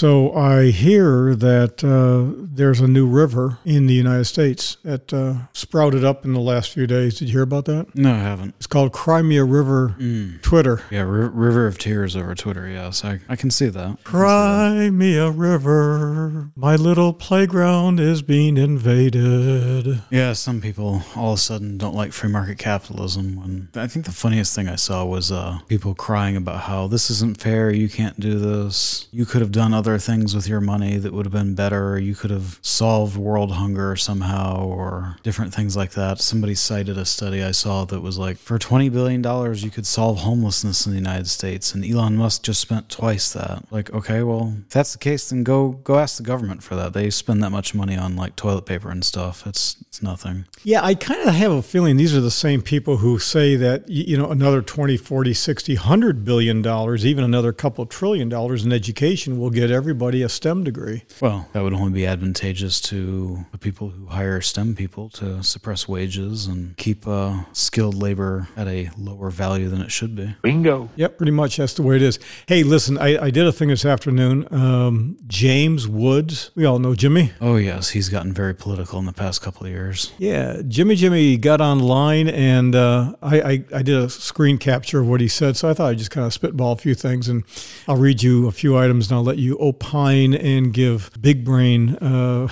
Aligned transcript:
So 0.00 0.32
I 0.32 0.70
hear 0.70 1.34
that 1.34 1.84
uh, 1.84 2.32
there's 2.50 2.80
a 2.80 2.88
new 2.88 3.06
river 3.06 3.58
in 3.66 3.86
the 3.86 3.92
United 3.92 4.24
States 4.24 4.78
that 4.82 5.12
uh, 5.12 5.34
sprouted 5.52 6.06
up 6.06 6.24
in 6.24 6.32
the 6.32 6.40
last 6.40 6.70
few 6.70 6.86
days. 6.86 7.18
Did 7.18 7.28
you 7.28 7.32
hear 7.32 7.42
about 7.42 7.66
that? 7.66 7.94
No, 7.94 8.14
I 8.14 8.16
haven't. 8.16 8.54
It's 8.56 8.66
called 8.66 8.94
Cry 8.94 9.20
Me 9.20 9.36
a 9.36 9.44
River 9.44 9.94
Twitter. 10.40 10.80
Yeah, 10.90 11.00
R- 11.00 11.28
River 11.28 11.66
of 11.66 11.76
Tears 11.76 12.16
over 12.16 12.34
Twitter. 12.34 12.66
Yes, 12.66 13.04
I, 13.04 13.20
I 13.28 13.36
can 13.36 13.50
see 13.50 13.68
that. 13.68 14.02
Cry 14.02 14.88
Me 14.88 15.18
a 15.18 15.30
River, 15.30 16.50
my 16.56 16.76
little 16.76 17.12
playground 17.12 18.00
is 18.00 18.22
being 18.22 18.56
invaded. 18.56 20.00
Yeah, 20.10 20.32
some 20.32 20.62
people 20.62 21.02
all 21.14 21.34
of 21.34 21.38
a 21.38 21.42
sudden 21.42 21.76
don't 21.76 21.94
like 21.94 22.14
free 22.14 22.30
market 22.30 22.56
capitalism. 22.56 23.36
When 23.36 23.68
I 23.74 23.86
think 23.86 24.06
the 24.06 24.12
funniest 24.12 24.54
thing 24.54 24.66
I 24.66 24.76
saw 24.76 25.04
was 25.04 25.30
uh, 25.30 25.58
people 25.68 25.94
crying 25.94 26.36
about 26.38 26.62
how 26.62 26.86
this 26.86 27.10
isn't 27.10 27.38
fair. 27.38 27.70
You 27.70 27.90
can't 27.90 28.18
do 28.18 28.38
this. 28.38 29.06
You 29.10 29.26
could 29.26 29.42
have 29.42 29.52
done 29.52 29.74
other 29.74 29.89
things 29.98 30.34
with 30.34 30.48
your 30.48 30.60
money 30.60 30.96
that 30.96 31.12
would 31.12 31.26
have 31.26 31.32
been 31.32 31.54
better. 31.54 31.98
You 31.98 32.14
could 32.14 32.30
have 32.30 32.58
solved 32.62 33.16
world 33.16 33.52
hunger 33.52 33.96
somehow, 33.96 34.64
or 34.64 35.16
different 35.22 35.54
things 35.54 35.76
like 35.76 35.92
that. 35.92 36.20
Somebody 36.20 36.54
cited 36.54 36.96
a 36.98 37.04
study 37.04 37.42
I 37.42 37.50
saw 37.52 37.84
that 37.86 38.00
was 38.00 38.18
like 38.18 38.36
for 38.36 38.58
twenty 38.58 38.88
billion 38.88 39.22
dollars 39.22 39.64
you 39.64 39.70
could 39.70 39.86
solve 39.86 40.18
homelessness 40.18 40.86
in 40.86 40.92
the 40.92 40.98
United 40.98 41.28
States, 41.28 41.74
and 41.74 41.84
Elon 41.84 42.16
Musk 42.16 42.42
just 42.42 42.60
spent 42.60 42.88
twice 42.88 43.32
that. 43.32 43.64
Like, 43.70 43.92
okay, 43.92 44.22
well, 44.22 44.54
if 44.66 44.70
that's 44.70 44.92
the 44.92 44.98
case, 44.98 45.30
then 45.30 45.44
go 45.44 45.70
go 45.70 45.98
ask 45.98 46.16
the 46.16 46.22
government 46.22 46.62
for 46.62 46.76
that. 46.76 46.92
They 46.92 47.10
spend 47.10 47.42
that 47.42 47.50
much 47.50 47.74
money 47.74 47.96
on 47.96 48.16
like 48.16 48.36
toilet 48.36 48.66
paper 48.66 48.90
and 48.90 49.04
stuff. 49.04 49.46
It's 49.46 49.76
it's 49.88 50.02
nothing. 50.02 50.46
Yeah, 50.62 50.84
I 50.84 50.94
kind 50.94 51.26
of 51.26 51.34
have 51.34 51.52
a 51.52 51.62
feeling 51.62 51.96
these 51.96 52.14
are 52.14 52.20
the 52.20 52.30
same 52.30 52.62
people 52.62 52.98
who 52.98 53.18
say 53.18 53.56
that, 53.56 53.88
you 53.88 54.16
know, 54.16 54.30
another 54.30 54.62
20, 54.62 54.96
40, 54.96 55.34
60, 55.34 55.74
100 55.74 56.24
billion 56.24 56.62
dollars, 56.62 57.04
even 57.04 57.24
another 57.24 57.52
couple 57.52 57.84
trillion 57.86 58.28
dollars 58.28 58.64
in 58.64 58.72
education 58.72 59.38
will 59.38 59.50
get 59.50 59.70
everybody 59.80 60.22
a 60.22 60.28
STEM 60.28 60.62
degree. 60.62 61.04
Well, 61.22 61.48
that 61.54 61.62
would 61.62 61.72
only 61.72 61.90
be 61.90 62.06
advantageous 62.06 62.82
to 62.82 63.46
the 63.50 63.56
people 63.56 63.88
who 63.88 64.04
hire 64.04 64.42
STEM 64.42 64.74
people 64.74 65.08
to 65.08 65.42
suppress 65.42 65.88
wages 65.88 66.46
and 66.46 66.76
keep 66.76 67.08
uh, 67.08 67.44
skilled 67.54 67.94
labor 67.94 68.46
at 68.58 68.68
a 68.68 68.90
lower 68.98 69.30
value 69.30 69.70
than 69.70 69.80
it 69.80 69.90
should 69.90 70.14
be. 70.14 70.36
Bingo. 70.42 70.90
Yep, 70.96 71.16
pretty 71.16 71.32
much 71.32 71.56
that's 71.56 71.72
the 71.72 71.82
way 71.82 71.96
it 71.96 72.02
is. 72.02 72.18
Hey, 72.46 72.62
listen, 72.62 72.98
I, 72.98 73.24
I 73.24 73.30
did 73.30 73.46
a 73.46 73.52
thing 73.52 73.70
this 73.70 73.86
afternoon. 73.86 74.46
Um, 74.50 75.16
James 75.28 75.88
Woods, 75.88 76.50
we 76.54 76.66
all 76.66 76.78
know 76.78 76.94
Jimmy. 76.94 77.32
Oh, 77.40 77.56
yes, 77.56 77.88
he's 77.88 78.10
gotten 78.10 78.34
very 78.34 78.54
political 78.54 78.98
in 78.98 79.06
the 79.06 79.14
past 79.14 79.40
couple 79.40 79.64
of 79.64 79.72
years. 79.72 80.12
Yeah, 80.18 80.60
Jimmy 80.68 80.94
Jimmy 80.94 81.38
got 81.38 81.62
online 81.62 82.28
and 82.28 82.74
uh, 82.74 83.14
I, 83.22 83.40
I, 83.40 83.64
I 83.76 83.82
did 83.82 83.96
a 83.96 84.10
screen 84.10 84.58
capture 84.58 85.00
of 85.00 85.08
what 85.08 85.22
he 85.22 85.28
said. 85.28 85.56
So 85.56 85.70
I 85.70 85.72
thought 85.72 85.88
I'd 85.88 85.96
just 85.96 86.10
kind 86.10 86.26
of 86.26 86.34
spitball 86.34 86.72
a 86.72 86.76
few 86.76 86.94
things 86.94 87.30
and 87.30 87.44
I'll 87.88 87.96
read 87.96 88.22
you 88.22 88.46
a 88.46 88.52
few 88.52 88.76
items 88.76 89.08
and 89.08 89.16
I'll 89.16 89.24
let 89.24 89.38
you 89.38 89.56
opine 89.70 90.34
and 90.34 90.72
give 90.72 91.10
big 91.20 91.44
brain 91.44 91.96
uh, 91.96 92.48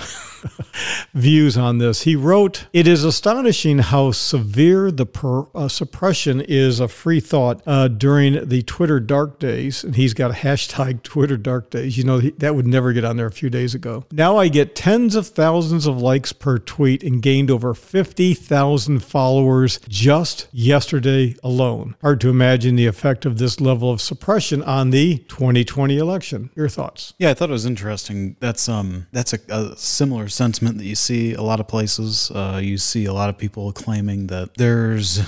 views 1.13 1.57
on 1.57 1.77
this. 1.77 2.03
He 2.03 2.15
wrote, 2.15 2.67
It 2.73 2.87
is 2.87 3.03
astonishing 3.03 3.79
how 3.79 4.11
severe 4.11 4.91
the 4.91 5.05
per, 5.05 5.45
uh, 5.53 5.67
suppression 5.67 6.41
is 6.41 6.79
of 6.79 6.91
free 6.91 7.19
thought 7.19 7.61
uh, 7.65 7.87
during 7.87 8.47
the 8.47 8.61
Twitter 8.63 8.99
dark 8.99 9.39
days. 9.39 9.83
And 9.83 9.95
he's 9.95 10.13
got 10.13 10.31
a 10.31 10.35
hashtag 10.35 11.03
Twitter 11.03 11.37
dark 11.37 11.69
days. 11.69 11.97
You 11.97 12.03
know, 12.03 12.19
that 12.19 12.55
would 12.55 12.67
never 12.67 12.93
get 12.93 13.05
on 13.05 13.17
there 13.17 13.27
a 13.27 13.31
few 13.31 13.49
days 13.49 13.75
ago. 13.75 14.05
Now 14.11 14.37
I 14.37 14.47
get 14.47 14.75
tens 14.75 15.15
of 15.15 15.27
thousands 15.27 15.85
of 15.85 16.01
likes 16.01 16.31
per 16.31 16.57
tweet 16.57 17.03
and 17.03 17.21
gained 17.21 17.51
over 17.51 17.73
50,000 17.73 19.03
followers 19.03 19.79
just 19.87 20.47
yesterday 20.51 21.35
alone. 21.43 21.95
Hard 22.01 22.21
to 22.21 22.29
imagine 22.29 22.75
the 22.75 22.87
effect 22.87 23.25
of 23.25 23.37
this 23.37 23.59
level 23.59 23.91
of 23.91 24.01
suppression 24.01 24.63
on 24.63 24.91
the 24.91 25.17
2020 25.29 25.97
election. 25.97 26.49
Your 26.55 26.69
thoughts? 26.69 27.08
Yeah, 27.17 27.29
I 27.29 27.33
thought 27.33 27.49
it 27.49 27.53
was 27.53 27.65
interesting. 27.65 28.35
That's 28.39 28.69
um 28.69 29.07
that's 29.11 29.33
a, 29.33 29.39
a 29.49 29.75
similar 29.77 30.27
sentiment 30.29 30.77
that 30.77 30.85
you 30.85 30.95
see 30.95 31.33
a 31.33 31.41
lot 31.41 31.59
of 31.59 31.67
places. 31.67 32.31
Uh, 32.31 32.59
you 32.61 32.77
see 32.77 33.05
a 33.05 33.13
lot 33.13 33.29
of 33.29 33.37
people 33.37 33.71
claiming 33.71 34.27
that 34.27 34.55
there's 34.55 35.19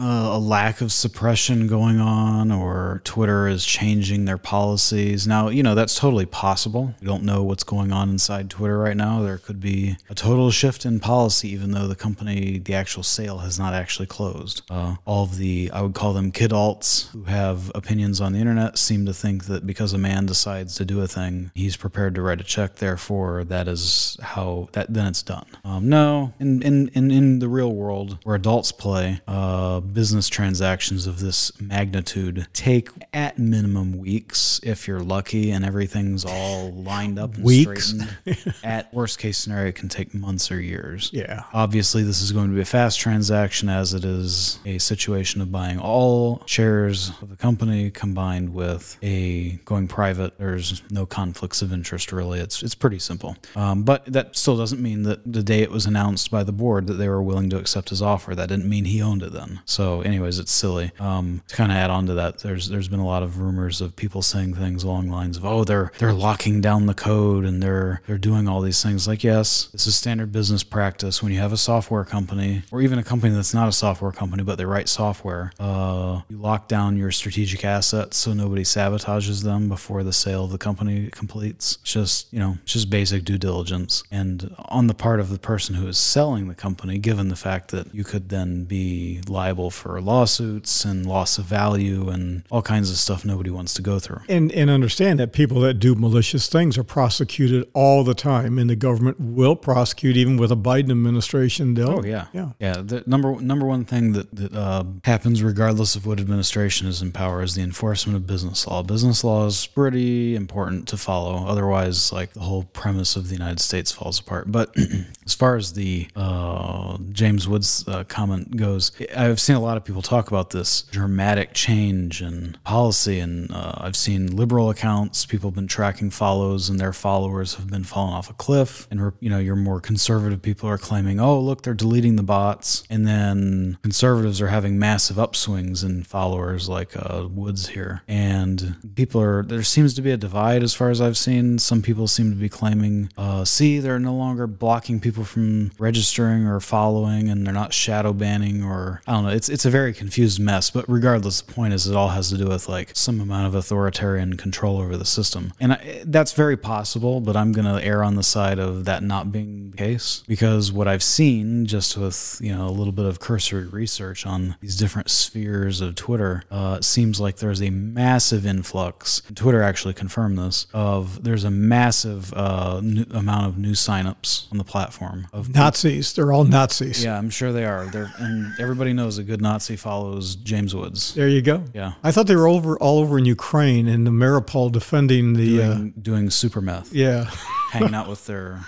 uh, 0.00 0.30
a 0.32 0.38
lack 0.38 0.80
of 0.80 0.92
suppression 0.92 1.66
going 1.66 2.00
on 2.00 2.50
or 2.50 3.02
Twitter 3.04 3.46
is 3.48 3.66
changing 3.66 4.24
their 4.24 4.38
policies. 4.38 5.26
Now, 5.26 5.48
you 5.48 5.62
know, 5.62 5.74
that's 5.74 5.94
totally 5.94 6.26
possible. 6.26 6.94
We 7.00 7.06
don't 7.06 7.24
know 7.24 7.42
what's 7.42 7.64
going 7.64 7.92
on 7.92 8.08
inside 8.08 8.48
Twitter 8.48 8.78
right 8.78 8.96
now. 8.96 9.20
There 9.22 9.36
could 9.36 9.60
be 9.60 9.96
a 10.08 10.14
total 10.14 10.50
shift 10.50 10.86
in 10.86 11.00
policy, 11.00 11.50
even 11.50 11.72
though 11.72 11.86
the 11.86 11.94
company, 11.94 12.58
the 12.58 12.74
actual 12.74 13.02
sale 13.02 13.38
has 13.38 13.58
not 13.58 13.74
actually 13.74 14.06
closed. 14.06 14.62
Uh, 14.70 14.96
all 15.04 15.24
of 15.24 15.36
the, 15.36 15.70
I 15.72 15.82
would 15.82 15.94
call 15.94 16.14
them 16.14 16.32
kid 16.32 16.50
alts 16.52 17.10
who 17.10 17.24
have 17.24 17.70
opinions 17.74 18.20
on 18.20 18.32
the 18.32 18.38
internet 18.38 18.78
seem 18.78 19.04
to 19.06 19.12
think 19.12 19.44
that 19.44 19.66
because 19.66 19.92
a 19.92 19.98
man 19.98 20.24
decides 20.24 20.76
to 20.76 20.84
do 20.84 21.02
a 21.02 21.08
thing, 21.08 21.50
he's 21.54 21.76
prepared 21.76 22.14
to 22.14 22.22
write 22.22 22.40
a 22.40 22.44
check. 22.44 22.76
Therefore, 22.76 23.44
that 23.44 23.68
is 23.68 24.16
how 24.22 24.68
that 24.72 24.92
then 24.94 25.08
it's 25.08 25.22
done. 25.22 25.46
Um, 25.62 25.88
no, 25.90 26.32
in, 26.40 26.62
in, 26.62 26.88
in, 26.94 27.10
in 27.10 27.38
the 27.40 27.48
real 27.48 27.72
world 27.72 28.18
where 28.22 28.36
adults 28.36 28.72
play, 28.72 29.20
uh, 29.28 29.80
business 29.92 30.28
transactions 30.28 31.06
of 31.06 31.20
this 31.20 31.58
magnitude 31.60 32.46
take 32.52 32.88
at 33.12 33.38
minimum 33.38 33.98
weeks 33.98 34.60
if 34.62 34.86
you're 34.88 35.00
lucky 35.00 35.50
and 35.50 35.64
everything's 35.64 36.24
all 36.24 36.72
lined 36.72 37.18
up 37.18 37.34
and 37.34 37.44
Weeks? 37.44 37.94
straightened. 38.26 38.54
at 38.64 38.92
worst 38.94 39.18
case 39.18 39.38
scenario, 39.38 39.68
it 39.68 39.74
can 39.74 39.88
take 39.88 40.14
months 40.14 40.50
or 40.50 40.60
years. 40.60 41.10
Yeah. 41.12 41.44
Obviously, 41.52 42.02
this 42.02 42.22
is 42.22 42.32
going 42.32 42.48
to 42.48 42.54
be 42.54 42.60
a 42.60 42.64
fast 42.64 42.98
transaction 43.00 43.68
as 43.68 43.94
it 43.94 44.04
is 44.04 44.58
a 44.64 44.78
situation 44.78 45.40
of 45.40 45.50
buying 45.52 45.78
all 45.78 46.42
shares 46.46 47.10
of 47.22 47.30
the 47.30 47.36
company 47.36 47.90
combined 47.90 48.52
with 48.54 48.96
a 49.02 49.58
going 49.64 49.88
private. 49.88 50.38
There's 50.38 50.82
no 50.90 51.06
conflicts 51.06 51.62
of 51.62 51.72
interest 51.72 52.12
really. 52.12 52.40
It's 52.40 52.62
it's 52.62 52.74
pretty 52.74 52.98
simple. 52.98 53.36
Um, 53.56 53.82
but 53.82 54.04
that 54.06 54.36
still 54.36 54.56
doesn't 54.56 54.80
mean 54.80 55.02
that 55.04 55.20
the 55.30 55.42
day 55.42 55.60
it 55.60 55.70
was 55.70 55.86
announced 55.86 56.30
by 56.30 56.44
the 56.44 56.52
board 56.52 56.86
that 56.86 56.94
they 56.94 57.08
were 57.08 57.22
willing 57.22 57.50
to 57.50 57.58
accept 57.58 57.90
his 57.90 58.02
offer. 58.02 58.34
That 58.34 58.48
didn't 58.48 58.68
mean 58.68 58.84
he 58.84 59.02
owned 59.02 59.22
it 59.22 59.32
then. 59.32 59.60
So, 59.70 60.00
anyways, 60.00 60.40
it's 60.40 60.50
silly. 60.50 60.90
Um, 60.98 61.42
to 61.46 61.54
kind 61.54 61.70
of 61.70 61.78
add 61.78 61.90
on 61.90 62.06
to 62.06 62.14
that, 62.14 62.38
there's 62.40 62.68
there's 62.68 62.88
been 62.88 62.98
a 62.98 63.06
lot 63.06 63.22
of 63.22 63.38
rumors 63.38 63.80
of 63.80 63.94
people 63.94 64.20
saying 64.20 64.54
things 64.54 64.82
along 64.82 65.06
the 65.06 65.12
lines 65.12 65.36
of, 65.36 65.44
"Oh, 65.44 65.62
they're 65.62 65.92
they're 65.98 66.12
locking 66.12 66.60
down 66.60 66.86
the 66.86 66.94
code 66.94 67.44
and 67.44 67.62
they're 67.62 68.02
they're 68.08 68.18
doing 68.18 68.48
all 68.48 68.62
these 68.62 68.82
things." 68.82 69.06
Like, 69.06 69.22
yes, 69.22 69.66
this 69.66 69.86
is 69.86 69.94
standard 69.94 70.32
business 70.32 70.64
practice 70.64 71.22
when 71.22 71.32
you 71.32 71.38
have 71.38 71.52
a 71.52 71.56
software 71.56 72.04
company 72.04 72.62
or 72.72 72.82
even 72.82 72.98
a 72.98 73.04
company 73.04 73.32
that's 73.32 73.54
not 73.54 73.68
a 73.68 73.72
software 73.72 74.10
company 74.10 74.42
but 74.42 74.58
they 74.58 74.64
write 74.64 74.88
software. 74.88 75.52
Uh, 75.60 76.22
you 76.28 76.36
lock 76.36 76.66
down 76.66 76.96
your 76.96 77.12
strategic 77.12 77.64
assets 77.64 78.16
so 78.16 78.32
nobody 78.32 78.64
sabotages 78.64 79.44
them 79.44 79.68
before 79.68 80.02
the 80.02 80.12
sale 80.12 80.46
of 80.46 80.50
the 80.50 80.58
company 80.58 81.10
completes. 81.10 81.78
It's 81.82 81.92
just 81.92 82.32
you 82.32 82.40
know, 82.40 82.58
it's 82.62 82.72
just 82.72 82.90
basic 82.90 83.24
due 83.24 83.38
diligence 83.38 84.02
and 84.10 84.52
on 84.58 84.88
the 84.88 84.94
part 84.94 85.20
of 85.20 85.28
the 85.28 85.38
person 85.38 85.76
who 85.76 85.86
is 85.86 85.96
selling 85.96 86.48
the 86.48 86.56
company, 86.56 86.98
given 86.98 87.28
the 87.28 87.36
fact 87.36 87.70
that 87.70 87.94
you 87.94 88.02
could 88.02 88.30
then 88.30 88.64
be 88.64 89.20
liable 89.28 89.59
for 89.68 90.00
lawsuits 90.00 90.84
and 90.84 91.04
loss 91.04 91.36
of 91.36 91.44
value 91.44 92.08
and 92.08 92.44
all 92.50 92.62
kinds 92.62 92.90
of 92.90 92.96
stuff 92.96 93.24
nobody 93.24 93.50
wants 93.50 93.74
to 93.74 93.82
go 93.82 93.98
through. 93.98 94.20
And 94.28 94.50
and 94.52 94.70
understand 94.70 95.18
that 95.18 95.32
people 95.32 95.60
that 95.60 95.74
do 95.74 95.94
malicious 95.94 96.48
things 96.48 96.78
are 96.78 96.84
prosecuted 96.84 97.68
all 97.74 98.04
the 98.04 98.14
time, 98.14 98.58
and 98.58 98.70
the 98.70 98.76
government 98.76 99.20
will 99.20 99.56
prosecute 99.56 100.16
even 100.16 100.36
with 100.38 100.52
a 100.52 100.56
Biden 100.56 100.90
administration. 100.90 101.74
They'll, 101.74 101.98
Oh 101.98 102.04
yeah, 102.04 102.26
yeah. 102.32 102.50
yeah. 102.58 102.80
The 102.82 103.02
number 103.06 103.38
number 103.40 103.66
one 103.66 103.84
thing 103.84 104.12
that 104.12 104.34
that 104.36 104.54
uh, 104.54 104.84
happens 105.04 105.42
regardless 105.42 105.96
of 105.96 106.06
what 106.06 106.20
administration 106.20 106.86
is 106.86 107.02
in 107.02 107.10
power 107.12 107.42
is 107.42 107.54
the 107.56 107.62
enforcement 107.62 108.16
of 108.16 108.26
business 108.26 108.66
law. 108.66 108.82
Business 108.82 109.24
law 109.24 109.46
is 109.46 109.66
pretty 109.66 110.36
important 110.36 110.86
to 110.88 110.96
follow. 110.96 111.46
Otherwise, 111.46 112.12
like 112.12 112.32
the 112.32 112.40
whole 112.40 112.64
premise 112.64 113.16
of 113.16 113.28
the 113.28 113.34
United 113.34 113.60
States 113.60 113.90
falls 113.90 114.20
apart. 114.20 114.52
But 114.52 114.74
as 115.26 115.34
far 115.34 115.56
as 115.56 115.72
the 115.72 116.06
uh, 116.14 116.98
James 117.10 117.48
Woods 117.48 117.84
uh, 117.88 118.04
comment 118.04 118.56
goes, 118.56 118.92
I've 119.16 119.40
seen 119.40 119.49
a 119.54 119.60
lot 119.60 119.76
of 119.76 119.84
people 119.84 120.02
talk 120.02 120.28
about 120.28 120.50
this 120.50 120.82
dramatic 120.82 121.52
change 121.54 122.22
in 122.22 122.56
policy, 122.64 123.18
and 123.18 123.50
uh, 123.52 123.74
I've 123.78 123.96
seen 123.96 124.36
liberal 124.36 124.70
accounts. 124.70 125.26
People 125.26 125.50
have 125.50 125.54
been 125.54 125.66
tracking 125.66 126.10
follows, 126.10 126.68
and 126.68 126.78
their 126.78 126.92
followers 126.92 127.54
have 127.54 127.68
been 127.68 127.84
falling 127.84 128.12
off 128.12 128.30
a 128.30 128.34
cliff. 128.34 128.86
And 128.90 129.12
you 129.20 129.30
know, 129.30 129.38
your 129.38 129.56
more 129.56 129.80
conservative 129.80 130.42
people 130.42 130.68
are 130.68 130.78
claiming, 130.78 131.20
"Oh, 131.20 131.40
look, 131.40 131.62
they're 131.62 131.74
deleting 131.74 132.16
the 132.16 132.22
bots," 132.22 132.84
and 132.90 133.06
then 133.06 133.78
conservatives 133.82 134.40
are 134.40 134.48
having 134.48 134.78
massive 134.78 135.16
upswings 135.16 135.84
in 135.84 136.04
followers, 136.04 136.68
like 136.68 136.96
uh, 136.96 137.26
Woods 137.30 137.68
here. 137.68 138.02
And 138.06 138.76
people 138.94 139.20
are 139.20 139.42
there 139.42 139.62
seems 139.62 139.94
to 139.94 140.02
be 140.02 140.10
a 140.10 140.16
divide 140.16 140.62
as 140.62 140.74
far 140.74 140.90
as 140.90 141.00
I've 141.00 141.16
seen. 141.16 141.58
Some 141.58 141.82
people 141.82 142.06
seem 142.06 142.30
to 142.30 142.36
be 142.36 142.48
claiming, 142.48 143.10
uh, 143.16 143.44
"See, 143.44 143.78
they're 143.78 143.98
no 143.98 144.14
longer 144.14 144.46
blocking 144.46 145.00
people 145.00 145.24
from 145.24 145.72
registering 145.78 146.46
or 146.46 146.60
following, 146.60 147.28
and 147.28 147.46
they're 147.46 147.54
not 147.54 147.72
shadow 147.72 148.12
banning 148.12 148.62
or 148.62 149.00
I 149.06 149.12
don't 149.12 149.24
know." 149.24 149.30
It's 149.40 149.48
it's 149.48 149.64
a 149.64 149.70
very 149.70 149.94
confused 149.94 150.38
mess. 150.38 150.70
But 150.70 150.86
regardless, 150.86 151.40
the 151.40 151.50
point 151.50 151.72
is 151.72 151.88
it 151.88 151.96
all 151.96 152.10
has 152.10 152.28
to 152.28 152.36
do 152.36 152.46
with 152.48 152.68
like 152.68 152.90
some 152.92 153.22
amount 153.22 153.46
of 153.46 153.54
authoritarian 153.54 154.36
control 154.36 154.76
over 154.78 154.98
the 154.98 155.06
system, 155.06 155.54
and 155.58 155.72
I, 155.72 156.02
that's 156.04 156.34
very 156.34 156.58
possible. 156.58 157.22
But 157.22 157.38
I'm 157.38 157.52
gonna 157.52 157.80
err 157.80 158.04
on 158.04 158.16
the 158.16 158.22
side 158.22 158.58
of 158.58 158.84
that 158.84 159.02
not 159.02 159.32
being 159.32 159.70
the 159.70 159.78
case 159.78 160.24
because 160.28 160.72
what 160.72 160.86
I've 160.86 161.02
seen 161.02 161.64
just 161.64 161.96
with 161.96 162.38
you 162.42 162.54
know 162.54 162.68
a 162.68 162.70
little 162.70 162.92
bit 162.92 163.06
of 163.06 163.18
cursory 163.18 163.64
research 163.64 164.26
on 164.26 164.56
these 164.60 164.76
different 164.76 165.08
spheres 165.08 165.80
of 165.80 165.94
Twitter 165.94 166.42
uh, 166.50 166.82
seems 166.82 167.18
like 167.18 167.36
there's 167.36 167.62
a 167.62 167.70
massive 167.70 168.44
influx. 168.44 169.22
Twitter 169.34 169.62
actually 169.62 169.94
confirmed 169.94 170.36
this 170.36 170.66
of 170.74 171.24
there's 171.24 171.44
a 171.44 171.50
massive 171.50 172.34
uh, 172.34 172.82
new, 172.84 173.06
amount 173.12 173.46
of 173.46 173.56
new 173.56 173.72
signups 173.72 174.52
on 174.52 174.58
the 174.58 174.64
platform 174.64 175.28
of 175.32 175.54
Nazis. 175.54 176.12
They're 176.12 176.30
all 176.30 176.44
Nazis. 176.44 177.02
yeah, 177.02 177.16
I'm 177.16 177.30
sure 177.30 177.52
they 177.52 177.64
are. 177.64 177.86
They're 177.86 178.12
and 178.18 178.52
everybody 178.60 178.92
knows 178.92 179.16
a 179.16 179.29
good 179.30 179.40
Nazi 179.40 179.76
follows 179.76 180.34
James 180.36 180.74
Woods. 180.74 181.14
There 181.14 181.28
you 181.28 181.40
go. 181.40 181.62
Yeah. 181.72 181.92
I 182.02 182.10
thought 182.10 182.26
they 182.26 182.36
were 182.36 182.48
over 182.48 182.76
all 182.78 182.98
over 182.98 183.16
in 183.16 183.24
Ukraine 183.24 183.86
and 183.86 184.06
the 184.06 184.10
Mariupol 184.10 184.72
defending 184.72 185.34
the. 185.34 185.62
Uh, 185.62 185.74
Doing, 185.74 185.94
doing 186.02 186.30
super 186.30 186.60
meth, 186.60 186.92
yeah. 186.92 187.24
hanging 187.70 187.94
out 187.94 188.08
with 188.08 188.26
their 188.26 188.60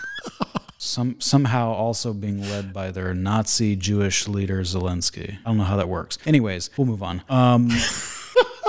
some 0.78 1.20
somehow 1.20 1.72
also 1.72 2.12
being 2.12 2.40
led 2.42 2.72
by 2.72 2.90
their 2.90 3.12
Nazi 3.12 3.76
Jewish 3.76 4.28
leader 4.28 4.60
Zelensky. 4.62 5.38
I 5.44 5.48
don't 5.48 5.58
know 5.58 5.64
how 5.64 5.76
that 5.76 5.88
works. 5.88 6.18
Anyways, 6.26 6.70
we'll 6.76 6.86
move 6.86 7.02
on. 7.02 7.22
Um, 7.28 7.68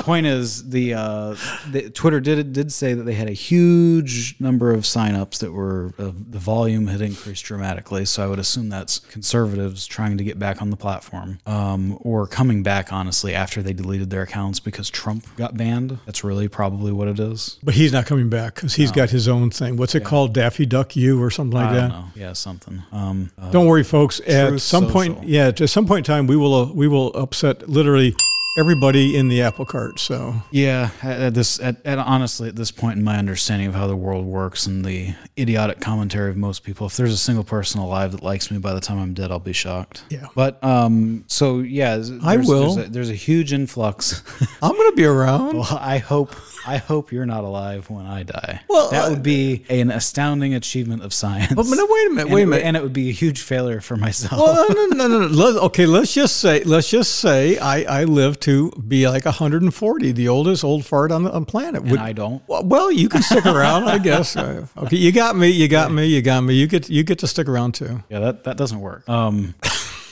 point 0.04 0.26
is 0.26 0.70
the, 0.70 0.94
uh, 0.94 1.36
the 1.72 1.90
Twitter 1.90 2.20
did 2.20 2.54
did 2.54 2.72
say 2.72 2.94
that 2.94 3.04
they 3.04 3.14
had 3.14 3.30
a 3.30 3.34
huge 3.34 4.36
number 4.40 4.72
of 4.72 4.82
signups 4.82 5.40
that 5.40 5.52
were 5.52 5.94
uh, 5.98 6.12
the 6.14 6.40
volume 6.40 6.88
had 6.88 7.02
increased 7.02 7.46
dramatically. 7.46 8.06
So 8.06 8.24
I 8.24 8.28
would 8.28 8.40
assume 8.40 8.70
that's 8.70 9.00
conservatives 9.00 9.88
trying 9.88 10.18
to 10.18 10.24
get 10.24 10.38
back 10.38 10.62
on 10.62 10.70
the 10.70 10.76
platform 10.78 11.40
um, 11.46 11.98
or 12.02 12.28
coming 12.28 12.64
back 12.64 12.92
honestly 12.92 13.34
after 13.34 13.62
they 13.64 13.74
deleted 13.74 14.10
their 14.10 14.22
accounts 14.22 14.60
because 14.60 14.90
Trump 14.90 15.26
got 15.38 15.56
banned. 15.56 15.98
That's 16.06 16.24
really 16.24 16.48
probably 16.48 16.92
what 16.92 17.08
it 17.08 17.20
is. 17.20 17.58
But 17.64 17.74
he's 17.74 17.94
not 17.94 18.06
coming 18.06 18.30
back 18.30 18.56
because 18.56 18.76
he's 18.76 18.92
got 18.92 19.10
his 19.10 19.28
own 19.28 19.50
thing. 19.50 19.78
What's 19.78 19.96
it 19.96 20.04
called? 20.04 20.34
Daffy 20.34 20.66
Duck 20.66 20.96
U 20.96 21.22
or 21.22 21.32
something 21.32 21.58
like 21.58 21.70
I 21.70 21.74
that? 21.74 21.82
don't 21.82 21.90
know. 21.90 22.06
Yeah, 22.16 22.34
something. 22.34 22.84
Um, 22.92 23.32
uh, 23.38 23.52
Don't 23.52 23.68
worry, 23.68 23.84
folks. 23.84 24.20
At 24.22 24.60
some 24.60 24.88
point, 24.88 25.24
yeah, 25.24 25.48
at 25.48 25.70
some 25.70 25.86
point 25.86 26.00
in 26.08 26.14
time, 26.14 26.28
we 26.28 26.36
will 26.36 26.54
uh, 26.54 26.74
we 26.74 26.88
will 26.88 27.14
upset 27.14 27.70
literally 27.70 28.16
everybody 28.56 29.18
in 29.18 29.28
the 29.30 29.42
apple 29.42 29.66
cart. 29.66 30.00
So 30.00 30.36
Yeah, 30.52 30.92
at, 31.02 31.20
at 31.20 31.34
this, 31.34 31.60
at, 31.60 31.84
at 31.86 31.98
honestly, 31.98 32.50
at 32.50 32.56
this 32.56 32.72
point 32.72 32.98
in 32.98 33.04
my 33.04 33.18
understanding 33.18 33.68
of 33.68 33.76
how 33.76 33.88
the 33.88 33.96
world 33.96 34.26
works 34.26 34.68
and 34.68 34.86
the 34.86 35.16
idiotic 35.38 35.80
commentary 35.80 36.30
of 36.30 36.38
most 36.38 36.64
people, 36.64 36.88
if 36.88 36.96
there's 36.98 37.14
a 37.14 37.18
single 37.18 37.44
person 37.44 37.82
alive 37.82 38.12
that 38.12 38.24
likes 38.24 38.52
me 38.52 38.60
by 38.60 38.74
the 38.74 38.80
time 38.80 39.00
I'm 39.00 39.14
dead, 39.14 39.32
I'll 39.32 39.40
be 39.40 39.54
shocked. 39.54 40.04
Yeah. 40.10 40.28
But 40.36 40.64
um, 40.64 41.26
so 41.28 41.60
yeah, 41.60 41.96
there's, 41.96 42.12
I 42.24 42.38
will. 42.38 42.76
There's 42.76 42.88
a, 42.88 42.92
there's 42.92 43.10
a 43.10 43.16
huge 43.16 43.54
influx. 43.54 44.22
I'm 44.62 44.76
going 44.76 44.92
to 44.92 44.96
be 44.96 45.06
around. 45.06 45.58
well, 45.58 45.78
I 45.80 45.98
hope, 45.98 46.36
I 46.66 46.78
hope 46.78 47.12
you're 47.12 47.26
not 47.26 47.44
alive 47.44 47.90
when 47.90 48.06
I 48.06 48.24
die. 48.24 48.62
Well, 48.70 48.90
that 48.92 49.06
uh, 49.06 49.10
would 49.10 49.24
be 49.24 49.66
an 49.70 49.92
astounding 49.92 50.54
achievement 50.54 51.04
of 51.04 51.14
science. 51.14 51.54
But 51.54 51.66
no, 51.68 51.88
wait 51.90 52.08
a 52.08 52.10
minute, 52.12 52.22
And 52.26 52.34
wait 52.34 52.44
a 52.44 52.48
minute. 52.48 52.66
and 52.66 52.78
it 52.78 52.84
would 52.84 52.94
be 52.94 53.10
a 53.10 53.14
huge 53.14 53.42
failure 53.42 53.82
for 53.82 53.98
myself. 53.98 54.40
Well, 54.42 54.66
no, 54.70 54.86
no, 54.96 55.08
no, 55.08 55.20
no. 55.20 55.28
Let, 55.28 55.56
okay, 55.64 55.86
let's 55.86 56.14
just 56.14 56.38
say, 56.38 56.64
let's 56.64 56.90
just 56.90 57.18
say, 57.18 57.58
I, 57.58 58.02
I 58.02 58.04
live 58.06 58.40
to 58.42 58.72
be 58.88 59.08
like 59.08 59.26
140, 59.26 60.12
the 60.14 60.28
oldest 60.30 60.64
old 60.64 60.86
fart 60.86 61.12
on 61.12 61.24
the 61.24 61.32
on 61.34 61.46
planet. 61.46 61.84
and 61.84 62.00
I 62.00 62.14
don't. 62.14 62.42
Well, 62.48 62.92
you 62.92 63.10
can 63.10 63.22
stick 63.22 63.46
around, 63.46 63.84
I 63.90 63.98
guess. 63.98 64.36
Okay, 64.78 64.98
you 64.98 65.12
got 65.12 65.36
me. 65.36 65.50
You 65.50 65.68
got 65.68 65.92
me. 65.92 66.06
You 66.06 66.22
got 66.22 66.42
me. 66.42 66.56
You 66.56 66.68
get 66.68 66.90
you 66.90 67.04
get 67.04 67.20
to 67.20 67.28
stick 67.28 67.48
around 67.48 67.74
too. 67.76 68.04
Yeah, 68.10 68.20
that, 68.20 68.44
that 68.46 68.58
doesn't 68.58 68.80
work. 68.80 69.08
Um, 69.08 69.54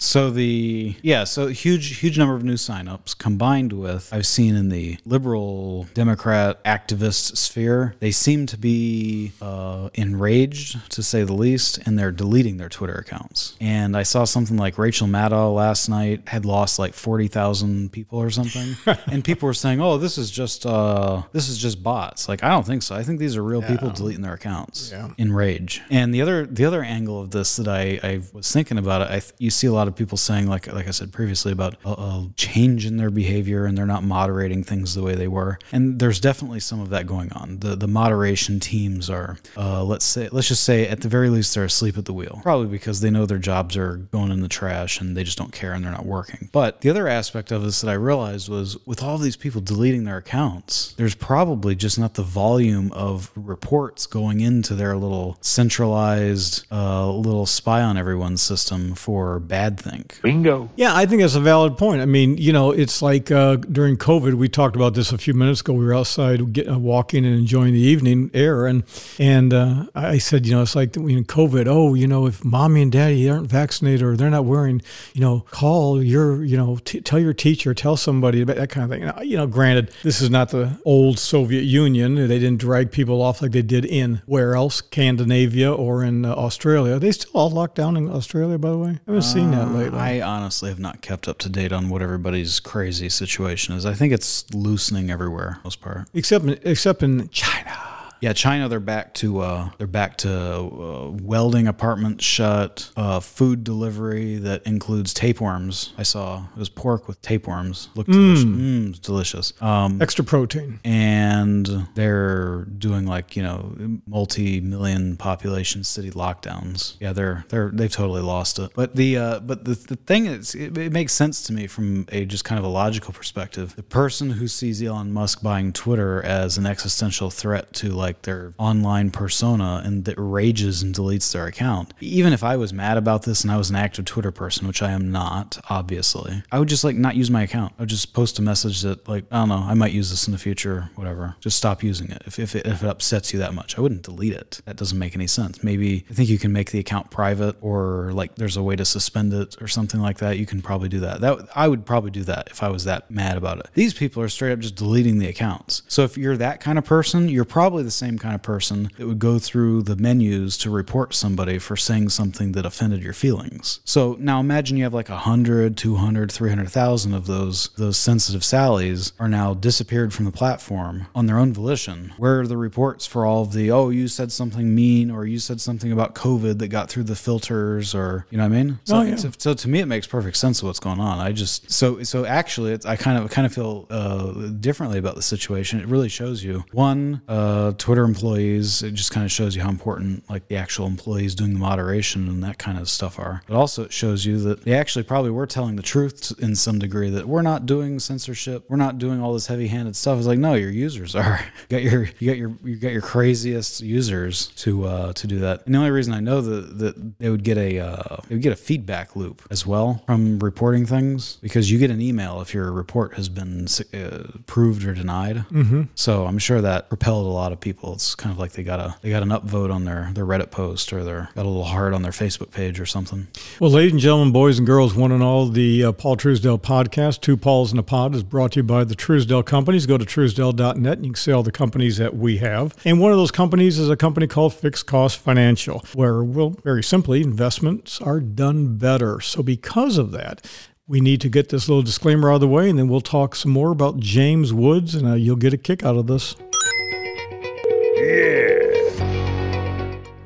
so 0.04 0.32
the 0.32 0.96
yeah, 1.04 1.24
so 1.26 1.48
huge 1.48 2.00
huge 2.00 2.18
number 2.18 2.34
of 2.34 2.44
new 2.44 2.56
signups 2.56 3.16
combined 3.16 3.72
with 3.72 4.12
I've 4.12 4.26
seen 4.26 4.56
in 4.56 4.70
the 4.70 4.98
liberal 5.06 5.88
Democrat 5.94 6.64
activist 6.64 7.38
sphere, 7.38 7.94
they 8.00 8.10
seem 8.10 8.48
to 8.48 8.58
be 8.58 9.32
uh, 9.42 9.90
enraged 9.94 10.90
to 10.92 11.04
say 11.04 11.24
the 11.24 11.34
least, 11.34 11.78
and 11.86 12.00
they're 12.00 12.12
deleting 12.12 12.58
their 12.58 12.68
Twitter 12.70 12.96
accounts. 12.96 13.56
And 13.62 13.96
I 13.96 14.02
saw 14.02 14.24
something 14.24 14.58
like 14.58 14.80
Rachel 14.80 15.08
Maddow 15.08 15.54
last 15.54 15.88
night 15.88 16.28
had 16.28 16.46
lost 16.46 16.80
like 16.80 16.96
forty 16.96 17.28
thousand 17.28 17.92
people 17.92 18.18
or 18.18 18.32
something, 18.32 18.76
and 19.06 19.24
people 19.24 19.46
were 19.46 19.54
saying, 19.54 19.82
"Oh, 19.82 20.00
this 20.00 20.18
is 20.18 20.32
just 20.32 20.66
uh, 20.66 21.22
this 21.32 21.48
is 21.48 21.60
just 21.60 21.84
bots." 21.84 22.28
Like 22.28 22.44
I 22.44 22.50
don't 22.50 22.66
think 22.66 22.82
so. 22.82 22.96
I 22.96 23.04
think 23.04 23.20
these 23.20 23.38
are 23.38 23.44
real 23.44 23.62
people 23.62 23.92
deleting 23.92 24.24
their 24.24 24.34
accounts 24.34 24.90
Yeah. 24.92 25.10
in 25.20 25.32
rage. 25.32 25.82
And 25.92 26.12
the 26.12 26.24
other 26.24 26.48
the 26.48 26.66
other 26.66 26.82
angle 26.82 27.22
of 27.22 27.30
this 27.30 27.56
that 27.58 27.68
I, 27.68 28.00
I 28.02 28.22
was 28.34 28.52
thinking 28.52 28.80
about 28.80 29.04
it, 29.04 29.10
I 29.12 29.22
you 29.38 29.52
see 29.52 29.68
a 29.68 29.72
lot 29.74 29.88
of 29.88 29.91
people 29.92 30.18
saying 30.18 30.48
like 30.48 30.72
like 30.72 30.88
I 30.88 30.92
said 30.92 31.12
previously 31.12 31.52
about 31.52 31.76
a, 31.86 31.90
a 31.90 32.30
change 32.36 32.86
in 32.86 32.98
their 32.98 33.10
behavior 33.10 33.66
and 33.66 33.78
they're 33.78 33.86
not 33.86 34.04
moderating 34.04 34.64
things 34.64 34.96
the 34.96 35.04
way 35.04 35.16
they 35.16 35.28
were. 35.28 35.60
And 35.72 36.00
there's 36.00 36.20
definitely 36.20 36.60
some 36.60 36.80
of 36.80 36.90
that 36.90 37.08
going 37.08 37.32
on. 37.34 37.60
The 37.60 37.76
the 37.76 37.88
moderation 37.88 38.60
teams 38.60 39.10
are 39.10 39.38
uh, 39.58 39.84
let's 39.84 40.06
say 40.06 40.30
let's 40.32 40.48
just 40.48 40.64
say 40.64 40.88
at 40.88 41.02
the 41.02 41.08
very 41.08 41.30
least 41.30 41.54
they're 41.56 41.66
asleep 41.66 41.98
at 41.98 42.06
the 42.06 42.14
wheel. 42.14 42.40
Probably 42.44 42.68
because 42.68 43.02
they 43.02 43.10
know 43.10 43.26
their 43.26 43.38
jobs 43.38 43.78
are 43.78 43.98
going 43.98 44.32
in 44.32 44.42
the 44.42 44.48
trash 44.48 45.00
and 45.00 45.16
they 45.16 45.24
just 45.24 45.38
don't 45.38 45.52
care 45.52 45.74
and 45.74 45.84
they're 45.84 45.92
not 45.92 46.06
working. 46.06 46.50
But 46.52 46.82
the 46.82 46.90
other 46.90 47.08
aspect 47.08 47.52
of 47.52 47.64
this 47.64 47.82
that 47.82 47.90
I 47.90 47.94
realized 47.94 48.50
was 48.50 48.78
with 48.86 49.04
all 49.04 49.18
these 49.18 49.36
people 49.36 49.62
deleting 49.62 50.04
their 50.04 50.18
accounts, 50.18 50.94
there's 50.94 51.16
probably 51.16 51.76
just 51.76 52.00
not 52.00 52.16
the 52.16 52.24
volume 52.24 52.92
of 52.94 53.32
reports 53.36 54.06
going 54.06 54.40
into 54.40 54.76
their 54.76 54.96
little 54.98 55.38
centralized 55.42 56.66
uh, 56.72 57.12
little 57.12 57.46
spy 57.46 57.82
on 57.82 57.98
everyone 57.98 58.38
system 58.38 58.96
for 58.96 59.40
bad 59.40 59.78
think. 59.82 60.20
Bingo. 60.22 60.70
Yeah, 60.76 60.96
I 60.96 61.06
think 61.06 61.22
that's 61.22 61.36
a 61.36 61.40
valid 61.40 61.78
point. 61.78 62.02
I 62.02 62.06
mean, 62.06 62.38
you 62.38 62.54
know, 62.54 62.72
it's 62.72 63.02
like 63.02 63.32
uh, 63.32 63.56
during 63.56 63.98
COVID, 63.98 64.36
we 64.36 64.48
talked 64.48 64.76
about 64.76 64.94
this 64.94 65.12
a 65.12 65.18
few 65.18 65.34
minutes 65.34 65.62
ago. 65.62 65.74
We 65.74 65.86
were 65.86 65.94
outside 65.94 66.54
get, 66.54 66.70
uh, 66.70 66.80
walking 66.80 67.26
and 67.26 67.36
enjoying 67.36 67.74
the 67.74 67.80
evening 67.80 68.32
air, 68.34 68.66
and 68.66 68.84
and 69.20 69.54
uh, 69.54 69.86
I 69.96 70.18
said, 70.18 70.46
you 70.46 70.54
know, 70.54 70.62
it's 70.62 70.76
like 70.76 70.96
in 70.96 71.26
COVID. 71.26 71.68
Oh, 71.68 71.94
you 71.94 72.08
know, 72.08 72.28
if 72.28 72.44
mommy 72.46 72.82
and 72.82 72.92
daddy 72.92 73.30
aren't 73.30 73.48
vaccinated 73.48 74.04
or 74.04 74.16
they're 74.16 74.30
not 74.30 74.46
wearing, 74.46 74.82
you 75.14 75.22
know, 75.22 75.46
call 75.52 76.02
your, 76.02 76.44
you 76.44 76.58
know, 76.58 76.78
t- 76.84 77.02
tell 77.02 77.20
your 77.20 77.34
teacher, 77.34 77.74
tell 77.74 77.98
somebody 77.98 78.42
about 78.42 78.58
that 78.58 78.70
kind 78.70 78.84
of 78.86 78.90
thing. 78.92 79.06
Now, 79.06 79.22
you 79.22 79.38
know, 79.38 79.48
granted, 79.48 79.92
this 80.04 80.22
is 80.22 80.30
not 80.30 80.50
the 80.50 80.80
old 80.86 81.20
Soviet 81.20 81.64
Union. 81.64 82.16
They 82.16 82.40
didn't 82.40 82.60
drag 82.60 82.92
people 82.92 83.22
off 83.22 83.42
like 83.42 83.52
they 83.52 83.62
did 83.62 83.86
in 83.86 84.22
where 84.26 84.56
else, 84.56 84.76
Scandinavia 84.76 85.72
or 85.72 86.04
in 86.04 86.26
uh, 86.26 86.34
Australia. 86.34 87.00
They 87.00 87.12
still 87.12 87.32
all 87.34 87.50
locked 87.50 87.76
down 87.76 87.98
in 87.98 88.10
Australia, 88.10 88.58
by 88.58 88.70
the 88.70 88.78
way. 88.78 88.90
I 88.90 89.00
haven't 89.06 89.22
seen 89.24 89.52
that 89.52 89.71
Uh, 89.72 89.78
lately. 89.78 90.00
I 90.00 90.22
honestly 90.22 90.70
have 90.70 90.80
not 90.80 91.02
kept 91.02 91.28
up 91.28 91.38
to 91.40 91.50
date 91.50 91.72
on 91.72 91.90
what 91.90 92.02
everybody's 92.02 92.60
crazy 92.60 93.10
situation 93.10 93.76
is. 93.76 93.86
I 93.86 93.94
think 93.94 94.14
it's 94.14 94.52
loosening 94.54 95.10
everywhere, 95.10 95.60
most 95.64 95.82
part. 95.82 96.08
except 96.14 96.46
except 96.64 97.04
in 97.04 97.30
China. 97.30 97.78
Yeah, 98.22 98.34
China. 98.34 98.70
They're 98.70 98.80
back 98.80 99.16
to 99.16 99.40
uh, 99.40 99.70
they're 99.80 99.88
back 99.88 100.18
to 100.18 100.32
uh, 100.32 101.10
welding 101.22 101.68
apartments 101.68 102.24
shut, 102.24 102.92
uh, 102.96 103.20
food 103.20 103.64
delivery 103.64 104.36
that 104.36 104.62
includes 104.68 105.12
tapeworms. 105.14 105.94
I 105.98 106.04
saw 106.04 106.44
it 106.56 106.60
was 106.60 106.70
pork 106.70 107.08
with 107.08 107.20
tapeworms. 107.24 107.90
Looked 107.96 108.12
delicious. 108.12 108.44
Mm, 108.46 109.02
delicious. 109.02 109.54
Um, 109.62 110.00
Extra 110.02 110.24
protein. 110.24 110.80
and 110.84 111.88
they're 111.96 112.66
doing 112.66 113.08
like 113.08 113.36
you 113.36 113.42
know 113.42 113.76
multi-million 114.06 115.18
population 115.18 115.84
city 115.84 116.12
lockdowns. 116.12 116.98
Yeah, 117.00 117.14
they're 117.14 117.44
they're 117.50 117.72
they've 117.74 117.92
totally 117.92 118.22
lost 118.22 118.60
it. 118.60 118.70
But 118.76 118.96
the 118.96 119.18
uh, 119.18 119.40
but 119.40 119.66
the, 119.66 119.74
the 119.74 119.96
thing 119.96 120.28
is, 120.28 120.54
it, 120.54 120.78
it 120.78 120.92
makes 120.92 121.14
sense 121.14 121.42
to 121.44 121.54
me 121.54 121.66
from 121.66 122.06
a 122.12 122.26
just 122.26 122.46
kind 122.46 122.60
of 122.60 122.66
a 122.66 122.70
logical 122.70 123.14
perspective. 123.14 123.76
The 123.76 123.84
person 123.84 124.30
who 124.30 124.48
sees 124.48 124.80
Elon 124.82 125.12
Musk 125.12 125.42
buying 125.42 125.74
Twitter 125.74 126.22
as 126.22 126.60
an 126.60 126.68
existential 126.68 127.32
threat 127.32 127.74
to 127.74 127.90
like 127.90 128.11
their 128.24 128.54
online 128.58 129.12
persona 129.12 129.82
and 129.84 130.06
that 130.06 130.16
rages 130.18 130.82
and 130.82 130.94
deletes 130.94 131.32
their 131.32 131.48
account. 131.48 131.94
Even 132.00 132.34
if 132.34 132.44
I 132.44 132.58
was 132.58 132.74
mad 132.74 132.98
about 132.98 133.24
this 133.24 133.44
and 133.44 133.52
I 133.52 133.58
was 133.58 133.70
an 133.70 133.76
active 133.76 134.06
Twitter 134.06 134.32
person, 134.32 134.68
which 134.68 134.82
I 134.82 134.92
am 134.92 135.12
not, 135.12 135.60
obviously, 135.70 136.44
I 136.52 136.60
would 136.60 136.70
just 136.70 136.84
like 136.84 136.96
not 136.96 137.16
use 137.16 137.30
my 137.30 137.44
account. 137.44 137.74
I 137.78 137.84
would 137.84 137.90
just 137.90 138.14
post 138.14 138.40
a 138.40 138.42
message 138.42 138.82
that 138.82 139.08
like 139.08 139.26
I 139.32 139.40
don't 139.40 139.50
know, 139.50 139.64
I 139.68 139.74
might 139.74 139.92
use 139.92 140.10
this 140.10 140.28
in 140.28 140.32
the 140.32 140.38
future, 140.40 140.90
whatever. 140.96 141.36
Just 141.40 141.58
stop 141.58 141.84
using 141.84 142.12
it 142.12 142.22
if 142.26 142.40
if 142.40 142.56
it, 142.56 142.66
if 142.66 142.84
it 142.84 142.88
upsets 142.88 143.34
you 143.34 143.40
that 143.40 143.54
much. 143.54 143.78
I 143.78 143.82
wouldn't 143.82 144.04
delete 144.04 144.34
it. 144.34 144.62
That 144.66 144.78
doesn't 144.78 144.98
make 144.98 145.16
any 145.16 145.28
sense. 145.28 145.64
Maybe 145.64 146.06
I 146.10 146.14
think 146.14 146.30
you 146.30 146.40
can 146.40 146.52
make 146.54 146.72
the 146.72 146.80
account 146.80 147.12
private 147.12 147.56
or 147.62 148.12
like 148.14 148.36
there's 148.36 148.58
a 148.58 148.64
way 148.64 148.76
to 148.76 148.86
suspend 148.86 149.34
it 149.34 149.62
or 149.62 149.68
something 149.68 150.00
like 150.00 150.18
that. 150.20 150.38
You 150.38 150.46
can 150.46 150.62
probably 150.62 150.90
do 150.90 151.00
that. 151.02 151.22
That 151.22 151.48
I 151.56 151.68
would 151.68 151.86
probably 151.86 152.12
do 152.12 152.24
that 152.24 152.50
if 152.52 152.64
I 152.64 152.70
was 152.70 152.86
that 152.86 153.10
mad 153.10 153.38
about 153.38 153.60
it. 153.60 153.68
These 153.74 153.94
people 153.94 154.22
are 154.24 154.30
straight 154.30 154.52
up 154.52 154.60
just 154.60 154.76
deleting 154.76 155.20
the 155.20 155.28
accounts. 155.28 155.84
So 155.88 156.04
if 156.04 156.18
you're 156.18 156.38
that 156.38 156.60
kind 156.60 156.78
of 156.78 156.86
person, 156.86 157.30
you're 157.30 157.46
probably 157.46 157.84
the 157.84 157.92
same 158.02 158.18
kind 158.18 158.34
of 158.36 158.42
person 158.42 158.90
that 158.98 159.06
would 159.08 159.20
go 159.20 159.38
through 159.40 159.84
the 159.84 159.96
menus 159.96 160.58
to 160.58 160.70
report 160.70 161.14
somebody 161.14 161.58
for 161.60 161.76
saying 161.78 162.10
something 162.10 162.54
that 162.54 162.66
offended 162.66 163.02
your 163.04 163.14
feelings. 163.14 163.80
So 163.86 164.16
now 164.20 164.40
imagine 164.40 164.78
you 164.78 164.84
have 164.86 164.94
like 165.02 165.10
100, 165.10 165.78
200, 165.78 166.32
300,000 166.32 167.14
of 167.14 167.28
those 167.28 167.70
those 167.78 167.98
sensitive 167.98 168.42
Sallys 168.42 169.12
are 169.20 169.28
now 169.30 169.54
disappeared 169.54 170.14
from 170.14 170.26
the 170.26 170.32
platform 170.32 171.08
on 171.14 171.28
their 171.28 171.38
own 171.38 171.54
volition. 171.54 172.14
Where 172.18 172.40
are 172.42 172.48
the 172.48 172.58
reports 172.58 173.06
for 173.06 173.26
all 173.26 173.44
of 173.44 173.54
the 173.54 173.70
oh 173.72 173.90
you 173.90 174.08
said 174.08 174.32
something 174.32 174.74
mean 174.74 175.12
or 175.12 175.26
you 175.26 175.40
said 175.40 175.62
something 175.62 175.92
about 175.92 176.16
COVID 176.16 176.58
that 176.60 176.70
got 176.70 176.90
through 176.90 177.04
the 177.04 177.16
filters 177.16 177.94
or 177.94 178.26
you 178.32 178.38
know 178.38 178.46
what 178.48 178.56
I 178.58 178.64
mean? 178.64 178.80
So, 178.84 178.96
Oh, 178.98 179.02
yeah. 179.04 179.16
so, 179.18 179.30
so 179.38 179.54
to 179.54 179.68
me 179.70 179.80
it 179.80 179.86
makes 179.86 180.08
perfect 180.08 180.38
sense 180.38 180.60
of 180.62 180.66
what's 180.68 180.80
going 180.80 181.00
on. 181.00 181.20
I 181.20 181.32
just 181.44 181.72
so 181.72 182.02
so 182.04 182.26
actually 182.26 182.72
it's, 182.74 182.86
I 182.86 182.96
kind 182.96 183.18
of 183.20 183.30
kind 183.30 183.46
of 183.46 183.54
feel 183.54 183.86
uh, 183.92 184.32
differently 184.68 184.98
about 184.98 185.16
the 185.16 185.22
situation. 185.22 185.80
It 185.80 185.88
really 185.88 186.10
shows 186.10 186.44
you 186.44 186.64
one 186.72 187.22
uh, 187.28 187.74
Twitter 187.78 187.91
employees. 188.00 188.84
It 188.84 188.94
just 188.94 189.12
kind 189.12 189.26
of 189.26 189.32
shows 189.32 189.56
you 189.56 189.62
how 189.62 189.70
important 189.70 190.30
like 190.30 190.48
the 190.48 190.56
actual 190.56 190.88
employees 190.88 191.36
doing 191.36 191.54
the 191.54 191.60
moderation 191.60 192.28
and 192.28 192.44
that 192.44 192.58
kind 192.58 192.78
of 192.78 192.90
stuff 192.90 193.20
are. 193.20 193.42
But 193.48 193.56
also 193.56 193.84
it 193.84 193.94
shows 193.94 194.26
you 194.26 194.40
that 194.40 194.64
they 194.64 194.74
actually 194.74 195.04
probably 195.04 195.32
were 195.32 195.48
telling 195.48 195.76
the 195.76 195.82
truth 195.84 196.34
in 196.40 196.56
some 196.56 196.80
degree 196.80 197.10
that 197.10 197.28
we're 197.28 197.42
not 197.42 197.66
doing 197.66 198.00
censorship. 198.00 198.66
We're 198.70 198.78
not 198.78 198.98
doing 198.98 199.22
all 199.22 199.34
this 199.34 199.48
heavy-handed 199.48 199.96
stuff. 199.96 200.18
It's 200.18 200.28
like 200.28 200.40
no, 200.40 200.54
your 200.54 200.72
users 200.72 201.16
are. 201.16 201.40
You 201.70 201.78
got 201.78 201.84
your 201.84 202.10
you 202.20 202.28
got 202.28 202.38
your 202.38 202.52
you 202.64 202.76
got 202.76 202.92
your 202.92 203.02
craziest 203.02 203.82
users 203.82 204.48
to 204.48 204.86
uh, 204.86 205.14
to 205.14 205.28
do 205.28 205.40
that. 205.40 205.66
And 205.66 205.76
the 205.76 205.80
only 205.80 205.92
reason 205.92 206.14
I 206.14 206.20
know 206.20 206.42
that 206.42 206.80
that 206.80 207.20
they 207.20 207.30
would 207.30 207.44
get 207.44 207.58
a 207.58 207.80
uh, 207.80 208.18
they 208.28 208.36
would 208.36 208.42
get 208.42 208.52
a 208.52 208.58
feedback 208.58 209.16
loop 209.16 209.42
as 209.50 209.66
well 209.66 210.04
from 210.06 210.40
reporting 210.40 210.86
things 210.86 211.38
because 211.42 211.72
you 211.72 211.80
get 211.80 211.92
an 211.92 212.02
email 212.02 212.42
if 212.42 212.54
your 212.54 212.72
report 212.72 213.14
has 213.14 213.30
been 213.30 213.68
uh, 213.94 214.24
approved 214.36 214.86
or 214.86 214.94
denied. 214.94 215.38
Mm-hmm. 215.52 215.84
So 215.96 216.26
I'm 216.26 216.38
sure 216.38 216.62
that 216.62 216.90
propelled 216.90 217.26
a 217.26 217.30
lot 217.30 217.52
of 217.52 217.60
people. 217.60 217.71
It's 217.80 218.16
kind 218.16 218.32
of 218.32 218.40
like 218.40 218.54
they 218.54 218.64
got 218.64 218.80
a 218.80 218.96
they 219.02 219.10
got 219.10 219.24
an 219.24 219.30
upvote 219.30 219.74
on 219.74 219.86
their 219.86 220.10
their 220.14 220.26
Reddit 220.26 220.52
post 220.52 220.92
or 220.94 221.04
their 221.04 221.30
got 221.36 221.46
a 221.46 221.48
little 221.48 221.64
heart 221.64 221.94
on 221.94 222.02
their 222.02 222.12
Facebook 222.12 222.52
page 222.52 222.80
or 222.80 222.86
something. 222.86 223.28
Well, 223.60 223.72
ladies 223.72 223.92
and 223.94 224.02
gentlemen, 224.02 224.32
boys 224.32 224.58
and 224.58 224.68
girls, 224.68 224.94
one 224.94 225.12
and 225.12 225.24
all, 225.24 225.48
the 225.48 225.86
uh, 225.86 225.92
Paul 225.92 226.18
Truesdell 226.18 226.62
podcast, 226.62 227.22
Two 227.22 227.38
Pauls 227.38 227.72
in 227.72 227.80
a 227.80 227.84
Pod, 227.84 228.16
is 228.16 228.24
brought 228.24 228.54
to 228.54 228.60
you 228.60 228.64
by 228.64 228.84
the 228.84 228.96
Truesdell 228.96 229.46
Companies. 229.46 229.86
Go 229.86 229.98
to 229.98 230.06
truesdell.net 230.06 230.98
and 230.98 231.06
you 231.06 231.12
can 231.12 231.16
see 231.16 231.32
all 231.32 231.44
the 231.44 231.52
companies 231.52 231.98
that 231.98 232.16
we 232.16 232.38
have. 232.38 232.76
And 232.86 233.00
one 233.00 233.12
of 233.12 233.18
those 233.18 233.32
companies 233.32 233.80
is 233.80 233.90
a 233.90 233.98
company 233.98 234.28
called 234.28 234.54
Fixed 234.54 234.86
Cost 234.86 235.18
Financial, 235.18 235.84
where, 235.94 236.24
well, 236.24 236.56
very 236.64 236.84
simply, 236.84 237.22
investments 237.22 238.02
are 238.02 238.20
done 238.20 238.78
better. 238.78 239.20
So, 239.22 239.44
because 239.44 239.98
of 239.98 240.12
that, 240.12 240.46
we 240.88 241.00
need 241.00 241.22
to 241.22 241.30
get 241.30 241.50
this 241.50 241.70
little 241.70 241.84
disclaimer 241.84 242.30
out 242.32 242.36
of 242.36 242.42
the 242.42 242.48
way, 242.48 242.70
and 242.70 242.78
then 242.78 242.90
we'll 242.90 243.02
talk 243.02 243.36
some 243.36 243.52
more 243.52 243.72
about 243.72 244.00
James 244.00 244.54
Woods, 244.54 244.94
and 244.94 245.08
uh, 245.08 245.14
you'll 245.14 245.38
get 245.38 245.54
a 245.54 245.58
kick 245.58 245.84
out 245.86 245.96
of 245.96 246.08
this. 246.08 246.36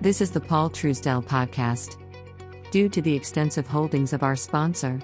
This 0.05 0.21
is 0.21 0.29
the 0.29 0.39
Paul 0.39 0.69
Truesdell 0.69 1.25
podcast. 1.25 1.97
Due 2.69 2.89
to 2.89 3.01
the 3.01 3.15
extensive 3.15 3.65
holdings 3.65 4.13
of 4.13 4.21
our 4.21 4.35
sponsor, 4.35 4.99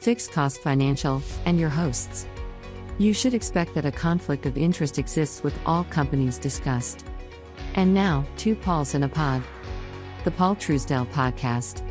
Fixed 0.00 0.32
Cost 0.32 0.60
Financial, 0.60 1.22
and 1.46 1.58
your 1.58 1.70
hosts, 1.70 2.26
you 2.98 3.14
should 3.14 3.32
expect 3.32 3.72
that 3.72 3.86
a 3.86 3.90
conflict 3.90 4.44
of 4.44 4.58
interest 4.58 4.98
exists 4.98 5.42
with 5.42 5.58
all 5.64 5.84
companies 5.84 6.36
discussed. 6.36 7.06
And 7.74 7.94
now, 7.94 8.26
two 8.36 8.54
Pauls 8.54 8.94
in 8.94 9.02
a 9.02 9.08
pod. 9.08 9.42
The 10.24 10.30
Paul 10.30 10.56
Truesdell 10.56 11.10
podcast. 11.12 11.82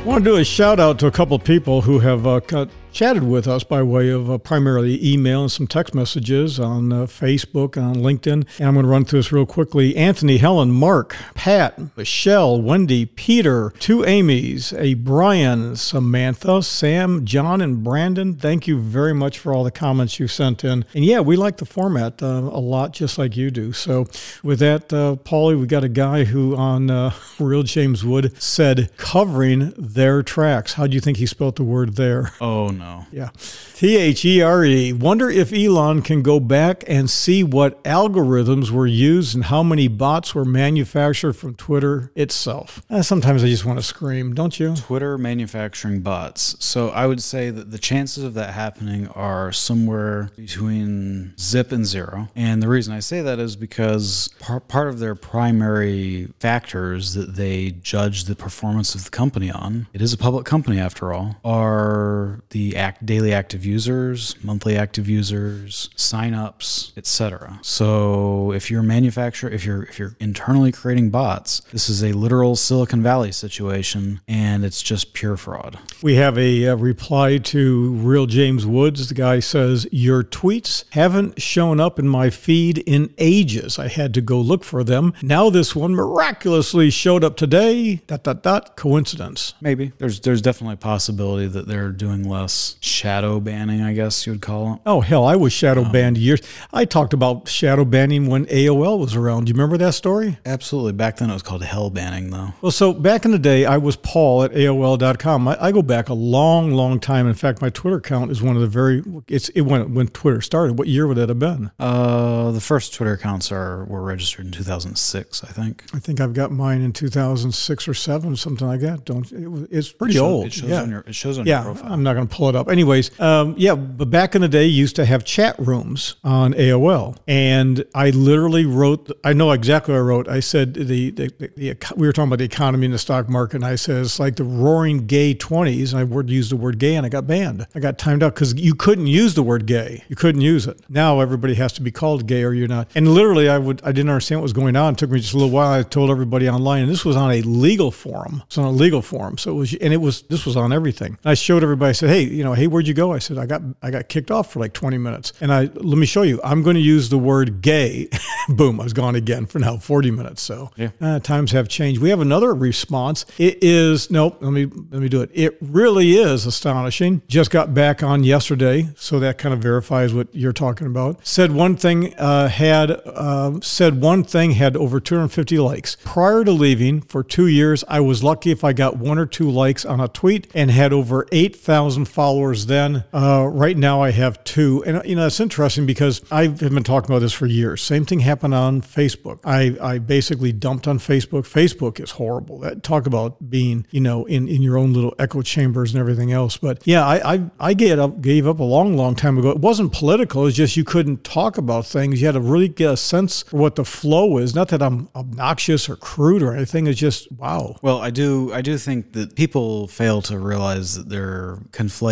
I 0.00 0.04
want 0.06 0.24
to 0.24 0.30
do 0.30 0.36
a 0.36 0.44
shout 0.44 0.80
out 0.80 0.98
to 1.00 1.06
a 1.06 1.10
couple 1.10 1.38
people 1.38 1.82
who 1.82 1.98
have 1.98 2.26
uh, 2.26 2.40
cut, 2.40 2.70
chatted 2.92 3.22
with 3.22 3.46
us 3.46 3.64
by 3.64 3.82
way 3.82 4.08
of 4.08 4.30
uh, 4.30 4.38
primarily 4.38 4.98
email 5.04 5.42
and 5.42 5.52
some 5.52 5.66
text 5.66 5.94
messages 5.94 6.58
on 6.58 6.92
uh, 6.92 7.06
Facebook, 7.06 7.80
on 7.80 7.96
LinkedIn. 7.96 8.46
And 8.58 8.68
I'm 8.68 8.74
going 8.74 8.84
to 8.84 8.90
run 8.90 9.04
through 9.04 9.20
this 9.20 9.32
real 9.32 9.46
quickly. 9.46 9.96
Anthony, 9.96 10.38
Helen, 10.38 10.70
Mark, 10.70 11.16
Pat, 11.34 11.96
Michelle, 11.96 12.60
Wendy, 12.60 13.06
Peter, 13.06 13.72
two 13.78 14.04
Amy's, 14.04 14.72
a 14.74 14.94
Brian, 14.94 15.76
Samantha, 15.76 16.62
Sam, 16.62 17.24
John, 17.24 17.60
and 17.60 17.82
Brandon. 17.82 18.34
Thank 18.34 18.66
you 18.66 18.78
very 18.80 19.14
much 19.14 19.38
for 19.38 19.54
all 19.54 19.64
the 19.64 19.70
comments 19.70 20.18
you 20.18 20.28
sent 20.28 20.64
in. 20.64 20.84
And 20.94 21.04
yeah, 21.04 21.20
we 21.20 21.36
like 21.36 21.58
the 21.58 21.66
format 21.66 22.22
uh, 22.22 22.26
a 22.26 22.60
lot, 22.60 22.92
just 22.92 23.18
like 23.18 23.36
you 23.36 23.50
do. 23.50 23.72
So 23.72 24.06
with 24.42 24.58
that, 24.60 24.92
uh, 24.92 25.16
Paulie, 25.24 25.58
we 25.58 25.66
got 25.66 25.84
a 25.84 25.88
guy 25.88 26.24
who 26.24 26.56
on 26.56 26.90
uh, 26.90 27.12
Real 27.38 27.62
James 27.62 28.04
Wood 28.04 28.40
said 28.40 28.90
covering 28.96 29.72
their 29.76 30.22
tracks. 30.22 30.74
How 30.74 30.86
do 30.86 30.94
you 30.94 31.00
think 31.00 31.18
he 31.18 31.26
spelled 31.26 31.56
the 31.56 31.64
word 31.64 31.96
there? 31.96 32.32
Oh 32.40 32.68
no. 32.68 32.79
Yeah. 33.10 33.30
T 33.74 33.96
H 33.96 34.24
E 34.24 34.42
R 34.42 34.64
E. 34.64 34.92
Wonder 34.92 35.30
if 35.30 35.52
Elon 35.52 36.02
can 36.02 36.22
go 36.22 36.40
back 36.40 36.84
and 36.86 37.08
see 37.08 37.42
what 37.42 37.82
algorithms 37.84 38.70
were 38.70 38.86
used 38.86 39.34
and 39.34 39.44
how 39.44 39.62
many 39.62 39.88
bots 39.88 40.34
were 40.34 40.44
manufactured 40.44 41.34
from 41.34 41.54
Twitter 41.54 42.10
itself. 42.14 42.82
Uh, 42.90 43.02
sometimes 43.02 43.42
I 43.44 43.48
just 43.48 43.64
want 43.64 43.78
to 43.78 43.82
scream, 43.82 44.34
don't 44.34 44.58
you? 44.58 44.74
Twitter 44.76 45.16
manufacturing 45.18 46.00
bots. 46.00 46.56
So 46.58 46.90
I 46.90 47.06
would 47.06 47.22
say 47.22 47.50
that 47.50 47.70
the 47.70 47.78
chances 47.78 48.24
of 48.24 48.34
that 48.34 48.54
happening 48.54 49.08
are 49.08 49.52
somewhere 49.52 50.30
between 50.36 51.34
zip 51.38 51.72
and 51.72 51.86
zero. 51.86 52.28
And 52.36 52.62
the 52.62 52.68
reason 52.68 52.94
I 52.94 53.00
say 53.00 53.20
that 53.22 53.38
is 53.38 53.56
because 53.56 54.30
par- 54.40 54.60
part 54.60 54.88
of 54.88 54.98
their 54.98 55.14
primary 55.14 56.28
factors 56.38 57.14
that 57.14 57.34
they 57.36 57.70
judge 57.70 58.24
the 58.24 58.36
performance 58.36 58.94
of 58.94 59.04
the 59.04 59.10
company 59.10 59.50
on, 59.50 59.86
it 59.92 60.02
is 60.02 60.12
a 60.12 60.18
public 60.18 60.44
company 60.44 60.78
after 60.78 61.12
all, 61.12 61.36
are 61.44 62.40
the 62.50 62.69
act- 62.76 63.04
daily 63.06 63.32
active 63.32 63.64
users, 63.64 64.36
monthly 64.42 64.76
active 64.76 65.08
users, 65.08 65.90
signups, 65.96 66.96
etc. 66.96 67.58
So 67.62 68.52
if 68.52 68.70
you're 68.70 68.80
a 68.80 68.84
manufacturer, 68.84 69.50
if 69.50 69.64
you're 69.64 69.84
if 69.84 69.98
you're 69.98 70.16
internally 70.20 70.72
creating 70.72 71.10
bots, 71.10 71.60
this 71.72 71.88
is 71.88 72.02
a 72.02 72.12
literal 72.12 72.56
Silicon 72.56 73.02
Valley 73.02 73.32
situation, 73.32 74.20
and 74.28 74.64
it's 74.64 74.82
just 74.82 75.14
pure 75.14 75.36
fraud. 75.36 75.78
We 76.02 76.14
have 76.16 76.36
a, 76.38 76.68
uh 76.68 76.76
reply 76.76 77.38
to 77.38 77.92
Real 77.92 78.26
James 78.26 78.66
Woods. 78.66 79.08
The 79.08 79.14
guy 79.14 79.40
says, 79.40 79.86
Your 79.92 80.22
tweets 80.22 80.84
haven't 80.90 81.40
shown 81.40 81.80
up 81.80 81.98
in 81.98 82.08
my 82.08 82.30
feed 82.30 82.78
in 82.78 83.14
ages. 83.18 83.78
I 83.78 83.88
had 83.88 84.14
to 84.14 84.20
go 84.20 84.40
look 84.40 84.64
for 84.64 84.82
them. 84.82 85.12
Now 85.22 85.50
this 85.50 85.76
one 85.76 85.94
miraculously 85.94 86.90
showed 86.90 87.24
up 87.24 87.36
today. 87.36 87.96
Dot, 88.06 88.24
dot, 88.24 88.42
dot. 88.42 88.76
Coincidence. 88.76 89.54
Maybe 89.60 89.92
there's 89.98 90.20
there's 90.20 90.42
definitely 90.42 90.74
a 90.74 90.78
possibility 90.78 91.46
that 91.46 91.66
they're 91.66 91.92
doing 91.92 92.28
less 92.28 92.59
shadow 92.80 93.40
banning, 93.40 93.82
I 93.82 93.92
guess 93.92 94.26
you 94.26 94.32
would 94.32 94.42
call 94.42 94.74
it. 94.74 94.80
Oh, 94.86 95.00
hell, 95.00 95.24
I 95.24 95.36
was 95.36 95.52
shadow 95.52 95.84
banned 95.90 96.18
years. 96.18 96.40
I 96.72 96.84
talked 96.84 97.12
about 97.12 97.48
shadow 97.48 97.84
banning 97.84 98.26
when 98.26 98.46
AOL 98.46 98.98
was 98.98 99.14
around. 99.14 99.44
Do 99.44 99.50
you 99.50 99.54
remember 99.54 99.76
that 99.78 99.94
story? 99.94 100.38
Absolutely. 100.44 100.92
Back 100.92 101.16
then 101.16 101.30
it 101.30 101.32
was 101.32 101.42
called 101.42 101.62
hell 101.62 101.90
banning, 101.90 102.30
though. 102.30 102.54
Well, 102.60 102.72
so 102.72 102.92
back 102.92 103.24
in 103.24 103.30
the 103.30 103.38
day, 103.38 103.64
I 103.64 103.76
was 103.78 103.96
Paul 103.96 104.44
at 104.44 104.52
AOL.com. 104.52 105.48
I, 105.48 105.56
I 105.64 105.72
go 105.72 105.82
back 105.82 106.08
a 106.08 106.14
long, 106.14 106.72
long 106.72 107.00
time. 107.00 107.26
In 107.26 107.34
fact, 107.34 107.62
my 107.62 107.70
Twitter 107.70 107.96
account 107.96 108.30
is 108.30 108.42
one 108.42 108.56
of 108.56 108.62
the 108.62 108.68
very. 108.68 109.02
It's 109.28 109.48
it 109.50 109.62
when 109.62 109.94
when 109.94 110.08
Twitter 110.08 110.40
started. 110.40 110.78
What 110.78 110.88
year 110.88 111.06
would 111.06 111.16
that 111.16 111.28
have 111.28 111.38
been? 111.38 111.70
Uh, 111.78 112.50
the 112.50 112.60
first 112.60 112.94
Twitter 112.94 113.12
accounts 113.12 113.50
are 113.52 113.84
were 113.84 114.02
registered 114.02 114.46
in 114.46 114.52
2006, 114.52 115.44
I 115.44 115.48
think. 115.48 115.84
I 115.94 115.98
think 115.98 116.20
I've 116.20 116.34
got 116.34 116.52
mine 116.52 116.80
in 116.82 116.92
2006 116.92 117.88
or 117.88 117.94
seven, 117.94 118.36
something 118.36 118.66
like 118.66 118.80
that. 118.80 119.04
Don't 119.04 119.30
it, 119.32 119.68
it's 119.70 119.90
pretty 119.92 120.14
Show- 120.14 120.26
old. 120.26 120.46
It 120.46 120.52
shows 120.52 120.70
yeah. 120.70 120.82
on 120.82 120.90
your 120.90 121.00
it 121.06 121.14
shows 121.14 121.38
on 121.38 121.46
yeah, 121.46 121.64
your 121.64 121.74
profile. 121.74 121.92
I'm 121.92 122.02
not 122.02 122.14
going 122.14 122.26
to 122.28 122.34
pull 122.34 122.48
it 122.50 122.56
up. 122.56 122.68
Anyways, 122.68 123.18
um, 123.20 123.54
yeah, 123.56 123.74
but 123.74 124.10
back 124.10 124.34
in 124.34 124.42
the 124.42 124.48
day, 124.48 124.66
used 124.66 124.96
to 124.96 125.04
have 125.04 125.24
chat 125.24 125.58
rooms 125.58 126.16
on 126.24 126.52
AOL, 126.54 127.16
and 127.26 127.84
I 127.94 128.10
literally 128.10 128.66
wrote. 128.66 129.10
I 129.24 129.32
know 129.32 129.50
exactly 129.52 129.92
what 129.92 129.98
I 129.98 130.02
wrote. 130.02 130.28
I 130.28 130.40
said 130.40 130.74
the, 130.74 131.10
the, 131.10 131.10
the, 131.10 131.50
the 131.56 131.76
we 131.96 132.06
were 132.06 132.12
talking 132.12 132.28
about 132.28 132.38
the 132.38 132.44
economy 132.44 132.86
and 132.86 132.94
the 132.94 132.98
stock 132.98 133.28
market, 133.28 133.56
and 133.56 133.64
I 133.64 133.76
said 133.76 133.96
it's 134.02 134.20
like 134.20 134.36
the 134.36 134.44
roaring 134.44 135.06
gay 135.06 135.34
20s, 135.34 135.92
and 135.92 136.00
I 136.00 136.04
word 136.04 136.30
used 136.30 136.50
the 136.52 136.56
word 136.56 136.78
gay, 136.78 136.96
and 136.96 137.06
I 137.06 137.08
got 137.08 137.26
banned. 137.26 137.66
I 137.74 137.80
got 137.80 137.98
timed 137.98 138.22
out 138.22 138.34
because 138.34 138.54
you 138.54 138.74
couldn't 138.74 139.06
use 139.06 139.34
the 139.34 139.42
word 139.42 139.66
gay. 139.66 140.04
You 140.08 140.16
couldn't 140.16 140.40
use 140.40 140.66
it. 140.66 140.80
Now 140.88 141.20
everybody 141.20 141.54
has 141.54 141.72
to 141.74 141.82
be 141.82 141.90
called 141.90 142.26
gay, 142.26 142.42
or 142.42 142.52
you're 142.52 142.68
not. 142.68 142.88
And 142.94 143.08
literally, 143.08 143.48
I 143.48 143.58
would 143.58 143.80
I 143.84 143.92
didn't 143.92 144.10
understand 144.10 144.40
what 144.40 144.44
was 144.44 144.52
going 144.52 144.76
on. 144.76 144.94
It 144.94 144.98
took 144.98 145.10
me 145.10 145.20
just 145.20 145.34
a 145.34 145.36
little 145.36 145.52
while. 145.52 145.72
I 145.72 145.82
told 145.82 146.10
everybody 146.10 146.48
online, 146.48 146.82
and 146.82 146.90
this 146.90 147.04
was 147.04 147.16
on 147.16 147.30
a 147.30 147.42
legal 147.42 147.90
forum. 147.90 148.42
It's 148.46 148.58
on 148.58 148.64
a 148.64 148.70
legal 148.70 149.02
forum, 149.02 149.38
so 149.38 149.52
it 149.52 149.54
was, 149.54 149.74
and 149.74 149.92
it 149.92 149.98
was 149.98 150.22
this 150.22 150.46
was 150.46 150.56
on 150.56 150.72
everything. 150.72 151.18
I 151.24 151.34
showed 151.34 151.62
everybody. 151.62 151.90
I 151.90 151.92
said, 151.92 152.10
hey, 152.10 152.39
you 152.40 152.44
know, 152.46 152.54
hey, 152.54 152.68
where'd 152.68 152.88
you 152.88 152.94
go? 152.94 153.12
I 153.12 153.18
said, 153.18 153.36
I 153.36 153.44
got 153.44 153.60
I 153.82 153.90
got 153.90 154.08
kicked 154.08 154.30
off 154.30 154.50
for 154.50 154.60
like 154.60 154.72
20 154.72 154.96
minutes, 154.96 155.34
and 155.42 155.52
I 155.52 155.64
let 155.74 155.98
me 155.98 156.06
show 156.06 156.22
you. 156.22 156.40
I'm 156.42 156.62
going 156.62 156.72
to 156.76 156.80
use 156.80 157.10
the 157.10 157.18
word 157.18 157.60
gay. 157.60 158.08
Boom, 158.48 158.80
I 158.80 158.84
was 158.84 158.94
gone 158.94 159.14
again 159.14 159.44
for 159.44 159.58
now 159.58 159.76
40 159.76 160.10
minutes. 160.10 160.40
So 160.40 160.70
Yeah. 160.76 160.88
uh, 161.02 161.18
times 161.20 161.52
have 161.52 161.68
changed. 161.68 162.00
We 162.00 162.08
have 162.08 162.20
another 162.20 162.54
response. 162.54 163.26
It 163.36 163.58
is 163.62 164.10
nope. 164.10 164.38
Let 164.40 164.52
me 164.54 164.64
let 164.90 165.02
me 165.02 165.10
do 165.10 165.20
it. 165.20 165.28
It 165.34 165.58
really 165.60 166.16
is 166.16 166.46
astonishing. 166.46 167.20
Just 167.28 167.50
got 167.50 167.74
back 167.74 168.02
on 168.02 168.24
yesterday, 168.24 168.88
so 168.96 169.20
that 169.20 169.36
kind 169.36 169.52
of 169.52 169.60
verifies 169.60 170.14
what 170.14 170.28
you're 170.34 170.54
talking 170.54 170.86
about. 170.86 171.18
Said 171.26 171.52
one 171.52 171.76
thing 171.76 172.14
uh, 172.14 172.48
had 172.48 172.90
uh, 173.04 173.60
said 173.60 174.00
one 174.00 174.24
thing 174.24 174.52
had 174.52 174.78
over 174.78 174.98
250 174.98 175.58
likes 175.58 175.98
prior 176.06 176.42
to 176.44 176.52
leaving 176.52 177.02
for 177.02 177.22
two 177.22 177.48
years. 177.48 177.84
I 177.86 178.00
was 178.00 178.24
lucky 178.24 178.50
if 178.50 178.64
I 178.64 178.72
got 178.72 178.96
one 178.96 179.18
or 179.18 179.26
two 179.26 179.50
likes 179.50 179.84
on 179.84 180.00
a 180.00 180.08
tweet 180.08 180.50
and 180.54 180.70
had 180.70 180.94
over 180.94 181.26
8,000 181.32 182.06
followers 182.06 182.29
then. 182.66 183.04
Uh, 183.12 183.48
right 183.50 183.76
now, 183.76 184.02
I 184.02 184.10
have 184.10 184.42
two, 184.44 184.84
and 184.84 185.02
you 185.04 185.16
know 185.16 185.22
that's 185.22 185.40
interesting 185.40 185.86
because 185.86 186.22
I've 186.30 186.58
been 186.58 186.82
talking 186.82 187.10
about 187.10 187.20
this 187.20 187.32
for 187.32 187.46
years. 187.46 187.82
Same 187.82 188.04
thing 188.04 188.20
happened 188.20 188.54
on 188.54 188.82
Facebook. 188.82 189.40
I, 189.44 189.76
I 189.80 189.98
basically 189.98 190.52
dumped 190.52 190.86
on 190.86 190.98
Facebook. 190.98 191.42
Facebook 191.42 192.00
is 192.00 192.12
horrible. 192.12 192.58
That 192.60 192.82
talk 192.82 193.06
about 193.06 193.50
being 193.50 193.86
you 193.90 194.00
know 194.00 194.24
in, 194.26 194.48
in 194.48 194.62
your 194.62 194.78
own 194.78 194.92
little 194.92 195.14
echo 195.18 195.42
chambers 195.42 195.92
and 195.92 196.00
everything 196.00 196.32
else. 196.32 196.56
But 196.56 196.86
yeah, 196.86 197.06
I 197.06 197.34
I, 197.34 197.50
I 197.58 197.74
gave 197.74 197.98
up 197.98 198.20
gave 198.20 198.46
up 198.46 198.60
a 198.60 198.64
long 198.64 198.96
long 198.96 199.14
time 199.14 199.38
ago. 199.38 199.50
It 199.50 199.58
wasn't 199.58 199.92
political. 199.92 200.46
It's 200.46 200.56
just 200.56 200.76
you 200.76 200.84
couldn't 200.84 201.24
talk 201.24 201.58
about 201.58 201.86
things. 201.86 202.20
You 202.20 202.26
had 202.26 202.34
to 202.34 202.40
really 202.40 202.68
get 202.68 202.92
a 202.92 202.96
sense 202.96 203.42
for 203.42 203.56
what 203.56 203.76
the 203.76 203.84
flow 203.84 204.38
is. 204.38 204.54
Not 204.54 204.68
that 204.68 204.82
I'm 204.82 205.08
obnoxious 205.14 205.88
or 205.88 205.96
crude 205.96 206.42
or 206.42 206.54
anything. 206.54 206.86
It's 206.86 206.98
just 206.98 207.30
wow. 207.32 207.76
Well, 207.82 208.00
I 208.00 208.10
do 208.10 208.52
I 208.52 208.62
do 208.62 208.78
think 208.78 209.12
that 209.12 209.34
people 209.34 209.88
fail 209.88 210.22
to 210.22 210.38
realize 210.38 210.94
that 210.94 211.08
they're 211.08 211.58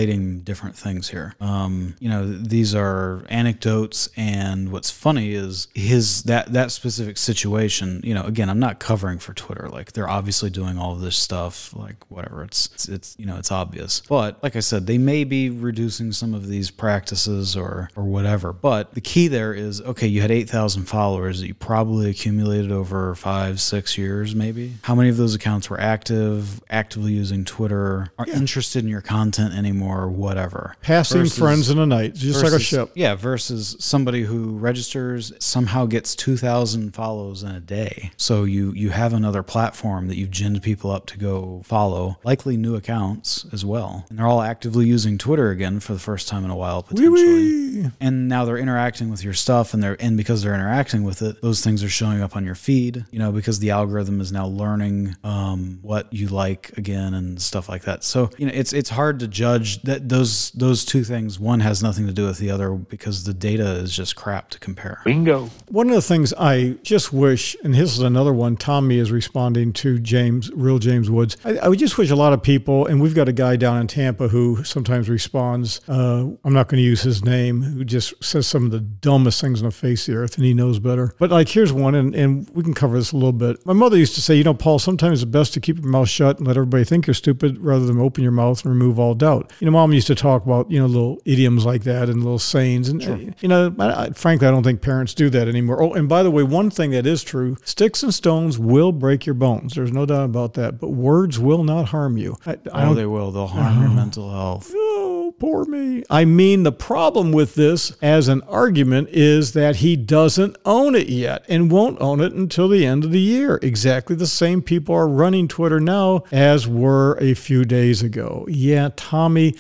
conflating 0.09 0.45
different 0.45 0.77
things 0.77 1.09
here. 1.09 1.35
Um, 1.41 1.97
you 1.99 2.09
know, 2.09 2.27
these 2.27 2.75
are 2.75 3.23
anecdotes, 3.29 4.09
and 4.17 4.73
what's 4.73 4.91
funny 4.91 5.33
is 5.33 5.69
his 5.75 6.23
that 6.25 6.53
that 6.53 6.71
specific 6.71 7.19
situation. 7.19 8.01
You 8.05 8.15
know, 8.15 8.23
again, 8.23 8.49
I'm 8.51 8.59
not 8.59 8.81
covering 8.81 9.19
for 9.19 9.33
Twitter. 9.35 9.69
Like 9.69 9.93
they're 9.93 10.09
obviously 10.09 10.51
doing 10.51 10.79
all 10.79 10.93
of 10.93 11.01
this 11.01 11.17
stuff. 11.17 11.75
Like 11.75 11.97
whatever, 12.11 12.45
it's 12.45 12.67
it's, 12.75 12.89
it's 12.89 13.17
you 13.19 13.27
know 13.27 13.37
it's 13.37 13.53
obvious. 13.53 14.03
But 14.09 14.43
like 14.43 14.57
I 14.57 14.61
said, 14.61 14.87
they 14.87 14.99
may 14.99 15.25
be 15.25 15.51
reducing 15.51 16.13
some 16.13 16.35
of 16.35 16.49
these 16.49 16.71
practices 16.71 17.57
or 17.57 17.91
or 17.97 18.05
whatever. 18.05 18.53
But 18.53 18.95
the 18.95 19.01
key 19.01 19.29
there 19.29 19.53
is 19.53 19.81
okay. 19.83 20.07
You 20.07 20.23
had 20.23 20.31
eight 20.31 20.49
thousand 20.49 20.85
followers 20.85 21.41
that 21.41 21.47
you 21.47 21.55
probably 21.55 22.11
accumulated 22.11 22.73
over 22.73 23.15
five 23.15 23.61
six 23.61 23.99
years, 23.99 24.35
maybe. 24.35 24.75
How 24.83 24.95
many 24.95 25.09
of 25.09 25.17
those 25.17 25.35
accounts 25.35 25.71
were 25.71 25.81
active, 25.81 26.63
actively 26.71 27.13
using 27.13 27.45
Twitter, 27.45 28.11
are 28.19 28.27
interested 28.27 28.83
in 28.83 28.89
your 28.89 29.01
content 29.01 29.55
anymore, 29.55 29.98
whatever. 30.07 30.77
Passing 30.83 31.23
Versus- 31.23 31.39
friends 31.39 31.71
in 31.71 31.79
a 31.79 31.87
night, 31.87 32.15
just 32.15 32.45
like 32.45 32.53
a 32.53 32.61
ship. 32.61 32.91
Yeah, 32.95 33.15
versus 33.15 33.75
somebody 33.81 34.23
who 34.23 34.59
registers 34.59 35.33
somehow 35.39 35.87
gets 35.87 36.15
2,000 36.15 36.95
follows 36.95 37.43
in 37.43 37.51
a 37.51 37.61
day. 37.61 38.13
So 38.17 38.45
you 38.45 38.73
you 38.73 38.91
have 38.91 39.15
another 39.15 39.43
platform 39.43 40.09
that 40.09 40.17
you've 40.17 40.31
ginned 40.31 40.63
people 40.63 40.91
up 40.91 41.07
to 41.07 41.19
go 41.19 41.63
follow, 41.65 42.19
likely 42.25 42.57
new 42.57 42.75
accounts 42.77 43.47
as 43.53 43.65
well. 43.65 44.05
And 44.11 44.19
they're 44.19 44.27
all 44.27 44.43
actively 44.43 44.87
using 44.87 45.19
Twitter 45.19 45.51
again 45.51 45.81
for 45.81 45.95
the 45.95 45.99
first 45.99 46.29
time 46.29 46.45
in 46.45 46.51
a 46.51 46.57
while 46.57 46.83
potentially. 46.83 47.23
Wee-wee. 47.25 47.91
And 48.01 48.29
now 48.29 48.45
they're 48.45 48.59
interacting 48.59 49.09
with 49.09 49.25
your 49.25 49.35
stuff 49.35 49.73
and 49.75 49.83
they're 49.83 49.97
and 50.01 50.17
because 50.17 50.43
they're 50.43 50.55
interacting 50.55 51.03
with 51.05 51.23
it, 51.23 51.41
those 51.43 51.63
things 51.63 51.83
are 51.83 51.89
showing 51.89 52.21
up 52.21 52.37
on 52.37 52.45
your 52.45 52.55
feed, 52.55 53.05
you 53.11 53.19
know, 53.19 53.33
because 53.33 53.59
the 53.59 53.71
algorithm 53.71 54.21
is 54.21 54.33
now 54.33 54.47
learning 54.47 55.17
um, 55.25 55.79
what 55.83 56.13
you 56.13 56.29
like 56.29 56.77
again 56.77 57.15
and 57.15 57.41
stuff 57.41 57.69
like 57.69 57.83
that. 57.83 58.05
So, 58.05 58.31
you 58.39 58.47
know, 58.47 58.53
it's 58.55 58.73
it's 58.73 58.91
hard 58.91 59.21
to 59.21 59.29
judge 59.29 59.78
that 59.85 60.09
those 60.09 60.51
those 60.53 60.85
two 60.85 61.05
things 61.05 61.39
one 61.39 61.61
has 61.61 61.83
nothing 61.83 62.07
to 62.07 62.13
do 62.13 62.27
with 62.27 62.39
the 62.39 62.51
other 62.51 62.73
because 62.73 63.25
the 63.25 63.35
data 63.35 63.73
is 63.73 63.95
just 63.95 64.17
crap 64.17 64.51
to 64.51 64.59
compare. 64.59 65.01
Bingo. 65.05 65.51
One 65.69 65.89
of 65.89 65.95
the 65.95 66.03
things 66.03 66.33
I 66.39 66.77
just 66.83 67.13
wish, 67.13 67.57
and 67.63 67.75
this 67.75 67.93
is 67.93 68.01
another 68.01 68.33
one, 68.33 68.57
Tommy 68.57 68.99
is 68.99 69.11
responding 69.11 69.73
to 69.75 69.99
James, 69.99 70.51
real 70.53 70.79
James 70.79 71.11
Woods. 71.11 71.37
I, 71.45 71.59
I 71.59 71.69
would 71.69 71.79
just 71.79 71.99
wish 71.99 72.11
a 72.11 72.17
lot 72.17 72.33
of 72.33 72.43
people, 72.43 72.87
and 72.87 73.01
we've 73.01 73.15
got 73.15 73.29
a 73.29 73.33
guy 73.33 73.57
down 73.57 73.81
in 73.81 73.87
Tampa 73.87 74.29
who 74.29 74.65
sometimes 74.65 75.09
responds. 75.09 75.81
Uh, 75.89 76.29
I'm 76.45 76.53
not 76.53 76.69
going 76.69 76.79
to 76.79 76.85
use 76.85 77.03
his 77.03 77.25
name, 77.25 77.63
who 77.63 77.85
just 77.85 78.23
says 78.23 78.47
some 78.47 78.65
of 78.65 78.71
the 78.71 78.81
dumbest 78.81 79.41
things 79.41 79.61
on 79.61 79.67
the 79.67 79.75
face 79.75 80.09
of 80.09 80.15
the 80.15 80.21
earth, 80.21 80.37
and 80.37 80.45
he 80.45 80.55
knows 80.55 80.79
better. 80.79 81.15
But 81.19 81.31
like, 81.31 81.49
here's 81.49 81.73
one, 81.73 81.95
and, 81.95 82.15
and 82.15 82.49
we 82.51 82.63
can 82.63 82.75
cover 82.75 82.97
this 82.97 83.13
a 83.13 83.17
little 83.17 83.33
bit. 83.33 83.65
My 83.67 83.73
mother 83.73 83.97
used 83.97 84.15
to 84.15 84.23
say, 84.23 84.35
you 84.35 84.45
know, 84.45 84.55
Paul, 84.55 84.79
sometimes 84.79 85.23
it's 85.23 85.31
best 85.31 85.55
to 85.55 85.61
keep 85.61 85.79
your 85.79 85.89
mouth 85.89 86.09
shut 86.09 86.39
and 86.39 86.47
let 86.47 86.57
everybody 86.57 86.85
think 86.85 87.07
you're 87.07 87.15
stupid 87.15 87.59
rather 87.59 87.87
than 87.87 88.01
open 88.01 88.23
your 88.23 88.33
mouth 88.33 88.65
and 88.65 88.73
remove 88.73 88.99
all 88.99 89.15
doubt. 89.15 89.53
You 89.61 89.67
know, 89.71 89.79
mom 89.79 89.93
used 89.93 90.07
to 90.09 90.15
talk 90.15 90.45
about, 90.45 90.71
you 90.71 90.79
know, 90.79 90.87
little 90.87 91.21
idioms 91.25 91.65
like 91.65 91.85
that 91.85 92.09
and 92.09 92.23
little 92.23 92.39
sayings. 92.39 92.89
And, 92.89 93.03
uh, 93.03 93.17
you 93.41 93.49
know, 93.49 93.75
I, 93.79 94.05
I, 94.05 94.11
frankly, 94.11 94.47
I 94.49 94.51
don't 94.51 94.63
think 94.63 94.81
parents 94.81 95.15
do 95.15 95.31
that 95.31 95.49
anymore. 95.49 95.83
Oh, 95.83 95.93
and 95.93 96.09
by 96.09 96.23
the 96.23 96.31
way, 96.31 96.43
one 96.43 96.71
thing 96.71 96.91
that 96.93 97.07
is 97.07 97.23
true 97.23 97.57
sticks 97.65 98.03
and 98.03 98.13
stones 98.13 98.59
will 98.59 98.93
break 98.93 99.27
your 99.27 99.35
bones. 99.35 99.75
There's 99.75 99.93
no 99.93 100.07
doubt 100.07 100.25
about 100.25 100.55
that. 100.55 100.79
But 100.81 100.89
words 100.91 101.39
will 101.39 101.65
not 101.65 101.89
harm 101.89 102.17
you. 102.17 102.37
I, 102.47 102.59
I 102.73 102.89
Oh, 102.89 102.95
they 102.95 103.07
will. 103.07 103.31
They'll 103.31 103.47
harm 103.47 103.81
your 103.83 103.91
mental 103.91 104.31
health. 104.31 104.71
Oh, 104.75 105.08
poor 105.33 105.65
me. 105.65 106.03
I 106.11 106.25
mean, 106.25 106.63
the 106.63 106.73
problem 106.73 107.33
with 107.33 107.55
this 107.55 107.93
as 108.03 108.29
an 108.29 108.43
argument 108.43 109.09
is 109.11 109.53
that 109.53 109.77
he 109.77 109.97
doesn't 109.97 110.57
own 110.65 110.95
it 110.95 111.09
yet 111.09 111.45
and 111.49 111.71
won't 111.71 112.01
own 112.01 112.21
it 112.21 112.33
until 112.33 112.69
the 112.69 112.87
end 112.87 113.05
of 113.05 113.13
the 113.13 113.21
year. 113.21 113.59
Exactly 113.63 114.17
the 114.17 114.27
same 114.27 114.63
people 114.63 114.95
are 114.95 115.09
running 115.09 115.49
Twitter 115.49 115.81
now 115.81 116.25
as 116.33 116.67
were 116.67 117.17
a 117.21 117.35
few 117.35 117.65
days 117.65 118.03
ago. 118.03 118.47
Yeah, 118.49 118.91
Tommy. 118.97 119.55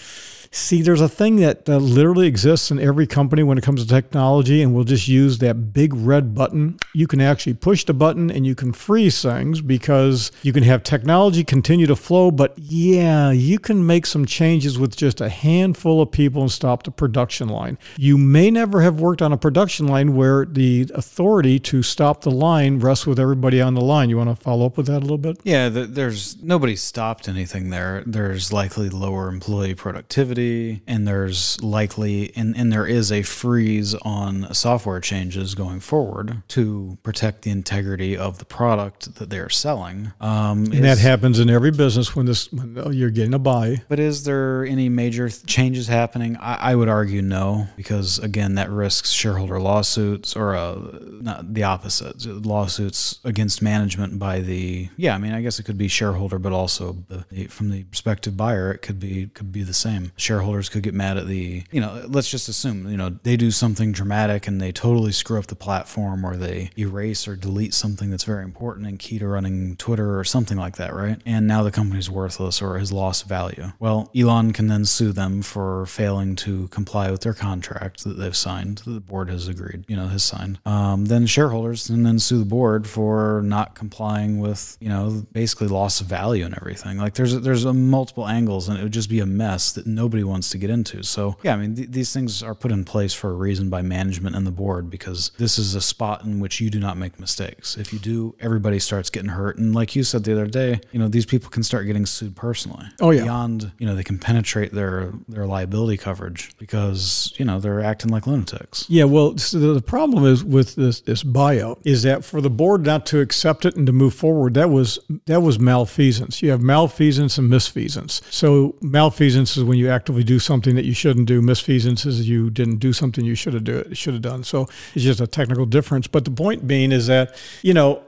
See, 0.51 0.83
there's 0.83 1.01
a 1.01 1.09
thing 1.09 1.37
that 1.37 1.69
uh, 1.69 1.77
literally 1.77 2.27
exists 2.27 2.71
in 2.71 2.79
every 2.79 3.07
company 3.07 3.43
when 3.43 3.59
it 3.59 3.65
comes 3.65 3.83
to 3.83 3.89
technology, 3.89 4.63
and 4.63 4.75
we'll 4.75 4.85
just 4.85 5.09
use 5.09 5.39
that 5.39 5.73
big 5.73 5.95
red 5.95 6.35
button. 6.35 6.79
You 6.95 7.07
can 7.07 7.21
actually 7.21 7.55
push 7.55 7.85
the 7.85 7.95
button 7.95 8.31
and 8.31 8.47
you 8.47 8.55
can 8.55 8.73
freeze 8.73 9.21
things 9.23 9.61
because 9.61 10.33
you 10.43 10.53
can 10.53 10.63
have 10.63 10.83
technology 10.83 11.45
continue 11.45 11.87
to 11.87 11.97
flow. 11.97 12.31
But 12.31 12.55
yeah, 12.57 13.31
you 13.31 13.59
can 13.59 13.85
make 13.87 14.07
some 14.07 14.25
changes 14.25 14.79
with 14.79 14.97
just 14.97 15.21
a 15.21 15.29
handful 15.29 16.01
of 16.01 16.11
people 16.11 16.43
and 16.43 16.51
stop 16.51 16.83
the 16.83 16.91
production 16.91 17.49
line. 17.49 17.79
You 17.97 18.17
may 18.17 18.51
never 18.51 18.83
have 18.83 19.01
worked 19.01 19.23
on 19.23 19.33
a 19.33 19.37
production 19.37 19.87
line 19.87 20.17
where 20.17 20.45
the 20.45 20.91
authority 20.95 21.59
to 21.61 21.83
stop 21.83 22.23
the 22.23 22.31
line 22.31 22.79
rests 22.81 23.07
with 23.07 23.19
everybody 23.19 23.61
on 23.61 23.75
the 23.75 23.81
line. 23.81 24.11
You 24.11 24.17
want 24.17 24.31
to 24.31 24.37
follow 24.37 24.67
up 24.67 24.77
with 24.77 24.87
that 24.87 24.99
a 24.99 25.01
little 25.01 25.19
bit? 25.19 25.39
Yeah, 25.45 25.69
th- 25.69 25.91
there's 25.91 26.43
nobody 26.43 26.77
stopped 26.77 27.29
anything 27.29 27.71
there. 27.71 28.03
There's 28.07 28.53
likely 28.53 28.89
lower 28.89 29.29
employee 29.29 29.75
productivity, 29.75 30.48
and 30.87 31.07
there's 31.07 31.63
likely 31.63 32.33
and, 32.37 32.57
and 32.57 32.73
there 32.73 32.87
is 32.87 33.11
a 33.13 33.23
freeze 33.23 33.95
on 33.95 34.53
software 34.55 35.01
changes 35.01 35.55
going 35.55 35.81
forward 35.81 36.43
to 36.49 36.99
protect 37.03 37.43
the 37.43 37.51
integrity 37.51 38.17
of 38.17 38.39
the 38.39 38.45
product 38.45 39.15
that 39.17 39.31
they're 39.31 39.51
selling. 39.51 40.13
Um, 40.21 40.65
And 40.73 40.85
that 40.85 40.99
happens 40.99 41.39
in 41.39 41.51
every 41.51 41.71
business 41.71 42.15
when 42.17 42.27
this 42.27 42.53
when 42.53 42.77
oh, 42.79 42.91
you're 42.91 43.11
getting 43.11 43.35
a 43.35 43.39
buy. 43.39 43.83
But 43.89 43.99
is 43.99 44.25
there 44.25 44.65
any 44.65 44.89
major 44.89 45.29
th- 45.29 45.47
changes 45.47 45.89
happening? 45.89 46.37
I, 46.37 46.73
I 46.73 46.75
would 46.75 46.89
argue 46.89 47.23
no, 47.23 47.67
because 47.77 48.19
again, 48.19 48.55
that 48.55 48.71
risks 48.71 49.11
shareholder 49.11 49.61
lawsuits 49.61 50.37
or 50.37 50.55
uh, 50.55 50.79
not 51.21 51.55
the 51.55 51.65
opposite 51.65 52.25
lawsuits 52.27 53.21
against 53.25 53.63
management 53.63 54.19
by 54.19 54.41
the 54.41 54.89
yeah. 54.97 55.15
I 55.15 55.19
mean, 55.19 55.33
I 55.33 55.43
guess 55.43 55.59
it 55.59 55.65
could 55.65 55.79
be 55.79 55.89
shareholder, 55.89 56.39
but 56.39 56.53
also 56.53 56.97
the, 57.09 57.25
the, 57.31 57.47
from 57.47 57.71
the 57.71 57.85
prospective 57.85 58.37
buyer, 58.37 58.73
it 58.73 58.83
could 58.83 58.99
be 58.99 59.29
could 59.35 59.53
be 59.53 59.63
the 59.63 59.75
same. 59.75 60.13
Shareholders 60.29 60.69
could 60.69 60.83
get 60.83 60.95
mad 60.95 61.17
at 61.17 61.27
the 61.27 61.65
you 61.71 61.81
know. 61.81 62.05
Let's 62.07 62.31
just 62.31 62.49
assume 62.49 62.91
you 62.91 62.97
know 62.97 63.11
they 63.23 63.37
do 63.37 63.51
something 63.51 63.93
dramatic 63.93 64.47
and 64.47 64.61
they 64.61 64.73
totally 64.73 65.13
screw 65.13 65.39
up 65.39 65.47
the 65.47 65.55
platform, 65.57 66.25
or 66.25 66.37
they 66.37 66.71
erase 66.77 67.27
or 67.27 67.35
delete 67.35 67.75
something 67.75 68.11
that's 68.11 68.25
very 68.25 68.45
important 68.45 68.87
and 68.87 68.99
key 68.99 69.19
to 69.19 69.27
running 69.27 69.77
Twitter 69.77 70.19
or 70.19 70.25
something 70.25 70.59
like 70.59 70.77
that, 70.77 70.95
right? 70.95 71.21
And 71.25 71.47
now 71.47 71.63
the 71.63 71.71
company's 71.71 72.11
worthless 72.11 72.61
or 72.61 72.79
has 72.79 72.93
lost 72.93 73.27
value. 73.27 73.73
Well, 73.79 74.11
Elon 74.15 74.53
can 74.53 74.67
then 74.69 74.85
sue 74.85 75.13
them 75.13 75.43
for 75.43 75.87
failing 75.87 76.37
to 76.37 76.69
comply 76.69 77.11
with 77.11 77.23
their 77.23 77.35
contract 77.35 78.05
that 78.05 78.19
they've 78.19 78.37
signed, 78.37 78.79
that 78.85 78.91
the 78.91 79.01
board 79.01 79.31
has 79.31 79.49
agreed, 79.49 79.85
you 79.89 79.97
know, 79.97 80.09
has 80.09 80.23
signed. 80.23 80.59
Um, 80.67 81.07
then 81.07 81.27
shareholders 81.27 81.87
can 81.87 82.03
then 82.03 82.19
sue 82.19 82.39
the 82.39 82.45
board 82.45 82.87
for 82.87 83.43
not 83.45 83.75
complying 83.75 84.39
with, 84.39 84.77
you 84.81 84.89
know, 84.89 85.25
basically 85.33 85.69
loss 85.69 86.01
of 86.01 86.07
value 86.07 86.45
and 86.45 86.55
everything. 86.55 86.99
Like 86.99 87.15
there's 87.15 87.41
there's 87.41 87.65
multiple 87.65 88.27
angles, 88.27 88.69
and 88.69 88.79
it 88.79 88.83
would 88.83 88.93
just 88.93 89.09
be 89.09 89.21
a 89.21 89.27
mess 89.27 89.73
that 89.73 89.87
nobody 89.87 90.18
wants 90.25 90.51
to 90.51 90.59
get 90.59 90.71
into. 90.71 91.03
So 91.03 91.37
yeah, 91.43 91.55
I 91.55 91.57
mean 91.57 91.75
th- 91.77 91.91
these 91.91 92.13
things 92.13 92.43
are 92.43 92.55
put 92.55 92.73
in 92.73 92.85
place 92.85 93.15
for 93.15 93.31
a 93.31 93.35
reason 93.35 93.71
by 93.71 93.83
management 93.83 94.37
and 94.37 94.47
the 94.47 94.51
board 94.51 94.91
because 94.91 95.31
this 95.39 95.59
is 95.59 95.75
a 95.75 95.81
spot 95.81 96.25
in 96.25 96.41
which 96.41 96.61
you 96.61 96.71
do 96.71 96.79
not 96.79 96.97
make 96.97 97.19
mistakes. 97.19 97.77
If 97.77 97.93
you 97.93 97.99
do, 97.99 98.35
everybody 98.41 98.79
starts 98.79 99.11
getting 99.11 99.31
hurt, 99.31 99.59
and 99.59 99.75
like 99.75 99.97
you 99.97 100.03
said 100.03 100.25
the 100.25 100.33
other 100.33 100.47
day, 100.47 100.81
you 100.93 100.99
know 100.99 101.09
these 101.09 101.27
people 101.27 101.51
can 101.51 101.63
start 101.63 101.87
getting 101.87 102.07
sued 102.07 102.37
personally. 102.37 102.87
Oh, 103.01 103.11
yeah. 103.11 103.23
beyond 103.23 103.73
you 103.79 103.87
know 103.87 103.95
they 103.95 104.05
can 104.05 104.19
penetrate 104.19 104.73
their 104.73 105.13
their 105.29 105.47
liability 105.47 105.97
coverage 105.97 106.57
because 106.59 107.33
you 107.37 107.45
know 107.45 107.61
they're 107.61 107.83
acting 107.83 108.11
like 108.11 108.27
lunatics. 108.27 108.87
Yeah, 108.89 109.05
well, 109.05 109.37
so 109.39 109.75
the 109.75 109.83
problem 109.83 110.25
is 110.25 110.45
with 110.45 110.75
this 110.75 111.01
this 111.01 111.23
buyout 111.23 111.79
is 111.85 112.03
that 112.03 112.25
for 112.25 112.41
the 112.41 112.51
board 112.51 112.85
not 112.85 113.07
to 113.07 113.21
accept 113.21 113.65
it 113.65 113.77
and 113.77 113.87
to 113.87 113.93
move 113.93 114.15
forward, 114.15 114.55
that 114.55 114.71
was 114.71 114.99
that 115.27 115.41
was 115.41 115.59
malfeasance. 115.59 116.43
You 116.43 116.51
have 116.51 116.61
malfeasance 116.61 117.39
and 117.39 117.51
misfeasance. 117.51 118.23
So 118.33 118.75
malfeasance 118.81 119.57
is 119.57 119.65
when 119.65 119.79
you 119.79 119.89
actively 120.09 120.25
do 120.25 120.39
something 120.39 120.75
that 120.75 120.87
you 120.87 120.95
shouldn't 120.95 121.27
do. 121.27 121.43
Misfeasance 121.43 122.07
is 122.07 122.27
you 122.27 122.49
didn't 122.49 122.77
do 122.79 122.95
something 122.95 123.27
you 123.27 123.35
should 123.35 123.53
have 123.53 123.65
do 123.65 123.85
should 123.93 124.15
have 124.15 124.23
done. 124.23 124.43
So 124.43 124.67
it's 124.95 125.05
just 125.05 125.21
a 125.21 125.27
technical 125.27 125.67
difference. 125.67 126.07
But 126.07 126.25
the 126.25 126.31
point 126.31 126.67
being 126.67 126.93
is 126.93 127.09
that 127.09 127.37
you 127.61 127.75
know 127.75 128.01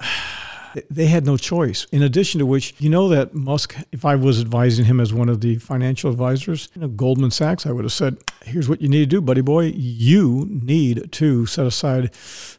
they 0.90 1.06
had 1.06 1.26
no 1.26 1.36
choice. 1.36 1.86
In 1.92 2.02
addition 2.02 2.38
to 2.38 2.46
which, 2.46 2.74
you 2.78 2.88
know 2.88 3.08
that 3.08 3.34
Musk, 3.34 3.76
if 3.92 4.04
I 4.04 4.16
was 4.16 4.40
advising 4.40 4.84
him 4.84 5.00
as 5.00 5.12
one 5.12 5.28
of 5.28 5.40
the 5.40 5.56
financial 5.56 6.10
advisors, 6.10 6.68
you 6.74 6.82
know, 6.82 6.88
Goldman 6.88 7.30
Sachs, 7.30 7.66
I 7.66 7.72
would 7.72 7.84
have 7.84 7.92
said, 7.92 8.18
here's 8.44 8.68
what 8.68 8.80
you 8.80 8.88
need 8.88 9.00
to 9.00 9.06
do, 9.06 9.20
buddy 9.20 9.40
boy. 9.40 9.72
You 9.74 10.46
need 10.48 11.12
to 11.12 11.46
set 11.46 11.66
aside, 11.66 12.10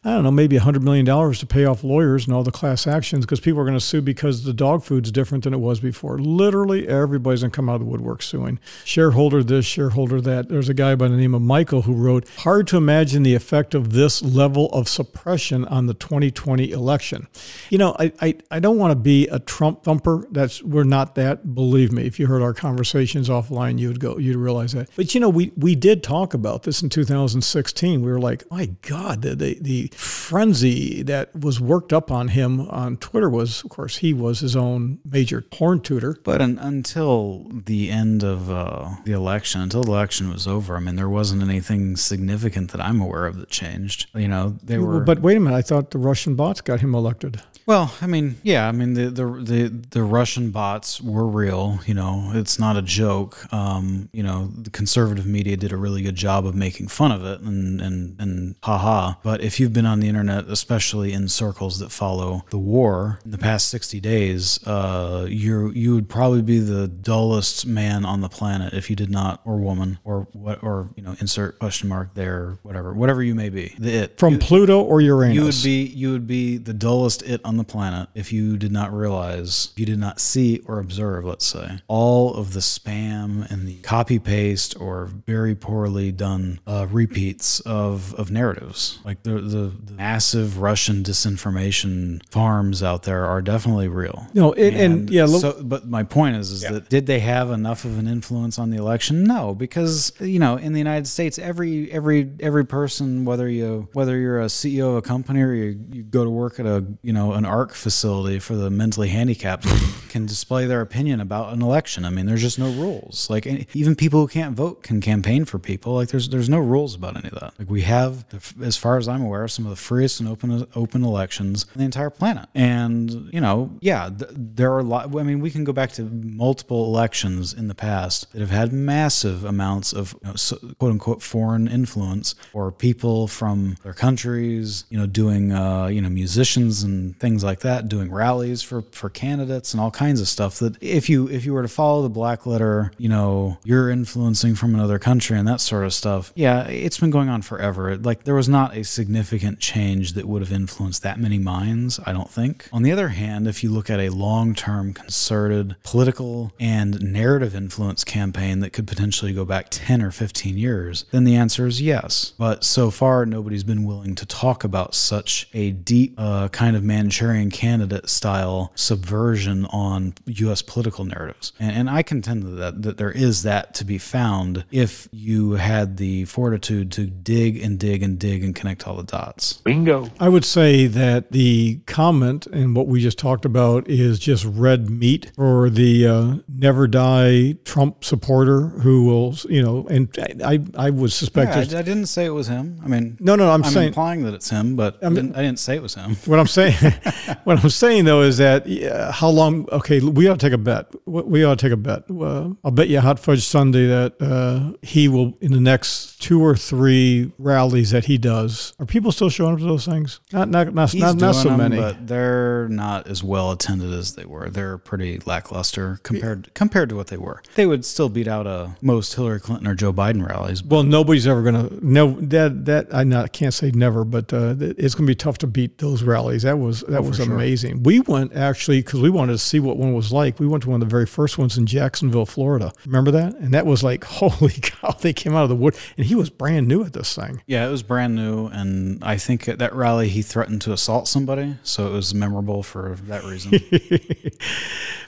I 0.04 0.10
don't 0.10 0.24
know, 0.24 0.30
maybe 0.30 0.58
$100 0.58 0.82
million 0.82 1.04
to 1.06 1.46
pay 1.46 1.64
off 1.64 1.84
lawyers 1.84 2.26
and 2.26 2.34
all 2.34 2.42
the 2.42 2.50
class 2.50 2.86
actions 2.86 3.24
because 3.24 3.40
people 3.40 3.60
are 3.60 3.64
going 3.64 3.78
to 3.78 3.80
sue 3.80 4.02
because 4.02 4.44
the 4.44 4.52
dog 4.52 4.82
food's 4.84 5.10
different 5.10 5.44
than 5.44 5.54
it 5.54 5.60
was 5.60 5.80
before. 5.80 6.18
Literally 6.18 6.88
everybody's 6.88 7.40
going 7.40 7.50
to 7.50 7.56
come 7.56 7.68
out 7.68 7.76
of 7.76 7.80
the 7.80 7.86
woodwork 7.86 8.22
suing. 8.22 8.58
Shareholder 8.84 9.42
this, 9.42 9.64
shareholder 9.64 10.20
that. 10.20 10.48
There's 10.48 10.68
a 10.68 10.74
guy 10.74 10.94
by 10.94 11.08
the 11.08 11.16
name 11.16 11.34
of 11.34 11.42
Michael 11.42 11.82
who 11.82 11.94
wrote, 11.94 12.28
Hard 12.38 12.66
to 12.68 12.76
imagine 12.76 13.22
the 13.22 13.34
effect 13.34 13.74
of 13.74 13.92
this 13.92 14.22
level 14.22 14.68
of 14.70 14.88
suppression 14.88 15.64
on 15.66 15.86
the 15.86 15.94
2020 15.94 16.70
election. 16.70 17.26
You 17.70 17.78
know, 17.78 17.96
I, 18.02 18.12
I, 18.20 18.34
I 18.50 18.58
don't 18.58 18.78
want 18.78 18.90
to 18.90 18.96
be 18.96 19.28
a 19.28 19.38
Trump 19.38 19.84
thumper. 19.84 20.26
That's 20.32 20.60
we're 20.62 20.82
not 20.82 21.14
that. 21.14 21.54
Believe 21.54 21.92
me, 21.92 22.04
if 22.04 22.18
you 22.18 22.26
heard 22.26 22.42
our 22.42 22.52
conversations 22.52 23.28
offline, 23.28 23.78
you 23.78 23.88
would 23.88 24.00
go, 24.00 24.18
you'd 24.18 24.36
realize 24.36 24.72
that. 24.72 24.88
But 24.96 25.14
you 25.14 25.20
know, 25.20 25.28
we 25.28 25.52
we 25.56 25.76
did 25.76 26.02
talk 26.02 26.34
about 26.34 26.64
this 26.64 26.82
in 26.82 26.88
2016. 26.88 28.02
We 28.02 28.10
were 28.10 28.18
like, 28.18 28.50
my 28.50 28.66
God, 28.82 29.22
the 29.22 29.36
the, 29.36 29.58
the 29.60 29.92
frenzy 29.94 31.02
that 31.04 31.34
was 31.36 31.60
worked 31.60 31.92
up 31.92 32.10
on 32.10 32.28
him 32.28 32.62
on 32.62 32.96
Twitter 32.96 33.30
was, 33.30 33.62
of 33.62 33.70
course, 33.70 33.98
he 33.98 34.12
was 34.12 34.40
his 34.40 34.56
own 34.56 34.98
major 35.04 35.40
porn 35.40 35.80
tutor. 35.80 36.18
But 36.24 36.42
un, 36.42 36.58
until 36.58 37.46
the 37.52 37.90
end 37.90 38.24
of 38.24 38.50
uh, 38.50 38.96
the 39.04 39.12
election, 39.12 39.60
until 39.60 39.84
the 39.84 39.92
election 39.92 40.28
was 40.30 40.48
over, 40.48 40.76
I 40.76 40.80
mean, 40.80 40.96
there 40.96 41.08
wasn't 41.08 41.42
anything 41.42 41.96
significant 41.96 42.72
that 42.72 42.80
I'm 42.80 43.00
aware 43.00 43.26
of 43.26 43.36
that 43.36 43.50
changed. 43.50 44.08
You 44.14 44.28
know, 44.28 44.56
they 44.60 44.78
were. 44.78 45.00
But 45.00 45.20
wait 45.20 45.36
a 45.36 45.40
minute, 45.40 45.56
I 45.56 45.62
thought 45.62 45.92
the 45.92 45.98
Russian 45.98 46.34
bots 46.34 46.60
got 46.60 46.80
him 46.80 46.96
elected. 46.96 47.40
Well, 47.66 47.91
I 48.00 48.06
mean, 48.06 48.36
yeah, 48.42 48.66
I 48.68 48.72
mean 48.72 48.94
the, 48.94 49.10
the 49.10 49.24
the 49.26 49.68
the 49.90 50.02
Russian 50.02 50.50
bots 50.50 51.00
were 51.00 51.26
real. 51.26 51.80
You 51.86 51.94
know, 51.94 52.30
it's 52.34 52.58
not 52.58 52.76
a 52.76 52.82
joke. 52.82 53.52
Um, 53.52 54.08
you 54.12 54.22
know, 54.22 54.46
the 54.56 54.70
conservative 54.70 55.26
media 55.26 55.56
did 55.56 55.72
a 55.72 55.76
really 55.76 56.02
good 56.02 56.16
job 56.16 56.46
of 56.46 56.54
making 56.54 56.88
fun 56.88 57.12
of 57.12 57.24
it 57.24 57.40
and 57.40 57.80
and 57.80 58.20
and 58.20 58.54
haha. 58.62 59.14
But 59.22 59.42
if 59.42 59.58
you've 59.60 59.72
been 59.72 59.86
on 59.86 60.00
the 60.00 60.08
internet, 60.08 60.46
especially 60.48 61.12
in 61.12 61.28
circles 61.28 61.78
that 61.80 61.90
follow 61.90 62.44
the 62.50 62.58
war 62.58 63.18
in 63.24 63.30
the 63.32 63.38
past 63.38 63.68
sixty 63.68 64.00
days, 64.00 64.64
uh, 64.66 65.26
you 65.28 65.70
you 65.70 65.94
would 65.94 66.08
probably 66.08 66.42
be 66.42 66.58
the 66.58 66.88
dullest 66.88 67.66
man 67.66 68.04
on 68.04 68.20
the 68.20 68.28
planet 68.28 68.72
if 68.72 68.88
you 68.90 68.96
did 68.96 69.10
not 69.10 69.40
or 69.44 69.56
woman 69.56 69.98
or 70.04 70.26
what 70.32 70.62
or 70.62 70.88
you 70.96 71.02
know 71.02 71.14
insert 71.20 71.58
question 71.58 71.88
mark 71.88 72.14
there 72.14 72.58
whatever 72.62 72.92
whatever 72.94 73.22
you 73.22 73.34
may 73.34 73.48
be 73.48 73.74
the 73.78 73.92
it 73.92 74.18
From 74.18 74.34
You- 74.34 74.38
Pluto 74.38 74.80
or 74.82 75.00
Uranus? 75.00 75.34
you 75.36 75.44
would 75.44 75.62
be 75.62 75.84
you 75.94 76.12
would 76.12 76.26
be 76.26 76.56
the 76.56 76.72
dullest 76.72 77.22
it 77.22 77.40
on 77.44 77.56
the 77.56 77.64
planet 77.64 77.81
if 78.14 78.32
you 78.32 78.56
did 78.56 78.72
not 78.72 78.92
realize, 78.92 79.70
if 79.72 79.80
you 79.80 79.86
did 79.86 79.98
not 79.98 80.20
see 80.20 80.60
or 80.66 80.78
observe, 80.78 81.24
let's 81.24 81.46
say, 81.46 81.78
all 81.88 82.34
of 82.34 82.52
the 82.52 82.60
spam 82.60 83.50
and 83.50 83.66
the 83.66 83.76
copy 83.82 84.18
paste 84.18 84.78
or 84.80 85.06
very 85.26 85.54
poorly 85.54 86.12
done 86.12 86.60
uh, 86.66 86.86
repeats 86.90 87.60
of, 87.60 88.14
of 88.14 88.30
narratives. 88.30 88.98
Like 89.04 89.22
the, 89.22 89.40
the 89.40 89.72
the 89.84 89.92
massive 89.92 90.60
Russian 90.60 91.02
disinformation 91.02 92.22
farms 92.30 92.82
out 92.82 93.02
there 93.02 93.24
are 93.24 93.42
definitely 93.42 93.88
real. 93.88 94.26
No, 94.34 94.52
and, 94.52 94.76
and, 94.76 95.10
yeah, 95.10 95.24
look, 95.24 95.40
so, 95.40 95.62
but 95.62 95.86
my 95.86 96.02
point 96.02 96.36
is, 96.36 96.50
is 96.50 96.62
that 96.62 96.88
did 96.88 97.06
they 97.06 97.20
have 97.20 97.50
enough 97.50 97.84
of 97.84 97.98
an 97.98 98.06
influence 98.06 98.58
on 98.58 98.70
the 98.70 98.76
election? 98.76 99.24
No, 99.24 99.54
because 99.54 100.12
you 100.20 100.38
know, 100.38 100.56
in 100.56 100.72
the 100.72 100.78
United 100.78 101.06
States, 101.06 101.38
every 101.38 101.90
every 101.90 102.30
every 102.40 102.64
person, 102.64 103.24
whether 103.24 103.48
you 103.48 103.88
whether 103.92 104.18
you're 104.18 104.40
a 104.40 104.46
CEO 104.46 104.90
of 104.90 104.96
a 104.96 105.02
company 105.02 105.42
or 105.42 105.52
you, 105.52 105.80
you 105.90 106.02
go 106.02 106.24
to 106.24 106.30
work 106.30 106.58
at 106.58 106.66
a 106.66 106.84
you 107.02 107.12
know 107.12 107.32
an 107.32 107.44
Facility 107.74 108.38
for 108.38 108.54
the 108.54 108.70
mentally 108.70 109.08
handicapped, 109.08 109.66
can 110.08 110.26
display 110.26 110.66
their 110.66 110.82
opinion 110.82 111.20
about 111.20 111.52
an 111.54 111.62
election. 111.62 112.04
I 112.04 112.10
mean, 112.10 112.26
there's 112.26 112.42
just 112.42 112.58
no 112.58 112.70
rules. 112.72 113.30
Like 113.30 113.46
even 113.74 113.96
people 113.96 114.20
who 114.20 114.28
can't 114.28 114.54
vote 114.54 114.82
can 114.82 115.00
campaign 115.00 115.46
for 115.46 115.58
people. 115.58 115.94
Like 115.94 116.08
there's 116.08 116.28
there's 116.28 116.48
no 116.48 116.58
rules 116.58 116.94
about 116.94 117.16
any 117.16 117.28
of 117.28 117.40
that. 117.40 117.54
Like 117.58 117.70
we 117.70 117.82
have, 117.82 118.24
as 118.62 118.76
far 118.76 118.98
as 118.98 119.08
I'm 119.08 119.22
aware, 119.22 119.48
some 119.48 119.64
of 119.64 119.70
the 119.70 119.76
freest 119.76 120.20
and 120.20 120.28
open 120.28 120.66
open 120.74 121.02
elections 121.02 121.64
on 121.64 121.78
the 121.78 121.84
entire 121.84 122.10
planet. 122.10 122.48
And 122.54 123.32
you 123.32 123.40
know, 123.40 123.70
yeah, 123.80 124.10
th- 124.10 124.30
there 124.34 124.72
are 124.72 124.80
a 124.80 124.84
lot. 124.84 125.16
I 125.16 125.22
mean, 125.22 125.40
we 125.40 125.50
can 125.50 125.64
go 125.64 125.72
back 125.72 125.92
to 125.92 126.02
multiple 126.02 126.84
elections 126.84 127.54
in 127.54 127.68
the 127.68 127.74
past 127.74 128.30
that 128.32 128.40
have 128.40 128.50
had 128.50 128.72
massive 128.72 129.44
amounts 129.44 129.92
of 129.92 130.14
you 130.22 130.28
know, 130.28 130.74
quote 130.78 130.92
unquote 130.92 131.22
foreign 131.22 131.68
influence 131.68 132.34
or 132.52 132.70
people 132.70 133.28
from 133.28 133.76
their 133.82 133.94
countries, 133.94 134.84
you 134.90 134.98
know, 134.98 135.06
doing 135.06 135.52
uh, 135.52 135.86
you 135.86 136.02
know 136.02 136.10
musicians 136.10 136.82
and 136.82 137.18
things 137.18 137.42
like 137.42 137.60
that, 137.62 137.88
doing 137.88 138.10
rallies 138.10 138.62
for 138.62 138.82
for 138.92 139.08
candidates 139.08 139.72
and 139.72 139.80
all 139.80 139.90
kinds 139.90 140.20
of 140.20 140.28
stuff. 140.28 140.58
That 140.58 140.80
if 140.82 141.08
you 141.08 141.28
if 141.28 141.44
you 141.44 141.52
were 141.52 141.62
to 141.62 141.68
follow 141.68 142.02
the 142.02 142.08
black 142.08 142.46
letter, 142.46 142.92
you 142.98 143.08
know, 143.08 143.58
you're 143.64 143.90
influencing 143.90 144.54
from 144.54 144.74
another 144.74 144.98
country 144.98 145.38
and 145.38 145.48
that 145.48 145.60
sort 145.60 145.84
of 145.84 145.94
stuff. 145.94 146.32
Yeah, 146.34 146.66
it's 146.66 146.98
been 146.98 147.10
going 147.10 147.28
on 147.28 147.42
forever. 147.42 147.96
Like 147.96 148.24
there 148.24 148.34
was 148.34 148.48
not 148.48 148.76
a 148.76 148.84
significant 148.84 149.60
change 149.60 150.12
that 150.14 150.26
would 150.26 150.42
have 150.42 150.52
influenced 150.52 151.02
that 151.02 151.18
many 151.18 151.38
minds. 151.38 151.98
I 152.04 152.12
don't 152.12 152.30
think. 152.30 152.68
On 152.72 152.82
the 152.82 152.92
other 152.92 153.08
hand, 153.08 153.46
if 153.46 153.62
you 153.62 153.70
look 153.70 153.90
at 153.90 154.00
a 154.00 154.10
long 154.10 154.54
term 154.54 154.92
concerted 154.92 155.76
political 155.82 156.52
and 156.60 157.00
narrative 157.00 157.54
influence 157.54 158.04
campaign 158.04 158.60
that 158.60 158.72
could 158.72 158.86
potentially 158.86 159.32
go 159.32 159.44
back 159.44 159.66
10 159.70 160.02
or 160.02 160.10
15 160.10 160.58
years, 160.58 161.04
then 161.10 161.24
the 161.24 161.36
answer 161.36 161.66
is 161.66 161.80
yes. 161.80 162.32
But 162.38 162.64
so 162.64 162.90
far, 162.90 163.26
nobody's 163.26 163.64
been 163.64 163.84
willing 163.84 164.14
to 164.16 164.26
talk 164.26 164.64
about 164.64 164.94
such 164.94 165.48
a 165.52 165.70
deep 165.70 166.14
uh, 166.18 166.48
kind 166.48 166.76
of 166.76 166.82
Manchurian 166.82 167.50
candidate 167.52 168.08
style 168.08 168.72
subversion 168.74 169.66
on 169.66 170.14
U.S. 170.26 170.62
political 170.62 171.04
narratives. 171.04 171.52
And, 171.60 171.76
and 171.76 171.90
I 171.90 172.02
contend 172.02 172.58
that, 172.58 172.82
that 172.82 172.96
there 172.96 173.10
is 173.10 173.42
that 173.42 173.74
to 173.74 173.84
be 173.84 173.98
found 173.98 174.64
if 174.70 175.08
you 175.12 175.52
had 175.52 175.96
the 175.96 176.24
fortitude 176.24 176.90
to 176.92 177.06
dig 177.06 177.62
and 177.62 177.78
dig 177.78 178.02
and 178.02 178.18
dig 178.18 178.42
and 178.42 178.54
connect 178.54 178.86
all 178.86 178.96
the 178.96 179.02
dots. 179.02 179.54
Bingo. 179.54 180.10
I 180.18 180.28
would 180.28 180.44
say 180.44 180.86
that 180.86 181.32
the 181.32 181.80
comment 181.86 182.46
and 182.46 182.74
what 182.74 182.86
we 182.86 183.00
just 183.00 183.18
talked 183.18 183.44
about 183.44 183.88
is 183.88 184.18
just 184.18 184.44
red 184.44 184.90
meat 184.90 185.30
for 185.36 185.70
the 185.70 186.06
uh, 186.06 186.34
never 186.48 186.86
die 186.86 187.52
Trump 187.64 188.04
supporter 188.04 188.68
who 188.68 189.04
will, 189.04 189.34
you 189.48 189.62
know, 189.62 189.86
and 189.88 190.08
I 190.44 190.60
I 190.76 190.90
would 190.90 191.12
suspect 191.12 191.50
Yeah, 191.50 191.76
I, 191.78 191.80
I 191.80 191.82
didn't 191.82 192.06
say 192.06 192.24
it 192.24 192.30
was 192.30 192.48
him. 192.48 192.80
I 192.84 192.88
mean, 192.88 193.16
no, 193.20 193.36
no, 193.36 193.50
I'm, 193.50 193.64
I'm 193.64 193.70
saying 193.70 193.88
implying 193.88 194.24
that 194.24 194.34
it's 194.34 194.50
him, 194.50 194.76
but 194.76 194.98
I, 195.02 195.08
didn't, 195.08 195.36
I 195.36 195.42
didn't 195.42 195.58
say 195.58 195.76
it 195.76 195.82
was 195.82 195.94
him. 195.94 196.16
what 196.26 196.38
I'm 196.38 196.46
saying, 196.46 196.74
what 197.44 197.62
I'm 197.62 197.70
saying 197.70 198.04
though 198.04 198.22
is 198.22 198.38
that 198.38 198.66
yeah, 198.66 199.12
how 199.12 199.28
long? 199.28 199.68
Okay, 199.70 200.00
we 200.00 200.28
ought 200.28 200.38
to 200.40 200.46
take 200.46 200.52
a 200.52 200.58
bet. 200.58 200.92
We 201.06 201.44
ought 201.44 201.58
to 201.58 201.64
take 201.66 201.72
a 201.72 201.76
bet. 201.76 202.04
Uh, 202.10 202.50
I'll 202.64 202.70
bet 202.70 202.88
you 202.88 202.98
a 202.98 203.00
hot 203.00 203.18
fudge 203.18 203.44
Sunday 203.44 203.86
that 203.86 204.20
uh, 204.20 204.76
he 204.82 205.08
will 205.08 205.36
in 205.40 205.52
the 205.52 205.60
next 205.60 206.20
two 206.20 206.42
or 206.42 206.56
three 206.56 207.32
rallies 207.38 207.90
that 207.90 208.04
he 208.04 208.18
does. 208.18 208.74
Are 208.78 208.86
people 208.86 209.12
still 209.12 209.28
showing 209.30 209.54
up 209.54 209.58
to 209.58 209.64
those 209.64 209.86
things? 209.86 210.20
Not 210.32 210.48
not 210.48 210.74
not 210.74 210.90
He's 210.90 211.02
not, 211.02 211.16
not 211.16 211.34
so 211.34 211.50
them, 211.50 211.58
many. 211.58 211.76
but 211.76 212.06
they're 212.06 212.68
not 212.68 213.06
as 213.06 213.22
well 213.22 213.50
attended 213.52 213.92
as 213.92 214.14
they 214.14 214.24
were. 214.24 214.50
They're 214.50 214.78
pretty 214.78 215.18
lackluster 215.26 215.98
compared 216.02 216.52
compared 216.54 216.88
to 216.90 216.96
what 216.96 217.08
they 217.08 217.16
were. 217.16 217.42
They 217.54 217.66
would 217.66 217.84
still 217.84 218.08
beat 218.08 218.28
out 218.28 218.46
uh, 218.46 218.70
most 218.80 219.14
Hillary 219.14 219.40
Clinton 219.40 219.66
or 219.66 219.74
Joe 219.74 219.92
Biden 219.92 220.26
rallies. 220.26 220.62
Well, 220.62 220.82
nobody's 220.82 221.26
ever 221.26 221.42
going 221.42 221.68
to 221.68 221.86
no 221.86 222.12
that 222.20 222.64
that 222.66 222.94
I 222.94 223.04
not 223.04 223.32
can't 223.32 223.54
say 223.54 223.70
never, 223.70 224.04
but 224.04 224.32
uh, 224.32 224.54
it's 224.58 224.94
going 224.94 225.06
to 225.06 225.10
be 225.10 225.14
tough 225.14 225.38
to 225.38 225.46
beat 225.46 225.78
those 225.78 226.02
rallies. 226.02 226.42
That 226.42 226.58
was 226.58 226.82
that 226.82 227.02
was 227.02 227.18
amazing. 227.34 227.82
We 227.82 228.00
went 228.00 228.34
actually 228.34 228.80
because 228.82 229.00
we 229.00 229.10
wanted 229.10 229.32
to 229.32 229.38
see 229.38 229.60
what 229.60 229.76
one 229.76 229.94
was 229.94 230.12
like. 230.12 230.38
We 230.40 230.46
went 230.46 230.62
to 230.64 230.70
one 230.70 230.80
of 230.82 230.88
the 230.88 230.90
very 230.90 231.06
first 231.06 231.38
ones 231.38 231.56
in 231.58 231.66
Jacksonville, 231.66 232.26
Florida. 232.26 232.72
Remember 232.86 233.10
that? 233.10 233.34
And 233.36 233.52
that 233.54 233.66
was 233.66 233.82
like 233.82 234.04
holy 234.22 234.52
cow! 234.60 234.92
They 235.00 235.12
came 235.12 235.34
out 235.34 235.42
of 235.44 235.48
the 235.48 235.56
wood, 235.56 235.76
and 235.96 236.06
he 236.06 236.14
was 236.14 236.30
brand 236.30 236.68
new 236.68 236.84
at 236.84 236.92
this 236.92 237.14
thing. 237.14 237.42
Yeah, 237.46 237.66
it 237.66 237.70
was 237.70 237.82
brand 237.82 238.14
new, 238.14 238.46
and 238.46 239.02
I 239.02 239.16
think 239.16 239.48
at 239.48 239.58
that 239.58 239.74
rally 239.74 240.08
he 240.08 240.22
threatened 240.22 240.62
to 240.62 240.72
assault 240.72 241.08
somebody, 241.08 241.56
so 241.62 241.86
it 241.88 241.92
was 241.92 242.14
memorable 242.14 242.62
for 242.62 242.96
that 243.06 243.24
reason. 243.24 243.52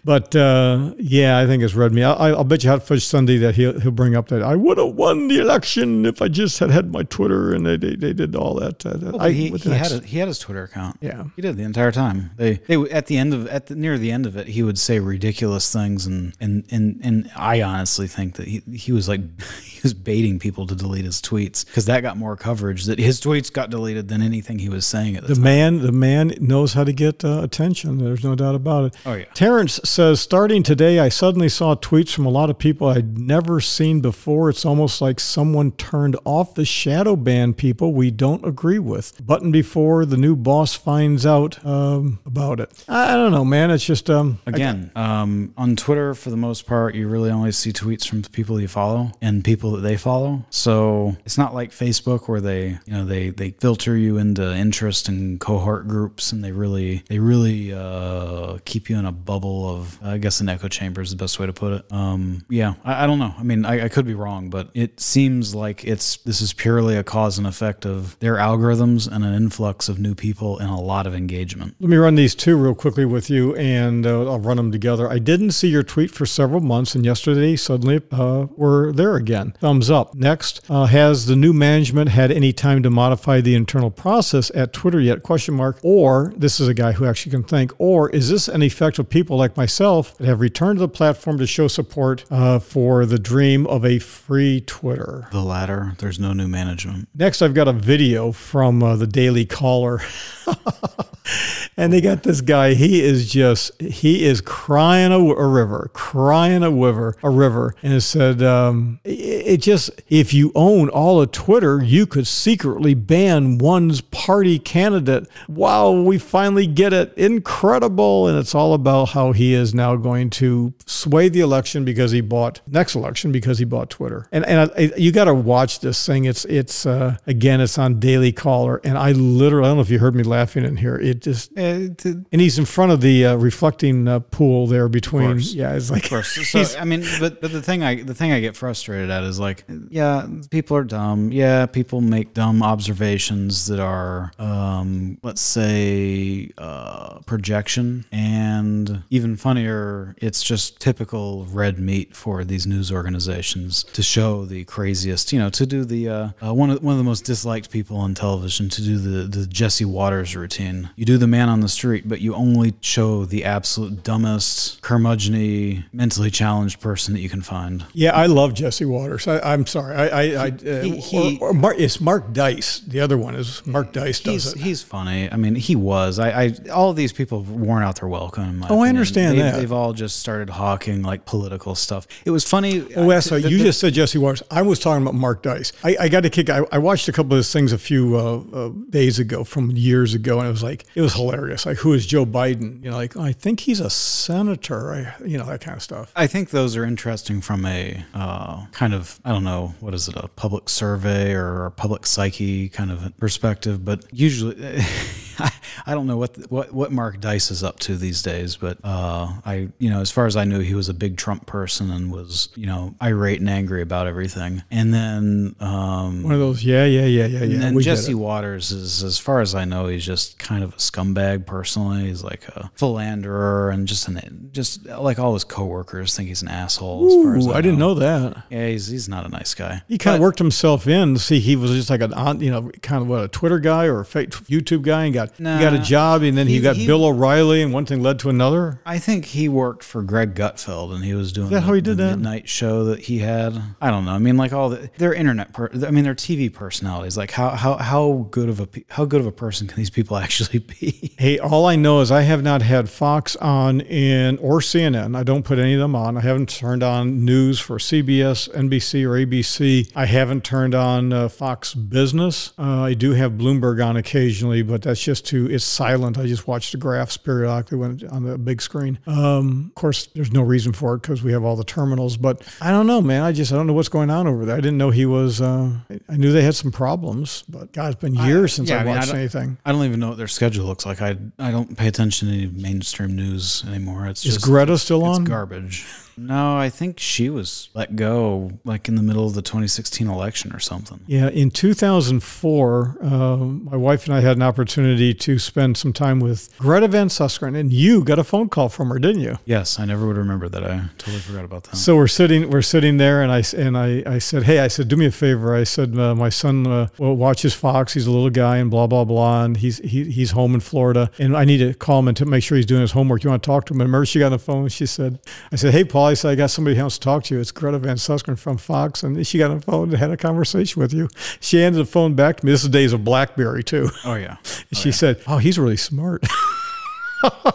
But 0.05 0.37
uh, 0.37 0.93
yeah, 0.99 1.39
I 1.39 1.47
think 1.47 1.63
it's 1.63 1.75
red 1.75 1.93
meat. 1.95 2.05
I, 2.05 2.29
I'll 2.29 2.45
bet 2.45 2.63
you 2.63 2.69
hot 2.69 2.83
fudge 2.83 3.07
Sunday 3.07 3.39
that 3.39 3.55
he'll 3.55 3.81
he'll 3.81 3.91
bring 3.91 4.15
up 4.15 4.29
that 4.29 4.43
I 4.43 4.55
would 4.55 4.77
have 4.77 4.95
won 4.95 5.29
the 5.29 5.41
election 5.41 6.05
if 6.05 6.21
I 6.21 6.29
just 6.29 6.59
had 6.59 6.71
had 6.71 6.93
my 6.93 7.05
Twitter 7.05 7.55
and 7.55 7.65
they 7.65 7.79
they, 7.79 7.97
they 7.97 8.13
did 8.13 8.37
all 8.37 8.55
that. 8.57 8.85
Uh, 8.85 8.99
Well, 9.01 9.23
I, 9.23 9.31
he, 9.31 9.49
he 9.49 9.71
had 9.71 9.93
a, 9.93 10.01
he 10.01 10.19
had 10.19 10.29
his 10.29 10.39
Twitter 10.39 10.65
account. 10.65 10.99
Yeah. 11.01 11.25
he 11.37 11.41
did 11.41 11.57
the 11.57 11.63
entire 11.63 11.91
time. 11.91 12.04
They 12.37 12.55
they 12.55 12.77
at 12.91 13.07
the 13.07 13.17
end 13.17 13.35
of 13.35 13.47
at 13.49 13.67
the 13.67 13.75
near 13.75 13.99
the 13.99 14.11
end 14.11 14.27
of 14.27 14.37
it, 14.37 14.49
he 14.49 14.63
would 14.63 14.79
say 14.79 14.99
ridiculous 14.99 15.73
things, 15.73 16.07
and 16.07 16.35
and 16.41 16.65
and 16.71 17.01
and 17.03 17.31
I 17.37 17.63
honestly 17.63 18.07
think 18.07 18.37
that 18.37 18.47
he 18.47 18.63
he 18.73 18.93
was 18.93 19.09
like 19.09 19.21
was 19.85 19.95
baiting 19.95 20.39
people 20.41 20.67
to 20.67 20.75
delete 20.75 21.05
his 21.05 21.21
tweets 21.23 21.65
because 21.65 21.85
that 21.87 22.01
got 22.01 22.17
more 22.17 22.37
coverage. 22.37 22.85
That 22.87 22.99
his 22.99 23.21
tweets 23.21 23.53
got 23.53 23.71
deleted 23.71 24.09
than 24.09 24.21
anything 24.23 24.59
he 24.59 24.69
was 24.69 24.87
saying 24.87 25.17
at 25.17 25.23
the, 25.23 25.29
The 25.29 25.35
time. 25.35 25.45
man, 25.45 25.79
the 25.83 25.93
man 25.93 26.35
knows 26.41 26.73
how 26.73 26.83
to 26.85 26.93
get 26.93 27.25
uh, 27.25 27.41
attention. 27.43 27.99
There's 27.99 28.25
no 28.25 28.35
doubt 28.35 28.55
about 28.55 28.87
it. 28.87 28.97
Oh, 29.07 29.15
yeah. 29.15 29.27
Terrence 29.35 29.79
says, 29.85 30.21
starting 30.21 30.63
today, 30.63 30.99
I 30.99 31.09
suddenly 31.11 31.49
saw 31.49 31.75
tweets 31.77 32.13
from 32.13 32.27
a 32.27 32.31
lot 32.31 32.51
of 32.51 32.59
people 32.59 32.89
I'd 32.89 33.19
never 33.19 33.61
seen 33.61 34.01
before. 34.01 34.49
It's 34.51 34.65
almost 34.65 35.01
like 35.01 35.21
someone 35.21 35.73
turned 35.73 36.17
off 36.25 36.55
the 36.55 36.65
shadow 36.65 37.15
ban 37.15 37.53
people 37.55 37.93
we 37.93 38.11
don't 38.11 38.45
agree 38.45 38.79
with. 38.79 39.25
Button 39.25 39.53
before 39.53 40.05
the 40.07 40.17
new 40.17 40.35
boss 40.35 40.75
finds 40.75 41.27
out 41.27 41.65
um, 41.65 42.19
about 42.25 42.59
it. 42.59 42.85
I, 42.89 43.13
I 43.13 43.17
don't 43.17 43.33
know, 43.33 43.45
man. 43.45 43.71
It's 43.71 43.85
just 43.85 44.09
um, 44.09 44.39
Again, 44.47 44.91
um, 44.97 45.53
on 45.59 45.77
Twitter, 45.77 46.15
for 46.15 46.31
the 46.31 46.37
most 46.39 46.67
part, 46.67 46.95
you 46.95 47.07
really 47.07 47.31
only 47.31 47.53
see 47.53 47.73
tweets 47.73 48.09
from 48.09 48.23
the 48.23 48.31
people 48.31 48.61
you 48.61 48.69
follow 48.69 49.13
and 49.21 49.45
people 49.45 49.74
that 49.77 49.83
they 49.83 49.97
follow. 49.97 50.45
So 50.51 51.17
it's 51.25 51.39
not 51.39 51.55
like 51.55 51.71
Facebook 51.71 52.29
where 52.29 52.41
they, 52.41 52.79
you 52.87 52.93
know, 52.93 53.05
they 53.05 53.31
they 53.31 53.51
filter 53.51 53.97
you 53.97 54.19
into 54.19 54.55
interest 54.55 55.09
and 55.09 55.41
cohort 55.41 55.89
groups, 55.89 56.33
and 56.33 56.43
they 56.45 56.53
really 56.53 57.03
they 57.09 57.19
really 57.19 57.73
uh, 57.73 58.59
keep 58.65 58.89
you 58.89 58.99
in 58.99 59.07
a 59.07 59.13
bubble 59.13 59.69
of, 59.69 59.99
I 60.03 60.19
guess, 60.19 60.41
an 60.41 60.49
echo 60.49 60.69
chamber 60.69 61.01
is 61.01 61.11
the 61.11 61.17
best 61.17 61.39
way 61.39 61.47
to 61.47 61.53
put 61.53 61.73
it. 61.73 61.93
Um, 61.93 62.45
yeah, 62.49 62.75
I, 62.85 63.05
I 63.05 63.07
don't 63.07 63.19
know. 63.19 63.35
I 63.37 63.43
mean, 63.43 63.65
I, 63.65 63.85
I 63.85 63.89
could 63.89 64.07
be 64.07 64.15
wrong, 64.15 64.51
but 64.51 64.71
it 64.75 65.01
seems 65.01 65.55
like 65.55 65.85
it's 65.85 66.19
this 66.19 66.41
is 66.41 66.53
purely 66.53 66.97
a 66.97 67.05
cause 67.05 67.39
and 67.39 67.47
effect 67.47 67.87
of 67.87 68.19
their 68.21 68.37
algorithms 68.37 69.11
and 69.11 69.25
an 69.25 69.35
influx 69.35 69.89
of 69.89 69.99
new 69.99 70.15
people 70.15 70.59
and 70.59 70.71
a 70.71 70.77
lot 70.77 71.07
of 71.07 71.15
engagement. 71.15 71.75
Let 71.81 71.91
me 71.91 71.97
run 71.97 72.15
these 72.15 72.35
two 72.35 72.57
real 72.57 72.75
quickly 72.75 73.05
with 73.05 73.31
you, 73.31 73.55
and 73.57 74.07
uh, 74.07 74.31
I'll 74.31 74.41
run 74.41 74.57
them 74.57 74.73
together. 74.73 75.11
I 75.11 75.19
didn't 75.19 75.53
see 75.53 75.69
your 75.69 75.83
tweet 75.83 76.11
for 76.11 76.27
several 76.27 76.61
months, 76.61 76.95
and 76.95 77.05
yesterday 77.05 77.57
suddenly 77.57 78.01
uh, 78.11 78.47
we're 78.57 78.93
there 78.93 79.17
again. 79.17 79.55
Thumbs 79.65 79.91
up. 79.91 80.15
Next, 80.15 80.61
uh, 80.69 80.85
has 80.85 81.25
the 81.25 81.37
new 81.37 81.55
management 81.55 82.11
had 82.11 82.31
any 82.31 82.53
time 82.53 82.83
to 82.83 82.91
modify 82.91 83.41
the 83.41 83.55
internal 83.55 83.91
process 83.91 84.51
at 84.55 84.75
Twitter 84.75 85.01
yet? 85.01 85.23
Question 85.23 85.55
mark. 85.55 85.79
Or 85.83 86.35
this 86.37 86.61
is 86.61 86.69
a 86.69 86.75
guy 86.75 86.93
who 86.93 87.07
actually 87.07 87.31
can 87.31 87.45
think. 87.45 87.73
Or 87.79 88.11
is 88.11 88.29
this 88.29 88.47
an 88.47 88.63
effect 88.63 88.99
of 88.99 89.09
people 89.09 89.39
like 89.39 89.57
myself 89.57 90.19
that 90.19 90.27
have 90.27 90.41
returned 90.41 90.81
to 90.81 90.81
the 90.81 90.89
platform 90.89 91.39
to 91.39 91.47
show 91.47 91.67
support 91.67 92.27
uh, 92.31 92.59
for 92.59 93.07
the 93.07 93.19
dream 93.19 93.67
of 93.67 93.87
a 93.87 94.01
free 94.01 94.61
Twitter? 94.61 95.29
The 95.33 95.41
latter, 95.41 95.95
there's 95.97 96.19
no 96.19 96.35
new 96.35 96.47
management. 96.47 97.09
Next, 97.15 97.41
I've 97.41 97.55
got 97.55 97.67
a 97.67 97.73
video 97.73 98.33
from 98.33 98.83
uh, 98.83 98.97
the 98.97 99.07
Daily 99.07 99.47
Caller. 99.47 100.03
and 101.77 101.93
they 101.93 102.01
got 102.01 102.23
this 102.23 102.41
guy. 102.41 102.75
He 102.75 103.03
is 103.03 103.31
just, 103.31 103.81
he 103.81 104.25
is 104.25 104.41
crying 104.41 105.13
a, 105.13 105.19
a 105.19 105.47
river, 105.47 105.91
crying 105.93 106.63
a 106.63 106.71
river, 106.71 107.17
a 107.23 107.31
river. 107.31 107.75
And 107.83 107.93
it 107.93 108.01
said, 108.03 108.43
um, 108.43 109.01
it, 109.05 109.11
it 109.11 109.57
just, 109.63 109.91
if 110.09 110.33
you 110.33 110.53
own 110.55 110.89
all 110.89 111.21
of 111.21 111.33
Twitter, 111.33 111.83
you 111.83 112.07
could 112.07 112.27
secretly 112.27 112.95
ban 112.95 113.59
one's 113.59 114.01
party 114.01 114.59
candidate. 114.59 115.29
Wow, 115.49 115.93
we 115.93 116.19
finally 116.19 116.67
get 116.67 116.93
it. 116.93 117.13
Incredible. 117.17 118.29
And 118.29 118.39
it's 118.39 118.55
all 118.55 118.75
about 118.75 119.11
how 119.11 119.33
he 119.33 119.55
is 119.55 119.75
now 119.75 119.97
going 119.97 120.31
to 120.31 120.73
sway 120.87 121.29
the 121.29 121.41
election 121.41 121.85
because 121.85 122.13
he 122.13 122.21
bought, 122.21 122.61
next 122.67 122.95
election 122.95 123.33
because 123.33 123.59
he 123.59 123.65
bought 123.65 123.91
Twitter. 123.91 124.29
And, 124.33 124.45
and 124.47 124.71
I, 124.77 124.93
you 124.97 125.13
got 125.13 125.25
to 125.25 125.35
watch 125.35 125.81
this 125.81 126.05
thing. 126.07 126.25
It's, 126.25 126.45
it's, 126.47 126.87
uh, 126.87 127.17
again, 127.27 127.61
it's 127.61 127.79
on 127.79 128.01
Daily 128.01 128.33
Caller. 128.33 128.81
And 128.85 128.97
I 128.97 129.13
literally, 129.13 129.67
I 129.67 129.71
don't 129.71 129.79
know 129.79 129.83
if 129.83 129.91
you 129.91 129.99
heard 129.99 130.15
me 130.15 130.23
laughing 130.23 130.65
in 130.65 130.77
here. 130.77 130.97
It 130.97 131.21
just, 131.21 131.57
and 131.65 132.41
he's 132.41 132.59
in 132.59 132.65
front 132.65 132.93
of 132.93 133.01
the 133.01 133.27
uh, 133.27 133.37
reflecting 133.37 134.09
uh, 134.09 134.21
pool 134.21 134.67
there 134.67 134.89
between. 134.89 135.33
course. 135.33 135.55
Yeah, 135.55 135.75
it's 135.75 135.91
like 135.91 136.05
Of 136.05 136.11
course. 136.11 136.35
So 136.45 136.79
I 136.79 136.85
mean, 136.85 137.05
but 137.21 137.41
but 137.41 137.53
the 137.53 137.63
thing 137.63 137.83
I 137.83 138.03
the 138.03 138.15
thing 138.15 138.33
I 138.33 138.41
get 138.41 138.57
frustrated 138.57 139.11
at 139.11 139.25
is 139.25 139.39
like, 139.39 139.65
yeah, 139.89 140.27
people 140.51 140.77
are 140.77 140.85
dumb. 140.85 141.33
Yeah, 141.33 141.67
people 141.67 142.01
make 142.01 142.35
dumb 142.35 142.63
observations 142.63 143.67
that 143.67 143.81
are, 143.81 144.33
um, 144.39 145.19
let's 145.23 145.41
say, 145.41 146.51
uh, 146.59 147.21
projection, 147.21 148.05
and 148.13 149.03
even 149.11 149.37
funnier, 149.37 150.15
it's 150.19 150.43
just 150.43 150.81
typical 150.81 151.47
red 151.47 151.79
meat 151.79 152.15
for 152.15 152.45
these 152.45 152.67
news 152.67 152.93
organizations 152.93 153.85
to 153.85 154.03
show 154.03 154.45
the 154.45 154.65
craziest. 154.65 155.33
You 155.33 155.39
know, 155.39 155.51
to 155.51 155.67
do 155.67 155.85
the 155.85 156.09
uh, 156.09 156.29
uh, 156.45 156.55
one 156.55 156.71
of 156.71 156.83
one 156.83 156.93
of 156.93 156.99
the 156.99 157.05
most 157.05 157.25
disliked 157.25 157.71
people 157.71 157.97
on 157.97 158.15
television 158.15 158.69
to 158.69 158.83
do 158.83 158.99
the 158.99 159.27
the 159.27 159.47
Jesse 159.47 159.85
Watters 159.85 160.37
routine. 160.37 160.91
You 160.97 161.05
do 161.05 161.19
the 161.19 161.27
man 161.27 161.49
on 161.49 161.54
the 161.61 161.69
street, 161.69 162.09
but 162.09 162.21
you 162.21 162.35
only 162.35 162.75
show 162.81 163.25
the 163.25 163.45
absolute 163.45 164.03
dumbest, 164.03 164.81
curmudgeony, 164.83 165.85
mentally 165.93 166.31
challenged 166.31 166.81
person 166.81 167.15
that 167.15 167.21
you 167.21 167.29
can 167.29 167.43
find. 167.43 167.85
Yeah, 167.93 168.11
I 168.15 168.27
love 168.27 168.55
Jesse 168.55 168.85
Watters. 168.85 169.27
I, 169.29 169.39
I'm 169.41 169.67
sorry. 169.67 169.95
I, 169.97 170.07
I, 170.07 170.23
I 170.23 170.49
uh, 170.49 170.83
He- 170.83 170.97
he- 171.01 171.39
or, 171.41 171.51
or 171.51 171.53
Mark, 171.53 171.77
it's 171.79 172.01
Mark 172.01 172.33
Dice. 172.33 172.81
The 172.81 173.01
other 173.01 173.17
one 173.19 173.35
is 173.35 173.65
Mark 173.67 173.93
Dice 173.93 174.21
does 174.21 174.45
He's 174.45 174.53
it. 174.55 174.59
he's 174.59 174.83
funny. 174.83 175.31
I 175.31 175.37
mean, 175.37 175.55
he 175.55 175.77
was. 175.77 176.19
I, 176.19 176.45
I 176.45 176.55
all 176.73 176.91
of 176.91 176.97
these 176.97 177.13
people 177.13 177.43
have 177.43 177.51
worn 177.51 177.83
out 177.83 178.01
their 178.01 178.09
welcome. 178.09 178.45
in 178.45 178.57
my 178.59 178.69
Oh, 178.71 178.81
I 178.81 178.89
understand 178.89 179.37
They've, 179.39 179.45
that. 179.45 179.57
They've 179.59 179.73
all 179.73 179.93
just 179.93 180.19
started 180.19 180.51
hawking 180.51 181.03
like 181.03 181.25
political 181.27 181.75
stuff. 181.75 182.07
It 182.25 182.31
was 182.31 182.45
funny. 182.45 182.83
Oh, 182.97 183.09
that's 183.09 183.31
uh, 183.31 183.37
right. 183.37 183.45
You 183.45 183.59
the- 183.59 183.65
just 183.65 183.81
said 183.81 183.95
Jesse 183.95 184.19
Watters. 184.19 184.43
I 184.51 184.63
was 184.63 184.79
talking 184.79 185.03
about 185.03 185.15
Mark 185.15 185.43
Dice. 185.43 185.73
I, 185.83 185.97
I 186.01 186.09
got 186.09 186.25
a 186.25 186.31
kick. 186.31 186.51
I, 186.51 186.63
I 186.73 186.79
watched 186.79 187.09
a 187.09 187.13
couple 187.13 187.33
of 187.33 187.39
his 187.39 187.53
things 187.53 187.73
a 187.73 187.79
few 187.79 188.17
uh, 188.17 188.43
uh, 188.53 188.69
days 188.91 189.19
ago 189.19 189.45
from 189.45 189.71
years 189.73 190.15
ago, 190.15 190.39
and 190.39 190.49
it 190.49 190.51
was 190.51 190.63
like 190.63 190.85
it 190.95 191.01
was 191.01 191.15
hilarious. 191.15 191.35
Like, 191.67 191.79
who 191.79 191.93
is 191.93 192.07
Joe 192.07 192.27
Biden? 192.27 192.83
You 192.83 192.91
know, 192.91 192.97
like 192.97 193.17
I 193.17 193.33
think 193.33 193.61
he's 193.61 193.81
a 193.81 193.91
senator. 193.91 194.93
I, 194.93 195.25
you 195.25 195.39
know, 195.39 195.47
that 195.47 195.61
kind 195.61 195.77
of 195.77 195.83
stuff. 195.83 196.13
I 196.17 196.27
think 196.27 196.51
those 196.51 196.77
are 196.77 196.85
interesting 196.85 197.41
from 197.41 197.65
a 197.67 198.05
uh, 198.15 198.67
kind 198.73 198.95
of 198.95 199.21
I 199.25 199.31
don't 199.31 199.45
know 199.45 199.75
what 199.81 199.95
is 199.95 200.09
it 200.09 200.17
a 200.17 200.29
public 200.29 200.69
survey 200.69 201.33
or 201.33 201.67
a 201.67 201.71
public 201.71 202.07
psyche 202.07 202.69
kind 202.69 202.91
of 202.91 203.17
perspective, 203.19 203.85
but 203.85 204.05
usually 204.13 204.57
I, 205.87 205.95
don't 205.95 206.07
know 206.07 206.17
what 206.17 206.37
what 206.51 206.73
what 206.73 206.93
Mark 206.93 207.21
Dice 207.21 207.51
is 207.51 207.63
up 207.63 207.79
to 207.81 207.97
these 207.97 208.23
days, 208.23 208.57
but 208.57 208.79
uh, 208.85 209.33
I 209.45 209.69
you 209.79 209.91
know 209.91 210.01
as 210.01 210.11
far 210.11 210.27
as 210.27 210.37
I 210.37 210.45
knew 210.45 210.61
he 210.61 210.75
was 210.75 210.89
a 210.89 210.95
big 210.95 211.17
Trump 211.17 211.47
person 211.47 211.91
and 211.91 212.13
was 212.13 212.49
you 212.55 212.67
know 212.67 212.95
irate 213.03 213.41
and 213.41 213.49
angry 213.49 213.83
about 213.83 214.07
everything, 214.07 214.63
and 214.71 214.93
then 214.93 215.57
um, 215.61 216.23
One 216.23 216.33
of 216.33 216.41
those. 216.41 216.65
Yeah, 216.65 216.85
yeah, 216.85 217.07
yeah, 217.07 217.27
yeah, 217.27 217.39
yeah. 217.39 217.55
and 217.55 217.63
then 217.63 217.81
Jesse. 217.81 218.15
Watters 218.15 218.71
is, 218.71 219.03
as 219.03 219.19
far 219.19 219.41
as 219.41 219.55
I 219.55 219.65
know, 219.65 219.87
he's 219.87 220.05
just 220.05 220.39
kind 220.39 220.63
of 220.63 220.75
a 220.75 220.77
scumbag 220.77 221.47
personally. 221.47 222.07
He's 222.07 222.23
like 222.23 222.47
a 222.49 222.71
philanderer 222.75 223.71
and 223.71 223.89
just 223.89 224.09
an 224.09 224.51
just 224.53 224.87
like 224.87 225.19
all 225.19 225.35
his 225.35 225.45
coworkers 225.45 226.15
think 226.17 226.29
he's 226.29 226.43
an 226.43 226.49
asshole. 226.49 227.07
as 227.07 227.25
far 227.25 227.37
as 227.37 227.47
Ooh, 227.47 227.53
I, 227.53 227.59
I 227.59 227.61
didn't 227.61 227.79
know 227.79 227.95
that. 227.95 228.45
Yeah, 228.51 228.69
he's 228.69 228.89
he's 228.89 229.09
not 229.09 229.27
a 229.27 229.29
nice 229.29 229.55
guy. 229.55 229.83
He 229.89 229.99
kind 229.99 230.15
of 230.15 230.21
worked 230.21 230.39
himself 230.39 230.87
in. 230.87 231.17
See, 231.19 231.41
he 231.41 231.57
was 231.57 231.71
just 231.73 231.91
like 231.91 232.01
an, 232.01 232.41
you 232.41 232.51
know, 232.51 232.71
kind 232.83 233.03
of 233.03 233.09
what 233.09 233.25
a 233.25 233.29
Twitter 233.29 233.59
guy 233.59 233.87
or 233.87 234.01
a 234.01 234.05
fake 234.05 234.31
YouTube 234.31 234.83
guy, 234.83 235.05
and 235.05 235.15
got 235.15 235.24
he 235.37 235.43
got 235.45 235.73
a 235.75 235.79
job, 235.79 236.23
and 236.23 236.37
then 236.37 236.47
he, 236.47 236.55
He- 236.55 236.61
got 236.61 236.77
he- 236.77 236.87
Bill 236.87 237.05
O'Reilly, 237.05 237.63
and 237.63 237.73
one 237.73 237.87
thing 237.87 238.03
led 238.03 238.19
to 238.21 238.29
another. 238.31 238.81
I 238.87 238.99
think 238.99 239.25
he 239.27 239.49
worked 239.49 239.83
for 239.85 240.03
Greg 240.03 240.35
Gutfeld, 240.35 240.95
and 240.95 241.05
he 241.05 241.15
was 241.15 241.33
doing 241.33 241.49
that 241.51 241.57
the, 241.57 241.61
how 241.63 241.73
he 241.73 241.81
did 241.81 241.97
that? 241.99 242.17
midnight 242.19 242.49
show 242.49 242.85
that 242.85 243.01
he 243.01 243.19
had. 243.19 243.61
I 243.81 243.91
don't 243.91 244.05
know. 244.05 244.13
I 244.13 244.19
mean, 244.19 244.37
like 244.37 244.53
all 244.53 244.69
the 244.71 244.91
they're 244.99 245.15
internet. 245.15 245.53
Per, 245.53 245.71
I 245.87 245.91
mean, 245.91 246.05
they're 246.05 246.15
TV 246.15 246.53
personalities. 246.53 247.17
Like 247.17 247.31
how 247.33 247.51
how 247.51 247.77
how 247.77 248.29
good 248.31 248.49
of 248.49 248.61
a 248.61 248.69
how 248.91 249.05
good 249.05 249.21
of 249.21 249.27
a 249.27 249.33
person 249.33 249.67
can 249.67 249.77
these 249.77 249.91
people 249.91 250.17
actually 250.25 250.59
be? 250.61 251.15
Hey, 251.19 251.39
all 251.39 251.67
I 251.67 251.77
know 251.77 252.01
is 252.01 252.11
I 252.11 252.23
have 252.23 252.43
not 252.43 252.63
had 252.63 252.89
Fox 252.89 253.37
on 253.37 253.81
in 253.83 254.39
or 254.39 254.61
CNN. 254.61 255.17
I 255.17 255.23
don't 255.23 255.45
put 255.45 255.59
any 255.59 255.75
of 255.75 255.81
them 255.81 255.95
on. 255.95 256.17
I 256.17 256.21
haven't 256.21 256.49
turned 256.49 256.83
on 256.83 257.25
news 257.25 257.61
for 257.61 257.79
CBS, 257.79 258.49
NBC, 258.55 259.05
or 259.05 259.11
ABC. 259.25 259.91
I 259.95 260.07
haven't 260.07 260.45
turned 260.45 260.75
on 260.75 261.13
uh, 261.13 261.29
Fox 261.29 261.75
Business. 261.75 262.53
Uh, 262.59 262.83
I 262.83 262.95
do 262.95 263.13
have 263.13 263.33
Bloomberg 263.33 263.85
on 263.85 263.97
occasionally, 263.97 264.63
but 264.63 264.83
that's 264.83 265.03
just 265.03 265.14
to 265.23 265.51
it's 265.51 265.65
silent. 265.65 266.19
I 266.19 266.27
just 266.27 266.47
watch 266.47 266.73
the 266.73 266.79
graphs 266.79 267.17
periodically 267.17 267.79
when 267.79 268.01
on 268.11 268.25
the 268.25 268.39
big 268.39 268.61
screen. 268.63 268.99
Um, 269.07 269.67
of 269.69 269.75
course, 269.75 270.07
there's 270.15 270.33
no 270.33 270.43
reason 270.43 270.73
for 270.73 270.95
it 270.95 271.03
because 271.03 271.23
we 271.23 271.33
have 271.33 271.45
all 271.45 271.57
the 271.57 271.65
terminals. 271.65 272.17
But 272.17 272.43
I 272.61 272.71
don't 272.71 272.87
know, 272.87 273.01
man. 273.01 273.23
I 273.23 273.33
just 273.33 273.53
I 273.53 273.57
don't 273.57 273.67
know 273.67 273.73
what's 273.73 273.89
going 273.89 274.11
on 274.11 274.27
over 274.27 274.45
there. 274.45 274.57
I 274.57 274.61
didn't 274.61 274.79
know 274.79 274.91
he 274.91 275.07
was. 275.07 275.41
Uh, 275.41 275.71
I- 275.91 276.01
I 276.09 276.17
knew 276.17 276.33
they 276.33 276.43
had 276.43 276.55
some 276.55 276.71
problems, 276.71 277.45
but 277.49 277.73
God, 277.73 277.93
it's 277.93 278.01
been 278.01 278.15
years 278.15 278.53
since 278.53 278.69
yeah, 278.69 278.77
I, 278.77 278.81
I 278.81 278.85
mean, 278.85 278.95
watched 278.97 279.09
don't- 279.09 279.17
anything. 279.19 279.57
I 279.65 279.73
don't 279.73 279.85
even 279.85 280.01
know 280.01 280.11
what 280.11 280.19
their 280.19 280.29
schedule 280.29 280.67
looks 280.67 280.85
like. 280.87 281.01
I 281.03 281.17
I 281.39 281.51
don't 281.51 281.77
pay 281.77 281.89
attention 281.89 282.29
to 282.29 282.35
any 282.35 282.47
mainstream 282.47 283.17
news 283.17 283.65
anymore. 283.67 284.07
It's 284.07 284.25
Is 284.25 284.35
just 284.35 284.45
Greta 284.47 284.77
still 284.79 285.01
it's 285.09 285.19
on? 285.19 285.25
garbage. 285.25 285.85
No, 286.17 286.57
I 286.57 286.71
think 286.71 286.99
she 287.01 287.29
was 287.31 287.69
let 287.75 287.97
go 287.97 288.53
like 288.65 288.89
in 288.89 288.95
the 288.95 289.03
middle 289.03 289.27
of 289.27 289.35
the 289.35 289.43
2016 289.43 290.07
election 290.09 290.53
or 290.53 290.61
something. 290.61 291.01
Yeah, 291.07 291.29
in 291.29 291.51
2004, 291.51 292.97
uh, 293.01 293.37
my 293.37 293.77
wife 293.77 294.07
and 294.07 294.15
I 294.15 294.21
had 294.21 294.37
an 294.37 294.43
opportunity 294.43 295.15
to 295.15 295.39
spend 295.39 295.77
some 295.77 295.93
time 295.93 296.21
with 296.21 296.55
Greta 296.59 296.89
Van 296.89 297.09
Susteren, 297.09 297.57
and 297.57 297.73
you 297.73 298.05
got 298.05 298.19
a 298.19 298.25
phone 298.25 298.49
call 298.49 298.69
from 298.69 298.89
her, 298.91 298.99
didn't 298.99 299.23
you? 299.23 299.39
Yes, 299.45 299.79
I 299.79 299.85
never 299.85 300.07
would 300.07 300.17
remember 300.17 300.49
that. 300.49 300.65
I 300.65 300.83
totally 300.99 301.19
forgot 301.21 301.45
about 301.45 301.65
that. 301.65 301.77
So 301.77 301.97
we're 301.97 302.07
sitting, 302.07 302.51
we're 302.51 302.63
sitting 302.63 302.97
there, 302.97 303.23
and 303.23 303.33
I 303.33 303.43
and 303.57 303.77
I, 303.77 304.03
I 304.07 304.19
said, 304.19 304.45
hey, 304.45 304.61
I 304.61 304.69
said, 304.69 304.89
do 304.89 304.97
me 304.97 305.07
a 305.07 305.11
favor. 305.11 305.55
I 305.55 305.65
said, 305.65 305.99
uh, 305.99 306.15
my 306.15 306.29
son 306.29 306.67
uh, 306.67 306.89
watches 306.99 307.55
Fox. 307.55 307.95
He's 307.95 308.07
a 308.07 308.11
little 308.11 308.31
guy, 308.31 308.59
and 308.59 308.71
blah 308.71 308.87
blah 308.87 309.05
blah, 309.05 309.45
and 309.45 309.57
he's 309.57 309.79
he, 309.79 310.11
he's 310.11 310.31
home 310.33 310.55
in 310.55 310.61
Florida, 310.61 311.11
and 311.19 311.37
I 311.37 311.45
need 311.45 311.59
to 311.59 311.75
call 311.75 311.99
him 312.01 312.09
and 312.09 312.17
to 312.19 312.25
make 312.27 312.43
sure 312.43 312.57
he's 312.57 312.67
doing 312.67 312.81
his 312.81 312.93
homework. 312.93 313.25
You 313.25 313.31
want 313.31 313.43
to 313.43 313.47
talk 313.47 313.67
to 313.67 313.75
him? 313.75 313.81
And 313.81 313.89
remember, 313.89 314.07
she 314.07 314.19
got 314.19 314.27
on 314.27 314.33
the 314.33 314.39
phone. 314.39 314.69
She 314.69 314.87
said, 314.87 315.19
I 315.53 315.57
said, 315.57 315.73
hey, 315.73 315.85
Paul, 315.85 316.04
Paul, 316.05 316.11
I 316.11 316.15
said, 316.15 316.33
I 316.33 316.35
got 316.35 316.51
somebody 316.51 316.77
who 316.77 316.83
wants 316.83 316.99
to 316.99 317.01
talk 317.01 317.25
to 317.25 317.35
you. 317.35 317.41
It's 317.41 317.51
Greta 317.51 317.79
Van 317.79 317.97
Susteren 317.97 318.39
from 318.39 318.59
Fox. 318.59 319.03
And 319.03 319.27
she 319.27 319.39
got 319.39 319.51
on 319.51 319.61
the 319.61 319.63
phone 319.63 319.89
and 319.89 319.97
had 319.97 320.11
a 320.11 320.19
conversation 320.19 320.83
with 320.83 320.93
you. 320.93 321.09
She 321.41 321.57
handed 321.63 321.79
the 321.79 321.87
phone 321.87 322.13
back 322.13 322.37
to 322.41 322.45
me. 322.45 322.53
This 322.53 322.63
is 322.63 322.69
days 322.69 322.93
of 322.93 323.05
Blackberry, 323.05 323.65
too. 323.65 323.89
Oh 324.05 324.15
yeah. 324.15 324.37
Oh, 324.45 324.65
she 324.75 324.93
said, 324.93 325.23
Oh, 325.27 325.39
he's 325.39 325.59
really 325.59 325.79
smart. 325.79 326.23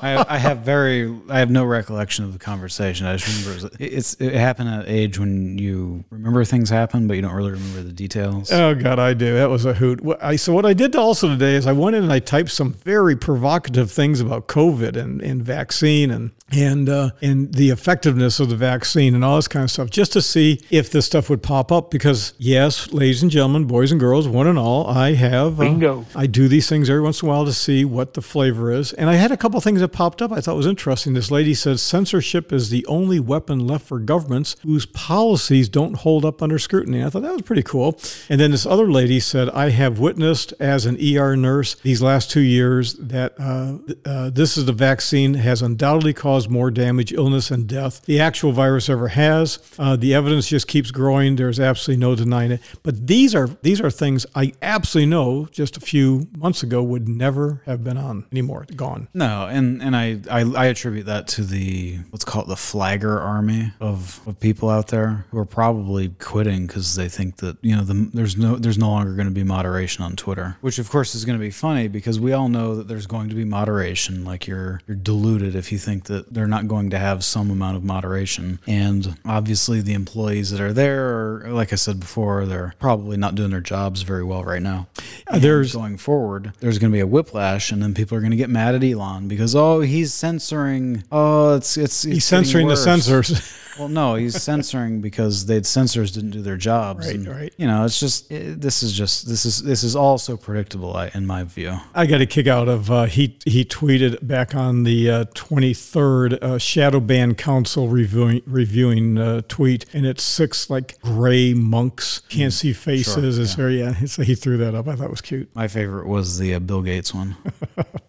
I, 0.01 0.25
I 0.36 0.38
have 0.38 0.60
very, 0.60 1.13
I 1.29 1.39
have 1.39 1.49
no 1.49 1.63
recollection 1.65 2.25
of 2.25 2.34
the 2.34 2.39
conversation. 2.39 3.05
I 3.08 3.15
just 3.17 3.27
remember 3.45 3.67
it 3.67 3.71
was- 3.71 3.79
it's 3.79 4.13
it 4.19 4.34
happened 4.34 4.69
at 4.69 4.82
an 4.82 4.86
age 4.88 5.17
when 5.19 5.58
you 5.58 6.03
remember 6.10 6.43
things 6.45 6.69
happen, 6.69 7.08
but 7.08 7.15
you 7.15 7.21
don't 7.21 7.34
really 7.34 7.51
remember 7.51 7.82
the 7.84 7.91
details. 7.93 8.51
Oh 8.51 8.75
God, 8.75 8.99
I 8.99 9.13
do. 9.13 9.34
That 9.36 9.49
was 9.49 9.65
a 9.65 9.73
hoot. 9.73 10.01
I, 10.21 10.36
so 10.36 10.53
what 10.53 10.65
I 10.65 10.73
did 10.73 10.95
also 10.95 11.27
today 11.29 11.55
is 11.55 11.67
I 11.67 11.71
went 11.73 11.95
in 11.95 12.03
and 12.03 12.12
I 12.13 12.19
typed 12.19 12.51
some 12.51 12.73
very 12.73 13.15
provocative 13.15 13.91
things 13.91 14.19
about 14.21 14.47
COVID 14.47 14.95
and, 14.95 15.21
and 15.21 15.41
vaccine 15.43 16.12
and 16.12 16.32
and 16.51 16.89
uh, 16.89 17.12
and 17.21 17.53
the 17.53 17.69
effectiveness 17.69 18.39
of 18.39 18.49
the 18.49 18.55
vaccine 18.55 19.13
and 19.13 19.23
all 19.23 19.36
this 19.36 19.47
kind 19.47 19.63
of 19.63 19.69
stuff, 19.71 19.89
just 19.91 20.13
to 20.13 20.21
see 20.21 20.60
if 20.71 20.91
this 20.91 21.05
stuff 21.05 21.29
would 21.29 21.43
pop 21.43 21.71
up. 21.71 21.91
Because 21.91 22.34
yes, 22.39 22.91
ladies 22.91 23.21
and 23.21 23.29
gentlemen, 23.32 23.65
boys 23.65 23.91
and 23.91 23.99
girls, 23.99 24.27
one 24.27 24.47
and 24.47 24.58
all, 24.58 24.88
I 24.88 25.13
have 25.13 25.60
uh, 25.60 25.63
Bingo. 25.65 26.05
I 26.15 26.25
do 26.25 26.47
these 26.47 26.67
things 26.67 26.89
every 26.89 27.01
once 27.01 27.21
in 27.21 27.27
a 27.27 27.32
while 27.32 27.45
to 27.45 27.53
see 27.53 27.86
what 27.86 28.15
the 28.15 28.21
flavor 28.21 28.71
is. 28.71 28.93
And 28.93 29.10
I 29.10 29.15
had 29.15 29.32
a 29.32 29.38
couple 29.60 29.72
things 29.72 29.82
that 29.82 29.89
popped 29.89 30.22
up 30.22 30.32
I 30.32 30.39
thought 30.39 30.56
was 30.56 30.65
interesting. 30.65 31.13
This 31.13 31.32
lady 31.32 31.54
says 31.54 31.82
censorship 31.82 32.54
is 32.54 32.69
the 32.69 32.86
only 32.86 33.19
weapon 33.19 33.60
left 33.60 33.86
for 33.86 34.00
governments 34.00 34.56
whose 34.63 34.86
policies 34.86 35.67
don't 35.67 35.95
hold 35.95 36.24
up 36.24 36.41
under 36.41 36.58
scrutiny. 36.58 37.04
I 37.04 37.10
thought 37.10 37.24
that 37.24 37.34
was 37.34 37.41
pretty 37.41 37.63
cool. 37.63 38.00
And 38.30 38.39
then 38.39 38.52
this 38.52 38.65
other 38.65 38.89
lady 38.89 39.19
said, 39.19 39.50
I 39.50 39.72
have 39.72 40.00
witnessed 40.00 40.54
as 40.62 40.86
an 40.86 40.98
ER 41.04 41.36
nurse 41.36 41.76
these 41.76 42.02
last 42.02 42.32
two 42.32 42.39
years 42.39 42.93
that 42.93 43.34
uh, 43.38 43.80
uh, 44.06 44.30
this 44.30 44.56
is 44.56 44.65
the 44.65 44.72
vaccine 44.72 45.34
has 45.34 45.62
undoubtedly 45.62 46.13
caused 46.13 46.50
more 46.50 46.72
damage, 46.72 47.12
illness, 47.12 47.52
and 47.52 47.67
death. 47.67 48.06
The 48.06 48.22
actual 48.22 48.54
virus 48.54 48.88
ever 48.88 49.10
has. 49.10 49.60
Uh, 49.78 49.98
the 49.98 50.13
evidence 50.13 50.48
just 50.48 50.69
keeps 50.69 50.91
growing. 50.91 51.36
There's 51.36 51.60
absolutely 51.60 52.00
no 52.00 52.15
denying 52.15 52.52
it. 52.52 52.62
But 52.84 53.08
these 53.08 53.36
are 53.36 53.48
these 53.62 53.82
are 53.82 53.91
things 53.91 54.26
I 54.36 54.54
absolutely 54.62 55.10
know 55.10 55.48
just 55.52 55.76
a 55.76 55.82
few 55.82 56.28
months 56.38 56.63
ago 56.63 56.82
would 56.82 57.10
never 57.10 57.62
have 57.65 57.84
been 57.84 57.98
on 57.98 58.26
anymore. 58.32 58.65
Gone. 58.74 59.10
No, 59.13 59.49
and 59.50 59.82
and 59.82 59.96
I, 59.96 60.20
I 60.30 60.42
I 60.42 60.66
attribute 60.68 61.06
that 61.08 61.28
to 61.30 61.44
the 61.44 61.98
let's 62.12 62.26
call 62.26 62.44
it 62.44 62.48
the 62.48 62.56
flagger 62.56 63.20
army 63.20 63.72
of, 63.80 64.22
of 64.28 64.40
people 64.40 64.70
out 64.70 64.88
there 64.88 65.26
who 65.32 65.38
are 65.38 65.46
probably 65.46 66.10
quitting 66.20 66.68
because 66.68 66.96
they 66.96 67.10
think 67.10 67.38
that 67.38 67.58
you 67.62 67.76
know 67.76 67.84
the, 67.84 68.10
there's 68.14 68.38
no 68.38 68.56
there's 68.58 68.78
no 68.78 68.90
longer 68.90 69.14
going 69.14 69.28
to 69.28 69.34
be 69.34 69.44
moderation 69.44 70.04
on 70.04 70.16
Twitter, 70.16 70.58
which 70.62 70.78
of 70.80 70.90
course 70.90 71.16
is 71.16 71.26
going 71.26 71.38
to 71.38 71.44
be 71.44 71.50
funny 71.52 71.88
because 71.88 72.20
we 72.20 72.34
all 72.34 72.50
know 72.50 72.76
that 72.76 72.88
there's 72.88 73.08
going 73.08 73.30
to 73.30 73.36
be 73.36 73.46
moderation. 73.46 74.26
Like 74.26 74.46
you're 74.46 74.82
you're 74.88 74.98
deluded 74.98 75.56
if 75.56 75.72
you 75.72 75.78
think 75.78 76.06
that 76.06 76.34
they're 76.34 76.48
not 76.48 76.68
going 76.68 76.90
to 76.92 77.00
have 77.00 77.24
some 77.24 77.50
amount 77.50 77.78
of 77.78 77.84
moderation, 77.84 78.60
and 78.68 79.18
obviously 79.26 79.82
the 79.82 79.94
employees 79.94 80.52
that 80.52 80.62
are 80.62 80.74
there, 80.74 81.08
are, 81.46 81.50
like 81.50 81.72
I 81.74 81.78
said 81.78 82.00
before, 82.00 82.46
they're 82.46 82.74
probably 82.80 83.16
not 83.18 83.36
doing 83.36 83.52
their 83.52 83.62
jobs 83.62 84.02
very 84.02 84.24
well 84.24 84.44
right 84.44 84.62
now. 84.62 84.88
And 85.28 85.42
there's- 85.42 85.70
going 85.80 85.96
forward, 85.98 86.52
there's 86.60 86.78
going 86.78 86.92
to 86.92 86.96
be 86.96 87.00
a 87.00 87.08
whiplash, 87.08 87.72
and 87.72 87.82
then 87.82 87.94
people 87.94 88.18
are 88.18 88.20
going 88.20 88.32
to 88.32 88.38
get 88.38 88.50
mad 88.50 88.76
at 88.76 88.84
Elon 88.84 89.29
because 89.30 89.56
oh, 89.56 89.80
he's 89.80 90.13
censoring. 90.13 91.04
Oh, 91.12 91.56
it's 91.56 91.78
it's, 91.78 92.04
it's 92.04 92.13
He's 92.15 92.26
censoring 92.26 92.68
the 92.68 92.76
censors. 92.76 93.56
Well, 93.80 93.88
no, 93.88 94.15
he's 94.15 94.42
censoring 94.42 95.00
because 95.00 95.46
the 95.46 95.63
censors 95.63 96.12
didn't 96.12 96.32
do 96.32 96.42
their 96.42 96.58
jobs. 96.58 97.08
Right, 97.08 97.15
and, 97.15 97.28
right. 97.28 97.54
You 97.56 97.65
know, 97.65 97.86
it's 97.86 97.98
just 97.98 98.30
it, 98.30 98.60
this 98.60 98.84
is 98.84 98.92
just 98.92 99.26
this 99.26 99.46
is 99.46 99.63
this 99.63 99.84
is 99.84 99.96
all 99.96 100.18
so 100.18 100.36
predictable 100.36 100.98
I, 100.98 101.10
in 101.13 101.26
my 101.26 101.44
view. 101.44 101.78
I 101.96 102.06
got 102.06 102.20
a 102.20 102.26
kick 102.26 102.46
out 102.46 102.68
of 102.68 102.92
uh, 102.92 103.06
he 103.06 103.38
he 103.46 103.63
tweeted 103.63 104.28
back 104.28 104.54
on 104.54 104.84
the 104.84 105.10
uh, 105.10 105.24
23rd 105.34 106.44
uh, 106.44 106.58
Shadow 106.58 107.00
Ban 107.00 107.36
Council 107.36 107.88
reviewing 107.88 108.42
reviewing 108.46 109.18
uh, 109.18 109.44
tweet, 109.48 109.86
and 109.94 110.06
it's 110.06 110.24
six 110.24 110.70
like 110.70 111.00
gray 111.02 111.54
monks 111.54 112.20
can't 112.28 112.52
see 112.52 112.74
faces. 112.74 113.38
it's 113.38 113.54
very 113.54 113.80
yeah. 113.80 113.94
So 114.10 114.24
he 114.24 114.36
threw 114.36 114.58
that 114.58 114.76
up. 114.76 114.89
I 114.89 114.96
thought 114.96 115.06
it 115.06 115.12
was 115.12 115.22
cute. 115.22 115.56
My 115.56 115.70
favorite 115.70 116.08
was 116.08 116.38
the 116.38 116.56
uh, 116.56 116.60
Bill 116.60 116.82
Gates 116.82 117.13
one. 117.13 117.38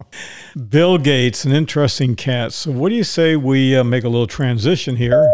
Bill 0.69 0.97
Gates, 0.97 1.45
an 1.45 1.51
interesting 1.51 2.15
cat. 2.15 2.53
So 2.53 2.71
what 2.71 2.89
do 2.89 2.95
you 2.95 3.03
say 3.03 3.35
we 3.35 3.75
uh, 3.75 3.83
make 3.83 4.03
a 4.03 4.09
little 4.09 4.27
transition 4.27 4.95
here? 4.97 5.31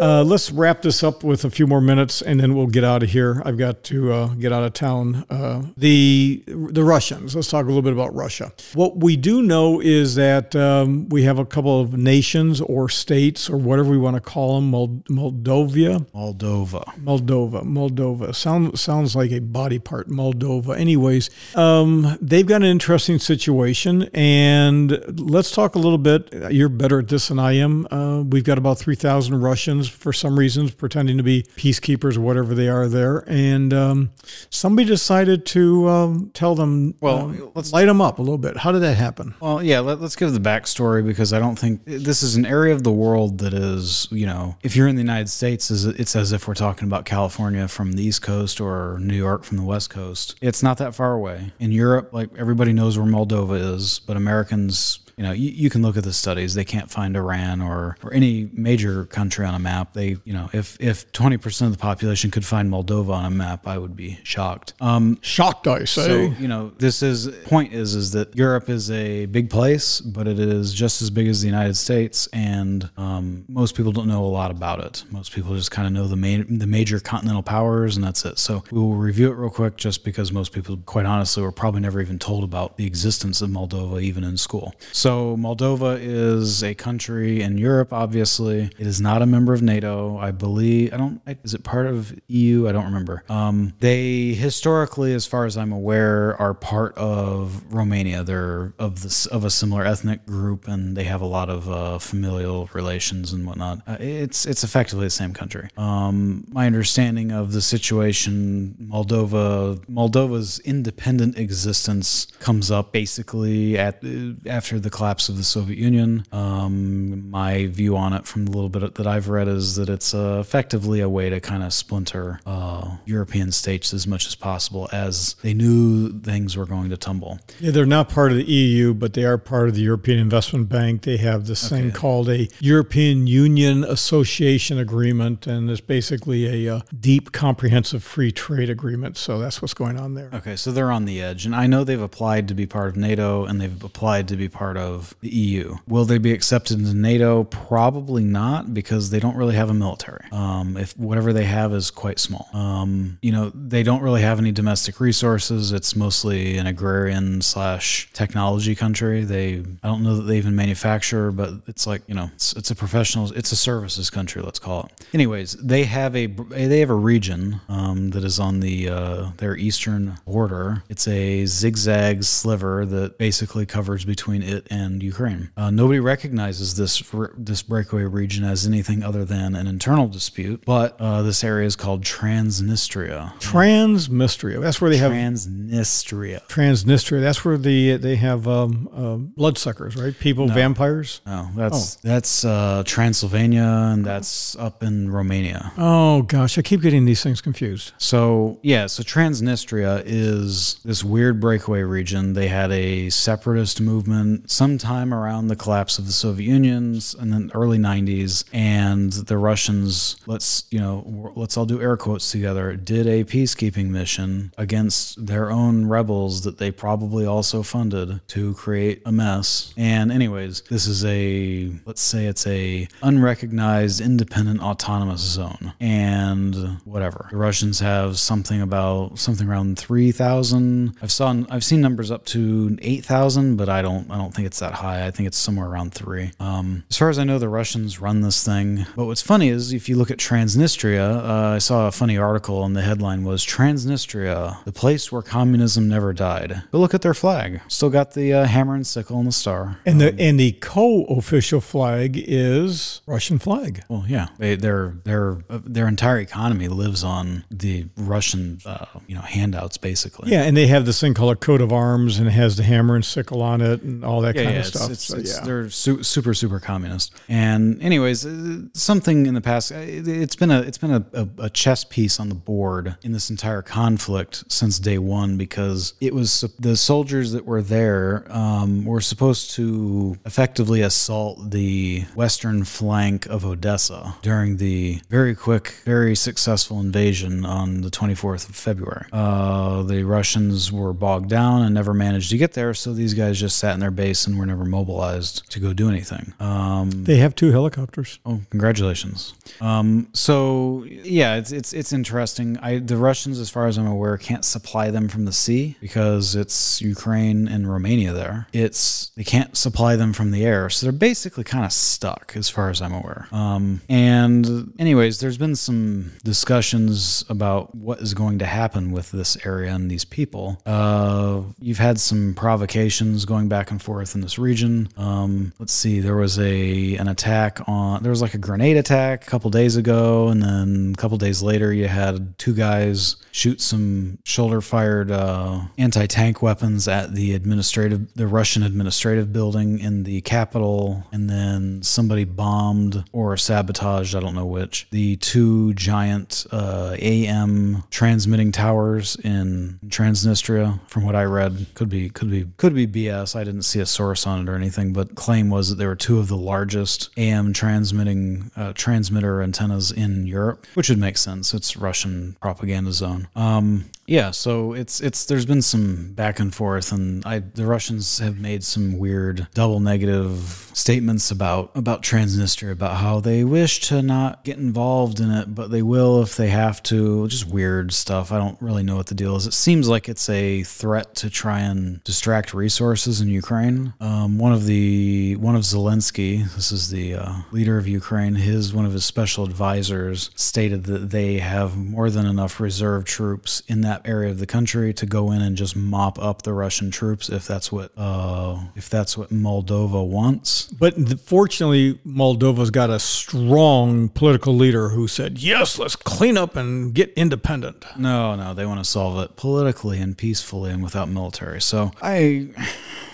Uh, 0.00 0.22
let's 0.22 0.52
wrap 0.52 0.82
this 0.82 1.02
up 1.02 1.24
with 1.24 1.44
a 1.44 1.50
few 1.50 1.66
more 1.66 1.80
minutes, 1.80 2.22
and 2.22 2.38
then 2.38 2.54
we'll 2.54 2.68
get 2.68 2.84
out 2.84 3.02
of 3.02 3.10
here. 3.10 3.42
I've 3.44 3.58
got 3.58 3.82
to 3.84 4.12
uh, 4.12 4.26
get 4.34 4.52
out 4.52 4.62
of 4.62 4.72
town. 4.72 5.24
Uh, 5.28 5.62
the 5.76 6.44
the 6.46 6.84
Russians. 6.84 7.34
Let's 7.34 7.50
talk 7.50 7.64
a 7.64 7.68
little 7.68 7.82
bit 7.82 7.92
about 7.92 8.14
Russia. 8.14 8.52
What 8.74 8.98
we 8.98 9.16
do 9.16 9.42
know 9.42 9.80
is 9.80 10.14
that 10.14 10.54
um, 10.54 11.08
we 11.08 11.24
have 11.24 11.38
a 11.38 11.44
couple 11.44 11.80
of 11.80 11.94
nations 11.94 12.60
or 12.60 12.88
states 12.88 13.50
or 13.50 13.56
whatever 13.56 13.90
we 13.90 13.98
want 13.98 14.14
to 14.14 14.20
call 14.20 14.56
them. 14.56 14.70
Mold- 14.70 15.04
Moldovia, 15.06 16.06
Moldova. 16.12 16.84
Moldova, 17.00 17.64
Moldova. 17.64 18.34
Sound, 18.34 18.78
sounds 18.78 19.16
like 19.16 19.32
a 19.32 19.40
body 19.40 19.80
part, 19.80 20.08
Moldova. 20.08 20.78
Anyways, 20.78 21.30
um, 21.56 22.16
they've 22.20 22.46
got 22.46 22.62
an 22.62 22.68
interesting 22.68 23.18
situation. 23.18 24.08
And 24.14 25.20
let's 25.20 25.50
talk 25.50 25.74
a 25.74 25.78
little 25.78 25.98
bit. 25.98 26.32
You're 26.52 26.68
better 26.68 27.00
at 27.00 27.08
this 27.08 27.28
than 27.28 27.38
I 27.40 27.54
am. 27.54 27.86
Uh, 27.90 28.22
we've 28.22 28.44
got 28.44 28.58
about 28.58 28.78
3,000 28.78 29.40
Russians 29.40 29.87
for 29.88 30.12
some 30.12 30.38
reasons 30.38 30.72
pretending 30.72 31.16
to 31.16 31.22
be 31.22 31.42
peacekeepers 31.56 32.16
or 32.16 32.20
whatever 32.20 32.54
they 32.54 32.68
are 32.68 32.88
there. 32.88 33.24
And 33.26 33.72
um, 33.72 34.10
somebody 34.50 34.86
decided 34.86 35.46
to 35.46 35.88
um, 35.88 36.30
tell 36.34 36.54
them, 36.54 36.94
Well, 37.00 37.18
um, 37.18 37.50
let's- 37.54 37.72
light 37.72 37.86
them 37.86 38.00
up 38.00 38.18
a 38.18 38.22
little 38.22 38.38
bit. 38.38 38.56
How 38.58 38.72
did 38.72 38.80
that 38.80 38.96
happen? 38.96 39.34
Well, 39.40 39.62
yeah, 39.62 39.80
let, 39.80 40.00
us 40.00 40.16
give 40.16 40.32
the 40.32 40.40
backstory 40.40 41.04
because 41.04 41.32
I 41.32 41.38
don't 41.38 41.58
think 41.58 41.82
this 41.84 42.22
is 42.22 42.36
an 42.36 42.46
area 42.46 42.74
of 42.74 42.82
the 42.82 42.92
world 42.92 43.38
that 43.38 43.52
is, 43.54 44.08
you 44.10 44.26
know, 44.26 44.56
if 44.62 44.76
you're 44.76 44.88
in 44.88 44.96
the 44.96 45.02
United 45.02 45.28
States, 45.28 45.70
it's 45.70 46.16
as 46.16 46.32
if 46.32 46.48
we're 46.48 46.54
talking 46.54 46.86
about 46.88 47.04
California 47.04 47.68
from 47.68 47.92
the 47.92 48.02
East 48.02 48.22
Coast 48.22 48.60
or 48.60 48.98
New 49.00 49.16
York 49.16 49.44
from 49.44 49.56
the 49.56 49.62
West 49.64 49.90
Coast. 49.90 50.36
It's 50.40 50.62
not 50.62 50.78
that 50.78 50.94
far 50.94 51.12
away. 51.14 51.52
In 51.58 51.72
Europe, 51.72 52.10
like 52.12 52.30
everybody 52.36 52.72
knows 52.72 52.98
where 52.98 53.06
Moldova 53.06 53.74
is, 53.74 53.98
but 54.00 54.16
Americans 54.16 55.00
you 55.18 55.24
know, 55.24 55.32
you, 55.32 55.50
you 55.50 55.68
can 55.68 55.82
look 55.82 55.96
at 55.96 56.04
the 56.04 56.12
studies. 56.12 56.54
They 56.54 56.64
can't 56.64 56.88
find 56.88 57.16
Iran 57.16 57.60
or, 57.60 57.96
or 58.04 58.14
any 58.14 58.48
major 58.52 59.04
country 59.04 59.44
on 59.44 59.52
a 59.52 59.58
map. 59.58 59.92
They, 59.92 60.16
you 60.24 60.32
know, 60.32 60.48
if 60.52 60.80
if 60.80 61.10
20% 61.10 61.66
of 61.66 61.72
the 61.72 61.78
population 61.78 62.30
could 62.30 62.44
find 62.44 62.70
Moldova 62.70 63.10
on 63.10 63.24
a 63.24 63.30
map, 63.30 63.66
I 63.66 63.78
would 63.78 63.96
be 63.96 64.20
shocked. 64.22 64.74
Um, 64.80 65.18
Shocked, 65.20 65.66
I 65.66 65.80
say. 65.80 66.06
so 66.06 66.40
you 66.40 66.46
know, 66.46 66.70
this 66.78 67.02
is 67.02 67.26
point 67.46 67.72
is 67.72 67.96
is 67.96 68.12
that 68.12 68.36
Europe 68.36 68.68
is 68.68 68.92
a 68.92 69.26
big 69.26 69.50
place, 69.50 70.00
but 70.00 70.28
it 70.28 70.38
is 70.38 70.72
just 70.72 71.02
as 71.02 71.10
big 71.10 71.26
as 71.26 71.40
the 71.40 71.48
United 71.48 71.76
States, 71.76 72.28
and 72.32 72.88
um, 72.96 73.44
most 73.48 73.74
people 73.74 73.90
don't 73.90 74.06
know 74.06 74.24
a 74.24 74.26
lot 74.26 74.52
about 74.52 74.78
it. 74.78 75.02
Most 75.10 75.32
people 75.32 75.56
just 75.56 75.72
kind 75.72 75.88
of 75.88 75.92
know 75.92 76.06
the 76.06 76.16
main 76.16 76.58
the 76.58 76.66
major 76.68 77.00
continental 77.00 77.42
powers, 77.42 77.96
and 77.96 78.04
that's 78.04 78.24
it. 78.24 78.38
So 78.38 78.62
we 78.70 78.78
will 78.78 78.94
review 78.94 79.32
it 79.32 79.34
real 79.34 79.50
quick, 79.50 79.76
just 79.76 80.04
because 80.04 80.30
most 80.30 80.52
people, 80.52 80.76
quite 80.86 81.06
honestly, 81.06 81.42
were 81.42 81.50
probably 81.50 81.80
never 81.80 82.00
even 82.00 82.20
told 82.20 82.44
about 82.44 82.76
the 82.76 82.86
existence 82.86 83.42
of 83.42 83.50
Moldova 83.50 84.00
even 84.00 84.22
in 84.22 84.36
school. 84.36 84.72
So 84.92 85.07
Moldova 85.08 85.98
is 86.00 86.62
a 86.62 86.74
country 86.74 87.40
in 87.40 87.56
Europe. 87.56 87.92
Obviously, 87.92 88.70
it 88.78 88.86
is 88.86 89.00
not 89.00 89.22
a 89.22 89.26
member 89.26 89.54
of 89.54 89.62
NATO. 89.62 90.18
I 90.18 90.30
believe 90.30 90.92
I 90.92 90.96
don't. 90.96 91.20
Is 91.42 91.54
it 91.54 91.64
part 91.64 91.86
of 91.86 92.18
EU? 92.28 92.68
I 92.68 92.72
don't 92.72 92.84
remember. 92.84 93.24
Um, 93.28 93.74
they 93.80 94.34
historically, 94.34 95.14
as 95.14 95.26
far 95.26 95.46
as 95.46 95.56
I'm 95.56 95.72
aware, 95.72 96.36
are 96.40 96.52
part 96.54 96.96
of 96.96 97.62
Romania. 97.72 98.22
They're 98.22 98.74
of 98.78 99.02
this 99.02 99.26
of 99.26 99.44
a 99.44 99.50
similar 99.50 99.84
ethnic 99.84 100.26
group, 100.26 100.68
and 100.68 100.96
they 100.96 101.04
have 101.04 101.20
a 101.20 101.26
lot 101.26 101.48
of 101.48 101.70
uh, 101.70 101.98
familial 101.98 102.68
relations 102.72 103.32
and 103.32 103.46
whatnot. 103.46 103.80
Uh, 103.86 103.96
it's 104.00 104.46
it's 104.46 104.64
effectively 104.64 105.06
the 105.06 105.10
same 105.10 105.32
country. 105.32 105.68
Um, 105.76 106.44
my 106.50 106.66
understanding 106.66 107.32
of 107.32 107.52
the 107.52 107.62
situation, 107.62 108.76
Moldova, 108.80 109.78
Moldova's 109.86 110.58
independent 110.60 111.38
existence 111.38 112.26
comes 112.40 112.70
up 112.70 112.92
basically 112.92 113.78
at 113.78 114.02
after 114.46 114.78
the 114.78 114.90
collapse 114.98 115.28
of 115.28 115.36
the 115.36 115.44
Soviet 115.44 115.78
Union. 115.78 116.24
Um, 116.32 117.30
my 117.30 117.66
view 117.66 117.96
on 117.96 118.12
it, 118.12 118.26
from 118.26 118.46
the 118.46 118.50
little 118.50 118.68
bit 118.68 118.96
that 118.96 119.06
I've 119.06 119.28
read, 119.28 119.46
is 119.46 119.76
that 119.76 119.88
it's 119.88 120.12
uh, 120.12 120.38
effectively 120.40 121.00
a 121.00 121.08
way 121.08 121.30
to 121.30 121.38
kind 121.38 121.62
of 121.62 121.72
splinter 121.72 122.40
uh, 122.44 122.96
European 123.06 123.52
states 123.52 123.94
as 123.94 124.08
much 124.08 124.26
as 124.26 124.34
possible, 124.34 124.88
as 124.92 125.36
they 125.42 125.54
knew 125.54 126.18
things 126.20 126.56
were 126.56 126.66
going 126.66 126.90
to 126.90 126.96
tumble. 126.96 127.38
Yeah, 127.60 127.70
they're 127.70 127.86
not 127.86 128.08
part 128.08 128.32
of 128.32 128.38
the 128.38 128.44
EU, 128.44 128.92
but 128.92 129.12
they 129.12 129.24
are 129.24 129.38
part 129.38 129.68
of 129.68 129.76
the 129.76 129.82
European 129.82 130.18
Investment 130.18 130.68
Bank. 130.68 131.02
They 131.02 131.18
have 131.18 131.46
this 131.46 131.68
thing 131.68 131.92
called 131.92 132.28
a 132.28 132.48
European 132.58 133.28
Union 133.28 133.84
Association 133.84 134.78
Agreement, 134.78 135.46
and 135.46 135.70
it's 135.70 135.80
basically 135.80 136.66
a 136.66 136.76
uh, 136.76 136.80
deep, 136.98 137.30
comprehensive 137.30 138.02
free 138.02 138.32
trade 138.32 138.68
agreement. 138.68 139.16
So 139.16 139.38
that's 139.38 139.62
what's 139.62 139.74
going 139.74 139.96
on 139.96 140.14
there. 140.14 140.30
Okay, 140.34 140.56
so 140.56 140.72
they're 140.72 140.90
on 140.90 141.04
the 141.04 141.22
edge, 141.22 141.46
and 141.46 141.54
I 141.54 141.68
know 141.68 141.84
they've 141.84 142.00
applied 142.00 142.48
to 142.48 142.54
be 142.54 142.66
part 142.66 142.88
of 142.88 142.96
NATO, 142.96 143.44
and 143.44 143.60
they've 143.60 143.84
applied 143.84 144.26
to 144.28 144.36
be 144.36 144.48
part 144.48 144.76
of 144.76 144.87
of 144.88 145.14
the 145.20 145.28
EU. 145.28 145.76
Will 145.86 146.04
they 146.04 146.18
be 146.18 146.32
accepted 146.32 146.78
into 146.78 146.94
NATO? 146.94 147.44
Probably 147.44 148.24
not, 148.24 148.74
because 148.74 149.10
they 149.10 149.20
don't 149.20 149.36
really 149.36 149.54
have 149.54 149.70
a 149.70 149.74
military. 149.74 150.24
Um, 150.32 150.76
if 150.76 150.96
whatever 150.98 151.32
they 151.32 151.44
have 151.44 151.72
is 151.74 151.90
quite 151.90 152.18
small, 152.18 152.48
um, 152.52 153.18
you 153.22 153.32
know, 153.32 153.50
they 153.54 153.82
don't 153.82 154.02
really 154.02 154.22
have 154.22 154.38
any 154.38 154.52
domestic 154.52 155.00
resources. 155.00 155.72
It's 155.72 155.94
mostly 155.94 156.56
an 156.56 156.66
agrarian 156.66 157.42
slash 157.42 158.08
technology 158.12 158.74
country. 158.74 159.24
They, 159.24 159.62
I 159.82 159.86
don't 159.88 160.02
know 160.02 160.16
that 160.16 160.22
they 160.22 160.38
even 160.38 160.56
manufacture, 160.56 161.30
but 161.30 161.50
it's 161.66 161.86
like 161.86 162.02
you 162.06 162.14
know, 162.14 162.30
it's, 162.34 162.54
it's 162.54 162.70
a 162.70 162.74
professional, 162.74 163.32
it's 163.32 163.52
a 163.52 163.56
services 163.56 164.10
country. 164.10 164.42
Let's 164.42 164.58
call 164.58 164.86
it. 164.86 165.06
Anyways, 165.12 165.52
they 165.54 165.84
have 165.84 166.16
a 166.16 166.26
they 166.26 166.80
have 166.80 166.90
a 166.90 166.94
region 166.94 167.60
um, 167.68 168.10
that 168.10 168.24
is 168.24 168.38
on 168.40 168.60
the 168.60 168.88
uh, 168.88 169.30
their 169.36 169.56
eastern 169.56 170.18
border. 170.26 170.82
It's 170.88 171.06
a 171.08 171.44
zigzag 171.46 172.24
sliver 172.24 172.86
that 172.86 173.18
basically 173.18 173.66
covers 173.66 174.04
between 174.04 174.42
it 174.42 174.66
and 174.70 174.77
Ukraine. 175.02 175.50
Uh, 175.56 175.70
nobody 175.70 176.00
recognizes 176.00 176.76
this 176.76 177.02
this 177.36 177.62
breakaway 177.62 178.04
region 178.04 178.44
as 178.44 178.66
anything 178.66 179.02
other 179.02 179.24
than 179.24 179.54
an 179.54 179.66
internal 179.66 180.08
dispute, 180.08 180.62
but 180.64 180.96
uh, 181.00 181.22
this 181.22 181.42
area 181.44 181.66
is 181.66 181.76
called 181.76 182.02
Transnistria. 182.02 183.34
Transnistria. 183.40 184.60
That's 184.60 184.80
where 184.80 184.90
they 184.90 184.96
have 184.98 185.12
Transnistria. 185.12 186.46
Transnistria. 186.48 187.20
That's 187.20 187.44
where 187.44 187.56
the 187.56 187.96
they 187.96 188.16
have 188.16 188.46
um, 188.48 188.88
uh, 188.94 189.16
bloodsuckers, 189.16 189.96
right? 189.96 190.18
People, 190.18 190.48
vampires. 190.48 191.20
Oh, 191.26 191.50
that's 191.54 191.96
that's 191.96 192.44
uh, 192.44 192.82
Transylvania, 192.86 193.62
and 193.92 194.04
that's 194.04 194.56
up 194.56 194.82
in 194.82 195.10
Romania. 195.10 195.72
Oh 195.76 196.22
gosh, 196.22 196.58
I 196.58 196.62
keep 196.62 196.82
getting 196.82 197.04
these 197.04 197.22
things 197.22 197.40
confused. 197.40 197.92
So 197.98 198.58
yeah, 198.62 198.86
so 198.86 199.02
Transnistria 199.02 200.02
is 200.04 200.80
this 200.84 201.04
weird 201.04 201.40
breakaway 201.40 201.82
region. 201.82 202.32
They 202.32 202.48
had 202.48 202.70
a 202.70 203.10
separatist 203.10 203.80
movement 203.80 204.50
sometime 204.68 205.14
around 205.14 205.48
the 205.48 205.56
collapse 205.56 205.98
of 205.98 206.04
the 206.04 206.12
Soviet 206.12 206.46
Union 206.46 207.00
and 207.18 207.32
then 207.32 207.50
early 207.54 207.78
'90s, 207.78 208.44
and 208.52 209.12
the 209.12 209.38
Russians, 209.38 210.16
let's 210.26 210.64
you 210.70 210.78
know, 210.78 211.32
let's 211.36 211.56
all 211.56 211.64
do 211.64 211.80
air 211.80 211.96
quotes 211.96 212.30
together, 212.30 212.76
did 212.76 213.06
a 213.06 213.24
peacekeeping 213.24 213.86
mission 213.86 214.52
against 214.58 215.24
their 215.24 215.50
own 215.50 215.86
rebels 215.86 216.42
that 216.42 216.58
they 216.58 216.70
probably 216.70 217.24
also 217.24 217.62
funded 217.62 218.20
to 218.28 218.52
create 218.54 219.00
a 219.06 219.12
mess. 219.12 219.72
And 219.78 220.12
anyways, 220.12 220.60
this 220.68 220.86
is 220.86 221.02
a 221.06 221.72
let's 221.86 222.02
say 222.02 222.26
it's 222.26 222.46
a 222.46 222.88
unrecognized 223.02 224.02
independent 224.02 224.60
autonomous 224.60 225.22
zone 225.22 225.72
and 225.80 226.54
whatever. 226.84 227.28
The 227.30 227.38
Russians 227.38 227.80
have 227.80 228.18
something 228.18 228.60
about 228.60 229.18
something 229.18 229.48
around 229.48 229.78
3,000. 229.78 230.96
I've 231.00 231.12
saw 231.12 231.34
I've 231.48 231.64
seen 231.64 231.80
numbers 231.80 232.10
up 232.10 232.26
to 232.26 232.76
8,000, 232.82 233.56
but 233.56 233.70
I 233.70 233.80
don't 233.80 234.10
I 234.10 234.18
don't 234.18 234.34
think 234.34 234.46
it's 234.48 234.60
that 234.60 234.72
high. 234.72 235.06
I 235.06 235.10
think 235.10 235.26
it's 235.26 235.36
somewhere 235.36 235.68
around 235.68 235.92
3. 235.92 236.32
Um, 236.40 236.84
as 236.90 236.96
far 236.96 237.10
as 237.10 237.18
I 237.18 237.24
know 237.24 237.38
the 237.38 237.50
Russians 237.50 238.00
run 238.00 238.22
this 238.22 238.42
thing. 238.44 238.86
But 238.96 239.04
what's 239.04 239.22
funny 239.22 239.48
is 239.50 239.74
if 239.74 239.88
you 239.88 239.96
look 239.96 240.10
at 240.10 240.16
Transnistria, 240.16 241.22
uh, 241.22 241.54
I 241.54 241.58
saw 241.58 241.86
a 241.86 241.92
funny 241.92 242.16
article 242.16 242.64
and 242.64 242.74
the 242.74 242.80
headline 242.80 243.24
was 243.24 243.44
Transnistria, 243.44 244.64
the 244.64 244.72
place 244.72 245.12
where 245.12 245.20
communism 245.20 245.86
never 245.86 246.14
died. 246.14 246.62
But 246.70 246.78
look 246.78 246.94
at 246.94 247.02
their 247.02 247.14
flag. 247.14 247.60
Still 247.68 247.90
got 247.90 248.14
the 248.14 248.32
uh, 248.32 248.44
hammer 248.46 248.74
and 248.74 248.86
sickle 248.86 249.18
and 249.18 249.28
the 249.28 249.32
star. 249.32 249.78
And 249.84 250.00
the 250.00 250.18
and 250.18 250.40
the 250.40 250.52
co-official 250.52 251.60
flag 251.60 252.12
is 252.16 253.02
Russian 253.06 253.38
flag. 253.38 253.84
Well, 253.88 254.04
yeah, 254.08 254.28
they, 254.38 254.56
their 254.56 254.94
their 255.04 255.38
uh, 255.50 255.60
their 255.62 255.86
entire 255.86 256.18
economy 256.18 256.68
lives 256.68 257.04
on 257.04 257.44
the 257.50 257.86
Russian, 257.98 258.60
uh, 258.64 258.86
you 259.06 259.14
know, 259.14 259.20
handouts 259.20 259.76
basically. 259.76 260.30
Yeah, 260.32 260.44
and 260.44 260.56
they 260.56 260.68
have 260.68 260.86
this 260.86 261.00
thing 261.00 261.12
called 261.12 261.32
a 261.32 261.36
coat 261.36 261.60
of 261.60 261.70
arms, 261.70 262.18
and 262.18 262.26
it 262.26 262.32
has 262.32 262.56
the 262.56 262.62
hammer 262.62 262.94
and 262.94 263.04
sickle 263.04 263.42
on 263.42 263.60
it, 263.60 263.82
and 263.82 264.04
all 264.04 264.22
that 264.22 264.37
Yeah, 264.38 264.44
kind 264.44 264.54
yeah, 264.54 264.60
of 264.60 264.66
it's, 264.66 264.76
stuff. 264.78 264.90
it's, 264.90 265.04
So, 265.04 265.16
it's- 265.18 265.36
yeah. 265.38 265.44
they're 265.44 265.70
su- 265.70 266.02
super 266.02 266.34
super 266.34 266.60
communist. 266.60 267.12
And 267.28 267.80
anyways, 267.82 268.24
uh, 268.26 268.60
something 268.74 269.26
in 269.26 269.34
the 269.34 269.40
past, 269.40 269.72
uh, 269.72 269.76
it, 269.76 270.06
it's 270.08 270.36
been 270.36 270.50
a 270.50 270.60
it's 270.60 270.78
been 270.78 270.92
a, 270.92 271.04
a, 271.12 271.28
a 271.46 271.50
chess 271.50 271.84
piece 271.84 272.20
on 272.20 272.28
the 272.28 272.34
board 272.34 272.96
in 273.02 273.12
this 273.12 273.30
entire 273.30 273.62
conflict 273.62 274.44
since 274.48 274.78
day 274.78 274.98
one 274.98 275.36
because 275.36 275.94
it 276.00 276.14
was 276.14 276.44
the 276.58 276.76
soldiers 276.76 277.32
that 277.32 277.44
were 277.44 277.62
there 277.62 278.24
um, 278.30 278.84
were 278.84 279.00
supposed 279.00 279.50
to 279.52 280.16
effectively 280.24 280.80
assault 280.82 281.50
the 281.50 282.04
western 282.14 282.64
flank 282.64 283.26
of 283.26 283.44
Odessa 283.44 284.14
during 284.22 284.56
the 284.58 285.00
very 285.08 285.34
quick, 285.34 285.74
very 285.84 286.14
successful 286.14 286.80
invasion 286.80 287.44
on 287.44 287.80
the 287.80 287.90
24th 287.90 288.48
of 288.48 288.54
February. 288.54 289.06
Uh, 289.12 289.82
the 289.82 290.02
Russians 290.04 290.70
were 290.72 290.92
bogged 290.92 291.28
down 291.28 291.62
and 291.62 291.74
never 291.74 291.94
managed 291.94 292.30
to 292.30 292.38
get 292.38 292.52
there, 292.52 292.74
so 292.74 292.92
these 292.92 293.14
guys 293.14 293.38
just 293.40 293.58
sat 293.58 293.74
in 293.74 293.80
their 293.80 293.90
base 293.90 294.26
and 294.28 294.38
were 294.38 294.46
never 294.46 294.64
mobilized 294.64 295.50
to 295.50 295.60
go 295.60 295.72
do 295.72 295.88
anything. 295.88 296.34
Um, 296.38 296.90
they 297.04 297.16
have 297.16 297.34
two 297.34 297.50
helicopters. 297.50 298.18
Oh, 298.24 298.40
congratulations. 298.50 299.34
Um, 299.60 300.08
so 300.12 300.84
yeah, 300.86 301.36
it's 301.36 301.50
it's 301.50 301.72
it's 301.72 301.92
interesting. 301.92 302.58
I 302.58 302.78
the 302.78 302.96
Russians, 302.96 303.40
as 303.40 303.50
far 303.50 303.66
as 303.66 303.78
I'm 303.78 303.86
aware, 303.86 304.16
can't 304.16 304.44
supply 304.44 304.90
them 304.90 305.08
from 305.08 305.24
the 305.24 305.32
sea 305.32 305.76
because 305.80 306.34
it's 306.34 306.80
Ukraine 306.80 307.48
and 307.48 307.70
Romania 307.70 308.12
there. 308.12 308.46
It's 308.52 309.10
they 309.16 309.24
can't 309.24 309.56
supply 309.56 309.96
them 309.96 310.12
from 310.12 310.30
the 310.30 310.44
air, 310.44 310.70
so 310.70 310.86
they're 310.86 310.92
basically 310.92 311.44
kind 311.44 311.64
of 311.64 311.72
stuck, 311.72 312.34
as 312.36 312.48
far 312.48 312.70
as 312.70 312.80
I'm 312.80 312.92
aware. 312.92 313.26
Um, 313.32 313.80
and 313.88 314.72
anyways, 314.78 315.20
there's 315.20 315.38
been 315.38 315.56
some 315.56 316.12
discussions 316.24 317.24
about 317.28 317.74
what 317.74 318.00
is 318.00 318.14
going 318.14 318.38
to 318.40 318.46
happen 318.46 318.92
with 318.92 319.10
this 319.10 319.36
area 319.44 319.74
and 319.74 319.90
these 319.90 320.04
people. 320.04 320.60
Uh, 320.66 321.42
you've 321.60 321.78
had 321.78 321.98
some 321.98 322.34
provocations 322.34 323.24
going 323.24 323.48
back 323.48 323.70
and 323.70 323.82
forth 323.82 324.14
this 324.20 324.38
region. 324.38 324.88
Um, 324.96 325.52
let's 325.58 325.72
see, 325.72 326.00
there 326.00 326.16
was 326.16 326.38
a 326.38 326.96
an 326.96 327.08
attack 327.08 327.60
on 327.66 328.02
there 328.02 328.10
was 328.10 328.22
like 328.22 328.34
a 328.34 328.38
grenade 328.38 328.76
attack 328.76 329.26
a 329.26 329.30
couple 329.30 329.50
days 329.50 329.76
ago, 329.76 330.28
and 330.28 330.42
then 330.42 330.94
a 330.94 331.00
couple 331.00 331.18
days 331.18 331.42
later 331.42 331.72
you 331.72 331.88
had 331.88 332.38
two 332.38 332.54
guys 332.54 333.16
shoot 333.30 333.60
some 333.60 334.18
shoulder 334.24 334.60
fired 334.60 335.10
uh, 335.10 335.60
anti 335.76 336.06
tank 336.06 336.42
weapons 336.42 336.88
at 336.88 337.14
the 337.14 337.34
administrative 337.34 338.12
the 338.14 338.26
Russian 338.26 338.62
administrative 338.62 339.32
building 339.32 339.78
in 339.78 340.02
the 340.04 340.20
capital, 340.22 341.04
and 341.12 341.28
then 341.28 341.82
somebody 341.82 342.24
bombed 342.24 343.04
or 343.12 343.36
sabotaged 343.36 344.14
I 344.14 344.20
don't 344.20 344.34
know 344.34 344.46
which 344.46 344.88
the 344.90 345.16
two 345.16 345.74
giant 345.74 346.46
uh, 346.50 346.96
AM 346.98 347.84
transmitting 347.90 348.52
towers 348.52 349.16
in 349.16 349.78
Transnistria. 349.86 350.80
From 350.88 351.04
what 351.04 351.14
I 351.14 351.24
read, 351.24 351.66
could 351.74 351.88
be 351.88 352.08
could 352.10 352.30
be 352.30 352.46
could 352.56 352.74
be 352.74 352.86
BS. 352.86 353.36
I 353.36 353.44
didn't 353.44 353.62
see 353.62 353.80
a 353.80 353.86
source 353.86 354.07
on 354.26 354.40
it 354.40 354.50
or 354.50 354.54
anything, 354.54 354.92
but 354.92 355.14
claim 355.14 355.50
was 355.50 355.68
that 355.68 355.76
they 355.76 355.86
were 355.86 355.96
two 355.96 356.18
of 356.18 356.28
the 356.28 356.36
largest 356.36 357.10
AM 357.16 357.52
transmitting 357.52 358.50
uh, 358.56 358.72
transmitter 358.74 359.42
antennas 359.42 359.90
in 359.90 360.26
Europe, 360.26 360.66
which 360.74 360.88
would 360.88 360.98
make 360.98 361.18
sense. 361.18 361.54
It's 361.54 361.76
Russian 361.76 362.36
propaganda 362.40 362.92
zone. 362.92 363.28
Um, 363.36 363.86
yeah, 364.08 364.30
so 364.30 364.72
it's 364.72 365.02
it's 365.02 365.26
there's 365.26 365.44
been 365.44 365.60
some 365.60 366.14
back 366.14 366.40
and 366.40 366.54
forth, 366.54 366.92
and 366.92 367.24
I 367.26 367.40
the 367.40 367.66
Russians 367.66 368.18
have 368.20 368.38
made 368.38 368.64
some 368.64 368.98
weird 368.98 369.46
double 369.52 369.80
negative 369.80 370.70
statements 370.72 371.30
about 371.30 371.70
about 371.74 372.02
Transnistria, 372.02 372.72
about 372.72 372.96
how 372.96 373.20
they 373.20 373.44
wish 373.44 373.80
to 373.80 374.00
not 374.00 374.44
get 374.44 374.56
involved 374.56 375.20
in 375.20 375.30
it, 375.30 375.54
but 375.54 375.70
they 375.70 375.82
will 375.82 376.22
if 376.22 376.36
they 376.36 376.48
have 376.48 376.82
to. 376.84 377.28
Just 377.28 377.48
weird 377.48 377.92
stuff. 377.92 378.32
I 378.32 378.38
don't 378.38 378.60
really 378.62 378.82
know 378.82 378.96
what 378.96 379.08
the 379.08 379.14
deal 379.14 379.36
is. 379.36 379.46
It 379.46 379.52
seems 379.52 379.90
like 379.90 380.08
it's 380.08 380.30
a 380.30 380.62
threat 380.62 381.14
to 381.16 381.28
try 381.28 381.60
and 381.60 382.02
distract 382.04 382.54
resources 382.54 383.20
in 383.20 383.28
Ukraine. 383.28 383.92
Um, 384.00 384.38
one 384.38 384.54
of 384.54 384.64
the 384.64 385.36
one 385.36 385.54
of 385.54 385.62
Zelensky, 385.62 386.50
this 386.54 386.72
is 386.72 386.88
the 386.88 387.16
uh, 387.16 387.32
leader 387.52 387.76
of 387.76 387.86
Ukraine, 387.86 388.36
his 388.36 388.72
one 388.72 388.86
of 388.86 388.94
his 388.94 389.04
special 389.04 389.44
advisors 389.44 390.30
stated 390.34 390.84
that 390.84 391.10
they 391.10 391.40
have 391.40 391.76
more 391.76 392.08
than 392.08 392.24
enough 392.24 392.58
reserve 392.58 393.04
troops 393.04 393.62
in 393.68 393.82
that 393.82 393.97
area 394.04 394.30
of 394.30 394.38
the 394.38 394.46
country 394.46 394.92
to 394.94 395.06
go 395.06 395.30
in 395.30 395.42
and 395.42 395.56
just 395.56 395.76
mop 395.76 396.18
up 396.18 396.42
the 396.42 396.52
Russian 396.52 396.90
troops 396.90 397.28
if 397.28 397.46
that's 397.46 397.70
what 397.72 397.90
uh, 397.96 398.60
if 398.76 398.88
that's 398.88 399.16
what 399.16 399.30
Moldova 399.30 400.06
wants. 400.06 400.66
But 400.66 401.20
fortunately, 401.20 401.94
Moldova's 402.06 402.70
got 402.70 402.90
a 402.90 402.98
strong 402.98 404.08
political 404.08 404.54
leader 404.54 404.90
who 404.90 405.08
said, 405.08 405.38
"Yes, 405.38 405.78
let's 405.78 405.96
clean 405.96 406.36
up 406.36 406.56
and 406.56 406.94
get 406.94 407.12
independent." 407.14 407.84
No, 407.96 408.34
no, 408.34 408.54
they 408.54 408.66
want 408.66 408.80
to 408.80 408.84
solve 408.84 409.18
it 409.22 409.36
politically 409.36 410.00
and 410.00 410.16
peacefully 410.16 410.70
and 410.70 410.82
without 410.82 411.08
military. 411.08 411.60
So 411.60 411.92
I, 412.02 412.48